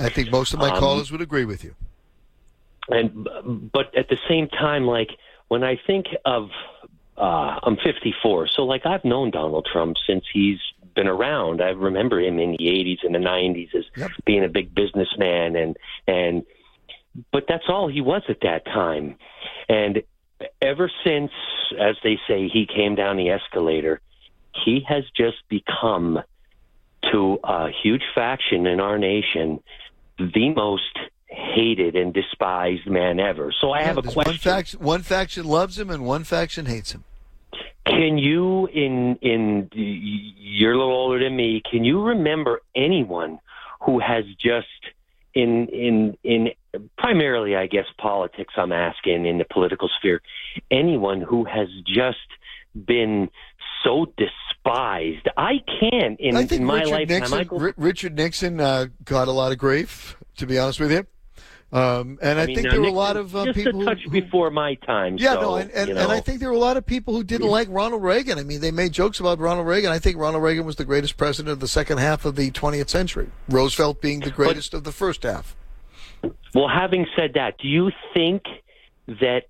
I 0.00 0.08
think 0.08 0.30
most 0.30 0.52
of 0.54 0.60
my 0.60 0.70
Um, 0.70 0.78
callers 0.78 1.10
would 1.12 1.20
agree 1.20 1.44
with 1.44 1.64
you. 1.64 1.74
and 2.90 3.28
but 3.72 3.94
at 3.96 4.08
the 4.08 4.16
same 4.28 4.48
time 4.48 4.86
like 4.86 5.10
when 5.48 5.62
i 5.62 5.78
think 5.86 6.06
of 6.24 6.48
uh 7.18 7.58
i'm 7.62 7.76
54 7.76 8.48
so 8.48 8.64
like 8.64 8.86
i've 8.86 9.04
known 9.04 9.30
donald 9.30 9.66
trump 9.70 9.96
since 10.06 10.24
he's 10.32 10.58
been 10.94 11.08
around 11.08 11.60
i 11.60 11.68
remember 11.70 12.20
him 12.20 12.38
in 12.38 12.52
the 12.52 12.64
80s 12.64 12.98
and 13.04 13.14
the 13.14 13.18
90s 13.18 13.74
as 13.74 13.84
being 14.24 14.44
a 14.44 14.48
big 14.48 14.74
businessman 14.74 15.56
and 15.56 15.76
and 16.06 16.44
but 17.32 17.44
that's 17.48 17.64
all 17.68 17.88
he 17.88 18.00
was 18.00 18.22
at 18.28 18.40
that 18.42 18.64
time 18.64 19.16
and 19.68 20.02
ever 20.62 20.90
since 21.04 21.30
as 21.80 21.96
they 22.02 22.18
say 22.28 22.48
he 22.48 22.66
came 22.66 22.94
down 22.94 23.16
the 23.16 23.30
escalator 23.30 24.00
he 24.64 24.82
has 24.88 25.04
just 25.16 25.36
become 25.48 26.18
to 27.12 27.38
a 27.44 27.68
huge 27.82 28.02
faction 28.14 28.66
in 28.66 28.80
our 28.80 28.98
nation 28.98 29.60
the 30.18 30.50
most 30.50 30.98
hated 31.28 31.94
and 31.94 32.12
despised 32.12 32.86
man 32.86 33.20
ever. 33.20 33.52
So 33.60 33.70
I 33.70 33.80
Yeah, 33.80 33.86
have 33.86 33.98
a 33.98 34.02
question. 34.02 34.24
One 34.24 34.36
faction, 34.38 34.80
one 34.80 35.02
faction 35.02 35.44
loves 35.44 35.78
him, 35.78 35.90
and 35.90 36.04
one 36.04 36.24
faction 36.24 36.66
hates 36.66 36.92
him. 36.92 37.04
Can 37.88 38.18
you, 38.18 38.66
in 38.66 39.16
in 39.22 39.70
you're 39.72 40.72
a 40.72 40.78
little 40.78 40.92
older 40.92 41.24
than 41.24 41.34
me, 41.34 41.62
can 41.68 41.84
you 41.84 42.02
remember 42.02 42.60
anyone 42.76 43.38
who 43.80 43.98
has 43.98 44.24
just 44.38 44.66
in 45.34 45.68
in 45.68 46.16
in 46.22 46.48
primarily, 46.98 47.56
I 47.56 47.66
guess, 47.66 47.86
politics? 47.98 48.54
I'm 48.56 48.72
asking 48.72 49.26
in 49.26 49.38
the 49.38 49.46
political 49.50 49.88
sphere, 49.98 50.20
anyone 50.70 51.20
who 51.20 51.44
has 51.44 51.68
just 51.86 52.18
been 52.74 53.30
so 53.82 54.06
despised. 54.16 55.28
I 55.36 55.60
can 55.80 56.16
in, 56.18 56.36
I 56.36 56.42
in 56.42 56.64
my 56.64 56.80
Richard 56.80 56.90
lifetime. 56.90 57.20
Nixon, 57.20 57.44
go, 57.44 57.56
Ri- 57.56 57.74
Richard 57.76 58.16
Nixon 58.16 58.60
uh, 58.60 58.86
got 59.04 59.28
a 59.28 59.32
lot 59.32 59.52
of 59.52 59.58
grief, 59.58 60.16
to 60.36 60.46
be 60.46 60.58
honest 60.58 60.78
with 60.80 60.92
you. 60.92 61.06
Um, 61.70 62.18
and 62.22 62.38
I, 62.38 62.46
mean, 62.46 62.56
think 62.56 62.70
there 62.70 62.80
were 62.80 62.86
a 62.86 62.92
lot 62.92 63.18
of 63.18 63.36
uh, 63.36 63.44
just 63.44 63.56
people 63.56 63.82
a 63.82 63.84
touch 63.84 64.02
who, 64.02 64.10
before 64.10 64.50
my 64.50 64.74
time. 64.76 65.18
Yeah, 65.18 65.34
so, 65.34 65.40
no, 65.40 65.56
and, 65.56 65.70
and, 65.72 65.88
you 65.90 65.96
and 65.96 66.10
I 66.10 66.20
think 66.20 66.40
there 66.40 66.48
were 66.48 66.54
a 66.54 66.58
lot 66.58 66.78
of 66.78 66.86
people 66.86 67.14
who 67.14 67.22
didn't 67.22 67.48
like 67.48 67.68
Ronald 67.70 68.02
Reagan. 68.02 68.38
I 68.38 68.42
mean, 68.42 68.62
they 68.62 68.70
made 68.70 68.92
jokes 68.92 69.20
about 69.20 69.38
Ronald 69.38 69.66
Reagan. 69.66 69.92
I 69.92 69.98
think 69.98 70.16
Ronald 70.16 70.42
Reagan 70.42 70.64
was 70.64 70.76
the 70.76 70.86
greatest 70.86 71.18
president 71.18 71.52
of 71.52 71.60
the 71.60 71.68
second 71.68 71.98
half 71.98 72.24
of 72.24 72.36
the 72.36 72.50
20th 72.50 72.88
century. 72.88 73.28
Roosevelt 73.50 74.00
being 74.00 74.20
the 74.20 74.30
greatest 74.30 74.72
of 74.72 74.84
the 74.84 74.92
first 74.92 75.24
half. 75.24 75.54
Well, 76.54 76.68
having 76.68 77.06
said 77.14 77.32
that, 77.34 77.58
do 77.58 77.68
you 77.68 77.90
think 78.14 78.44
that, 79.06 79.42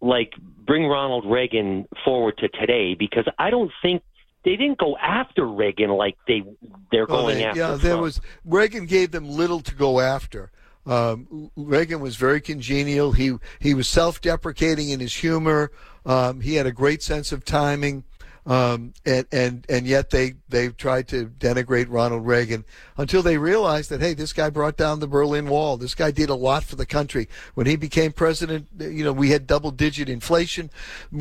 like, 0.00 0.32
bring 0.64 0.86
Ronald 0.86 1.24
Reagan 1.26 1.88
forward 2.04 2.38
to 2.38 2.48
today? 2.48 2.94
Because 2.94 3.26
I 3.36 3.50
don't 3.50 3.72
think 3.82 4.02
they 4.44 4.56
didn't 4.56 4.78
go 4.78 4.96
after 4.96 5.46
Reagan 5.46 5.90
like 5.90 6.16
they 6.26 6.42
they're 6.90 7.06
Well, 7.06 7.22
going 7.22 7.38
they- 7.38 7.44
after. 7.44 7.60
yeah, 7.60 7.74
there 7.74 7.98
was 7.98 8.20
Reagan 8.44 8.86
gave 8.86 9.10
them 9.12 9.28
little 9.28 9.60
to 9.60 9.74
go 9.74 10.00
after. 10.00 10.50
Um, 10.84 11.50
Reagan 11.56 12.00
was 12.00 12.16
very 12.16 12.40
congenial. 12.40 13.12
He 13.12 13.36
he 13.60 13.72
was 13.72 13.86
self-deprecating 13.88 14.88
in 14.90 14.98
his 15.00 15.14
humor. 15.14 15.70
Um, 16.04 16.40
he 16.40 16.56
had 16.56 16.66
a 16.66 16.72
great 16.72 17.02
sense 17.04 17.30
of 17.30 17.44
timing, 17.44 18.02
um, 18.44 18.92
and 19.06 19.26
and 19.30 19.64
and 19.68 19.86
yet 19.86 20.10
they 20.10 20.34
they 20.48 20.68
tried 20.68 21.08
to 21.08 21.26
denigrate 21.26 21.86
Ronald 21.88 22.26
Reagan 22.26 22.64
until 22.96 23.22
they 23.22 23.38
realized 23.38 23.90
that 23.90 24.00
hey, 24.00 24.14
this 24.14 24.32
guy 24.32 24.50
brought 24.50 24.76
down 24.76 25.00
the 25.00 25.06
Berlin 25.06 25.48
Wall. 25.48 25.76
This 25.76 25.94
guy 25.94 26.10
did 26.10 26.28
a 26.28 26.34
lot 26.34 26.64
for 26.64 26.76
the 26.76 26.86
country. 26.86 27.28
When 27.54 27.66
he 27.66 27.76
became 27.76 28.12
president, 28.12 28.68
you 28.78 29.04
know, 29.04 29.12
we 29.12 29.30
had 29.30 29.46
double-digit 29.46 30.08
inflation. 30.08 30.70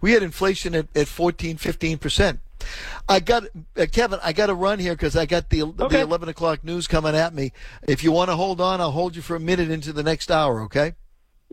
We 0.00 0.12
had 0.12 0.22
inflation 0.22 0.74
at, 0.74 0.86
at 0.94 1.08
14, 1.08 1.56
15 1.56 1.98
percent. 1.98 2.40
I 3.08 3.20
got 3.20 3.44
uh, 3.76 3.86
Kevin. 3.90 4.20
I 4.22 4.32
got 4.32 4.46
to 4.46 4.54
run 4.54 4.78
here 4.78 4.94
because 4.94 5.16
I 5.16 5.26
got 5.26 5.50
the 5.50 5.64
the 5.64 6.00
eleven 6.00 6.28
o'clock 6.28 6.64
news 6.64 6.86
coming 6.86 7.14
at 7.14 7.34
me. 7.34 7.52
If 7.86 8.04
you 8.04 8.12
want 8.12 8.30
to 8.30 8.36
hold 8.36 8.60
on, 8.60 8.80
I'll 8.80 8.90
hold 8.90 9.16
you 9.16 9.22
for 9.22 9.36
a 9.36 9.40
minute 9.40 9.70
into 9.70 9.92
the 9.92 10.02
next 10.02 10.30
hour. 10.30 10.62
Okay. 10.62 10.94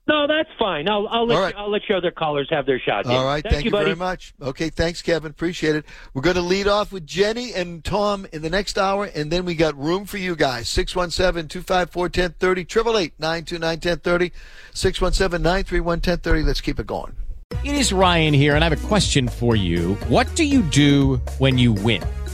No, 0.08 0.26
that's 0.28 0.50
fine. 0.58 0.90
I'll, 0.90 1.08
I'll 1.08 1.28
let 1.28 1.36
All 1.36 1.44
right. 1.44 1.54
you, 1.54 1.62
I'll 1.62 1.70
let 1.70 1.88
your 1.88 1.98
other 2.00 2.12
callers 2.12 2.48
have 2.50 2.66
their 2.66 2.80
shot. 2.80 3.06
Dan. 3.06 3.16
All 3.16 3.24
right, 3.26 3.44
thank, 3.48 3.66
you, 3.66 3.72
buddy. 3.72 3.86
very 3.86 3.96
much. 3.96 4.34
Okay, 4.42 4.70
thanks, 4.70 5.02
Kevin. 5.02 5.30
Appreciate 5.30 5.76
it. 5.76 5.86
We're 6.14 6.24
going 6.24 6.36
to 6.36 6.42
lead 6.42 6.68
off 6.68 6.92
with 6.92 7.06
Jenny 7.06 7.54
and 7.54 7.84
Tom 7.84 8.26
in 8.34 8.42
the 8.42 8.50
next 8.50 8.78
hour, 8.78 9.06
and 9.06 9.32
then 9.32 9.46
we 9.46 9.54
got 9.54 9.78
room 9.78 10.06
for 10.06 10.18
you 10.18 10.36
guys. 10.36 10.68
617 10.70 11.48
254 11.48 12.04
1030, 12.04 12.62
888 12.62 13.14
929 13.20 13.70
1030, 13.70 14.32
617 14.74 15.42
931 15.42 15.86
1030. 15.86 16.44
Let's 16.44 16.62
keep 16.62 16.80
it 16.80 16.88
going. 16.88 17.16
It 17.64 17.76
is 17.76 17.94
Ryan 17.94 18.34
here, 18.34 18.56
and 18.56 18.64
I 18.64 18.70
have 18.70 18.84
a 18.84 18.88
question 18.88 19.28
for 19.28 19.56
you. 19.56 19.96
What 20.08 20.34
do 20.36 20.46
you 20.46 20.62
do 20.64 21.18
when 21.38 21.60
you 21.60 21.74
win? 21.74 22.02